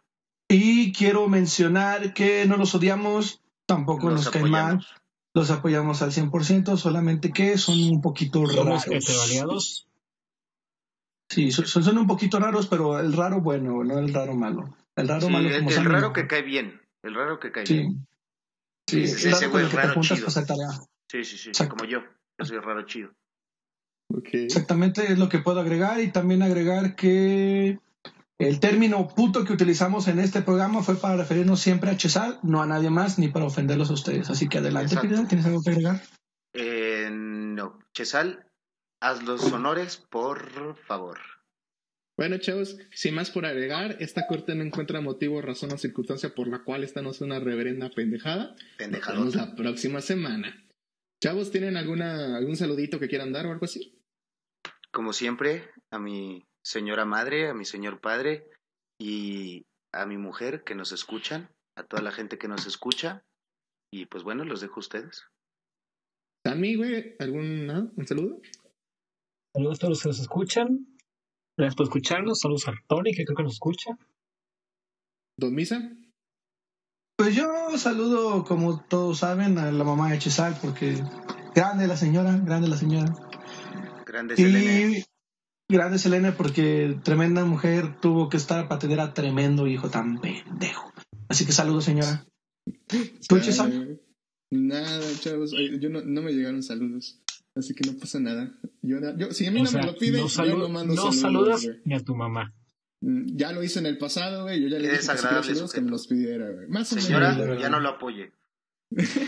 Y 0.49 0.93
quiero 0.93 1.27
mencionar 1.27 2.13
que 2.13 2.45
no 2.45 2.55
los 2.55 2.73
odiamos, 2.75 3.41
tampoco 3.67 4.09
Los 4.09 4.25
nos 4.25 4.29
caen 4.29 4.49
mal, 4.49 4.61
apoyamos. 4.63 4.95
los 5.33 5.51
apoyamos 5.51 6.01
al 6.01 6.11
100%, 6.11 6.77
solamente 6.77 7.31
que 7.31 7.57
son 7.57 7.77
un 7.81 8.01
poquito 8.01 8.45
Somos 8.47 8.85
raros. 8.85 8.87
heteroaliados. 8.87 9.87
Sí, 11.29 11.51
son, 11.51 11.65
son 11.65 11.97
un 11.97 12.07
poquito 12.07 12.39
raros, 12.39 12.67
pero 12.67 12.99
el 12.99 13.13
raro 13.13 13.41
bueno, 13.41 13.83
no 13.83 13.97
el 13.99 14.13
raro 14.13 14.35
malo. 14.35 14.75
El 14.95 15.07
raro 15.07 15.27
Sí, 15.27 15.33
malo 15.33 15.49
el, 15.49 15.55
como 15.57 15.69
el 15.69 15.75
saben, 15.75 15.91
raro 15.91 16.13
que 16.13 16.27
cae 16.27 16.43
bien. 16.43 16.81
El 17.03 17.15
raro 17.15 17.39
que 17.39 17.51
cae 17.51 17.65
Sí. 17.65 17.73
bien. 17.79 18.07
Sí, 18.87 19.03
Ese- 19.03 19.27
el 19.29 19.33
ese 19.33 19.41
raro 19.47 19.51
güey 19.51 19.63
el 19.65 19.69
chido. 20.01 20.15
para 20.15 20.27
hacer 20.27 20.45
tarea. 20.45 20.69
Sí, 21.11 21.23
sí, 21.23 21.37
sí. 21.37 21.49
Exacto. 21.49 21.75
Como 21.75 21.89
yo. 21.89 21.99
Yo 22.37 22.45
soy 22.45 22.59
raro 22.59 22.85
chido. 22.85 23.11
Exactamente 24.31 25.11
es 25.11 25.17
lo 25.17 25.29
que 25.29 25.39
puedo 25.39 25.59
agregar 25.59 25.99
y 25.99 26.11
también 26.11 26.43
agregar 26.43 26.95
que 26.95 27.79
el 28.37 28.59
término 28.59 29.07
puto 29.07 29.45
que 29.45 29.53
utilizamos 29.53 30.07
en 30.07 30.19
este 30.19 30.41
programa 30.41 30.83
fue 30.83 30.95
para 30.95 31.15
referirnos 31.15 31.61
siempre 31.61 31.89
a 31.89 31.97
Chesal, 31.97 32.39
no 32.43 32.61
a 32.61 32.65
nadie 32.65 32.89
más 32.89 33.17
ni 33.17 33.29
para 33.29 33.45
ofenderlos 33.45 33.89
a 33.89 33.93
ustedes. 33.93 34.29
Así 34.29 34.49
que 34.49 34.57
adelante, 34.57 34.97
¿tienes 34.99 35.45
algo 35.45 35.61
que 35.63 35.69
agregar? 35.69 36.01
Eh, 36.53 37.09
no. 37.11 37.79
Chesal, 37.93 38.45
haz 39.01 39.23
los 39.23 39.51
honores, 39.51 39.97
por 40.09 40.75
favor. 40.85 41.19
Bueno, 42.17 42.37
chavos, 42.37 42.77
sin 42.91 43.13
más 43.13 43.29
por 43.29 43.45
agregar, 43.45 43.97
esta 43.99 44.25
corte 44.27 44.55
no 44.55 44.63
encuentra 44.63 45.01
motivo, 45.01 45.41
razón 45.41 45.73
o 45.73 45.77
circunstancia 45.77 46.33
por 46.33 46.47
la 46.47 46.63
cual 46.63 46.83
esta 46.83 47.01
no 47.01 47.11
es 47.11 47.19
una 47.19 47.39
reverenda 47.39 47.89
pendejada. 47.89 48.55
Nos 48.79 49.07
vemos 49.07 49.35
la 49.35 49.55
próxima 49.55 49.99
semana. 49.99 50.65
Chavos, 51.21 51.51
¿tienen 51.51 51.75
alguna, 51.75 52.37
algún 52.37 52.55
saludito 52.55 52.99
que 52.99 53.09
quieran 53.09 53.33
dar 53.33 53.45
o 53.47 53.51
algo 53.51 53.65
así? 53.65 54.01
Como 54.91 55.11
siempre, 55.11 55.69
a 55.91 55.99
mi 55.99 56.45
señora 56.65 57.05
madre, 57.05 57.49
a 57.49 57.53
mi 57.53 57.63
señor 57.63 58.01
padre 58.01 58.49
y 58.99 59.65
a 59.93 60.05
mi 60.05 60.17
mujer 60.17 60.63
que 60.63 60.75
nos 60.75 60.91
escuchan, 60.91 61.49
a 61.77 61.83
toda 61.83 62.01
la 62.01 62.11
gente 62.11 62.37
que 62.37 62.47
nos 62.47 62.65
escucha. 62.65 63.23
Y 63.93 64.07
pues 64.07 64.23
bueno, 64.23 64.43
los 64.43 64.61
dejo 64.61 64.75
a 64.77 64.79
ustedes. 64.79 65.27
Sammy, 66.45 66.75
güey, 66.75 67.15
¿algún 67.19 67.67
nada? 67.67 67.91
un 67.95 68.07
saludo? 68.07 68.41
Saludos 69.55 69.77
a 69.77 69.79
todos 69.79 69.89
los 69.91 70.01
que 70.01 70.09
nos 70.09 70.19
escuchan. 70.19 70.97
Gracias 71.57 71.75
por 71.75 71.85
escucharnos. 71.85 72.39
Saludos 72.39 72.67
a 72.67 72.73
Tony, 72.87 73.13
que 73.13 73.23
creo 73.23 73.37
que 73.37 73.43
nos 73.43 73.53
escucha. 73.53 73.91
¿Don 75.37 75.53
Misa? 75.53 75.91
Pues 77.17 77.35
yo 77.35 77.77
saludo, 77.77 78.43
como 78.43 78.83
todos 78.85 79.19
saben, 79.19 79.57
a 79.57 79.71
la 79.71 79.83
mamá 79.83 80.11
de 80.11 80.19
Chesal 80.19 80.57
porque 80.61 80.95
grande 81.53 81.87
la 81.87 81.95
señora, 81.95 82.37
grande 82.43 82.67
la 82.67 82.75
señora. 82.75 83.13
Grande 84.05 84.35
Selene. 84.35 85.05
Y 85.67 85.73
grande 85.75 85.97
Selena 85.97 86.35
porque 86.37 86.97
tremenda 87.03 87.43
mujer 87.43 87.99
tuvo 87.99 88.29
que 88.29 88.37
estar 88.37 88.67
para 88.67 88.79
tener 88.79 88.99
a 88.99 89.13
tremendo 89.13 89.65
hijo 89.67 89.89
tan 89.89 90.19
pendejo. 90.19 90.93
Así 91.27 91.45
que 91.45 91.51
saludos, 91.53 91.85
señora. 91.85 92.25
¿Tú, 93.27 93.39
Chesal? 93.39 93.73
Eh, 93.73 94.01
Nada, 94.51 95.01
chavos. 95.19 95.53
Yo 95.79 95.89
no, 95.89 96.01
no 96.01 96.21
me 96.21 96.31
llegaron 96.33 96.61
saludos. 96.61 97.19
Así 97.55 97.73
que 97.73 97.89
no 97.89 97.97
pasa 97.97 98.19
nada. 98.19 98.51
Yo, 98.83 98.97
yo- 99.17 99.31
si 99.31 99.47
a 99.47 99.51
mí 99.51 99.61
O 99.61 99.63
no 99.63 99.69
sea, 99.69 99.81
me 99.81 99.87
lo 99.87 99.97
piden, 99.97 100.21
no, 100.21 100.27
yo 100.45 100.57
no 100.57 100.69
mando 100.69 100.93
no 100.93 101.11
saludos, 101.11 101.61
saludas 101.61 101.77
ni 101.83 101.95
a 101.95 101.99
tu 101.99 102.15
mamá. 102.15 102.53
Mm, 103.01 103.35
Ya 103.35 103.51
lo 103.51 103.63
hice 103.63 103.79
en 103.79 103.87
el 103.87 103.97
pasado, 103.97 104.43
güey. 104.43 104.61
Yo 104.61 104.67
ya 104.67 104.77
le 104.77 104.83
dije 104.89 104.97
que 104.97 105.01
si 105.01 105.07
quería 105.07 105.15
desagradable 105.15 105.49
saludos 105.55 105.73
que 105.73 105.81
me 105.81 105.89
los 105.89 106.07
pidiera, 106.07 106.49
güey. 106.51 106.67
Más 106.67 106.91
o 106.91 106.95
menos. 106.95 107.07
Señora, 107.07 107.33
de 107.33 107.41
verdad. 107.45 107.61
ya 107.61 107.69
no 107.69 107.79
lo 107.79 107.89
apoye. 107.89 108.31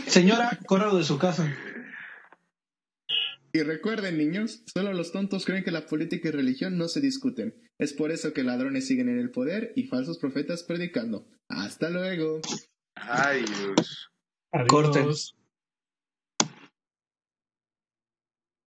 Señora, 0.07 0.59
córralo 0.67 0.97
de 0.97 1.03
su 1.03 1.17
casa. 1.17 1.51
Y 3.53 3.61
recuerden, 3.61 4.17
niños, 4.17 4.63
solo 4.73 4.93
los 4.93 5.11
tontos 5.11 5.45
creen 5.45 5.63
que 5.63 5.71
la 5.71 5.85
política 5.85 6.29
y 6.29 6.31
religión 6.31 6.77
no 6.77 6.87
se 6.87 7.01
discuten. 7.01 7.55
Es 7.79 7.93
por 7.93 8.11
eso 8.11 8.33
que 8.33 8.43
ladrones 8.43 8.87
siguen 8.87 9.09
en 9.09 9.19
el 9.19 9.31
poder 9.31 9.73
y 9.75 9.83
falsos 9.87 10.17
profetas 10.17 10.63
predicando. 10.63 11.27
Hasta 11.49 11.89
luego. 11.89 12.41
Ay, 12.95 13.45
Dios. 13.45 14.11
Adiós. 14.51 14.69
Corten. 14.69 15.07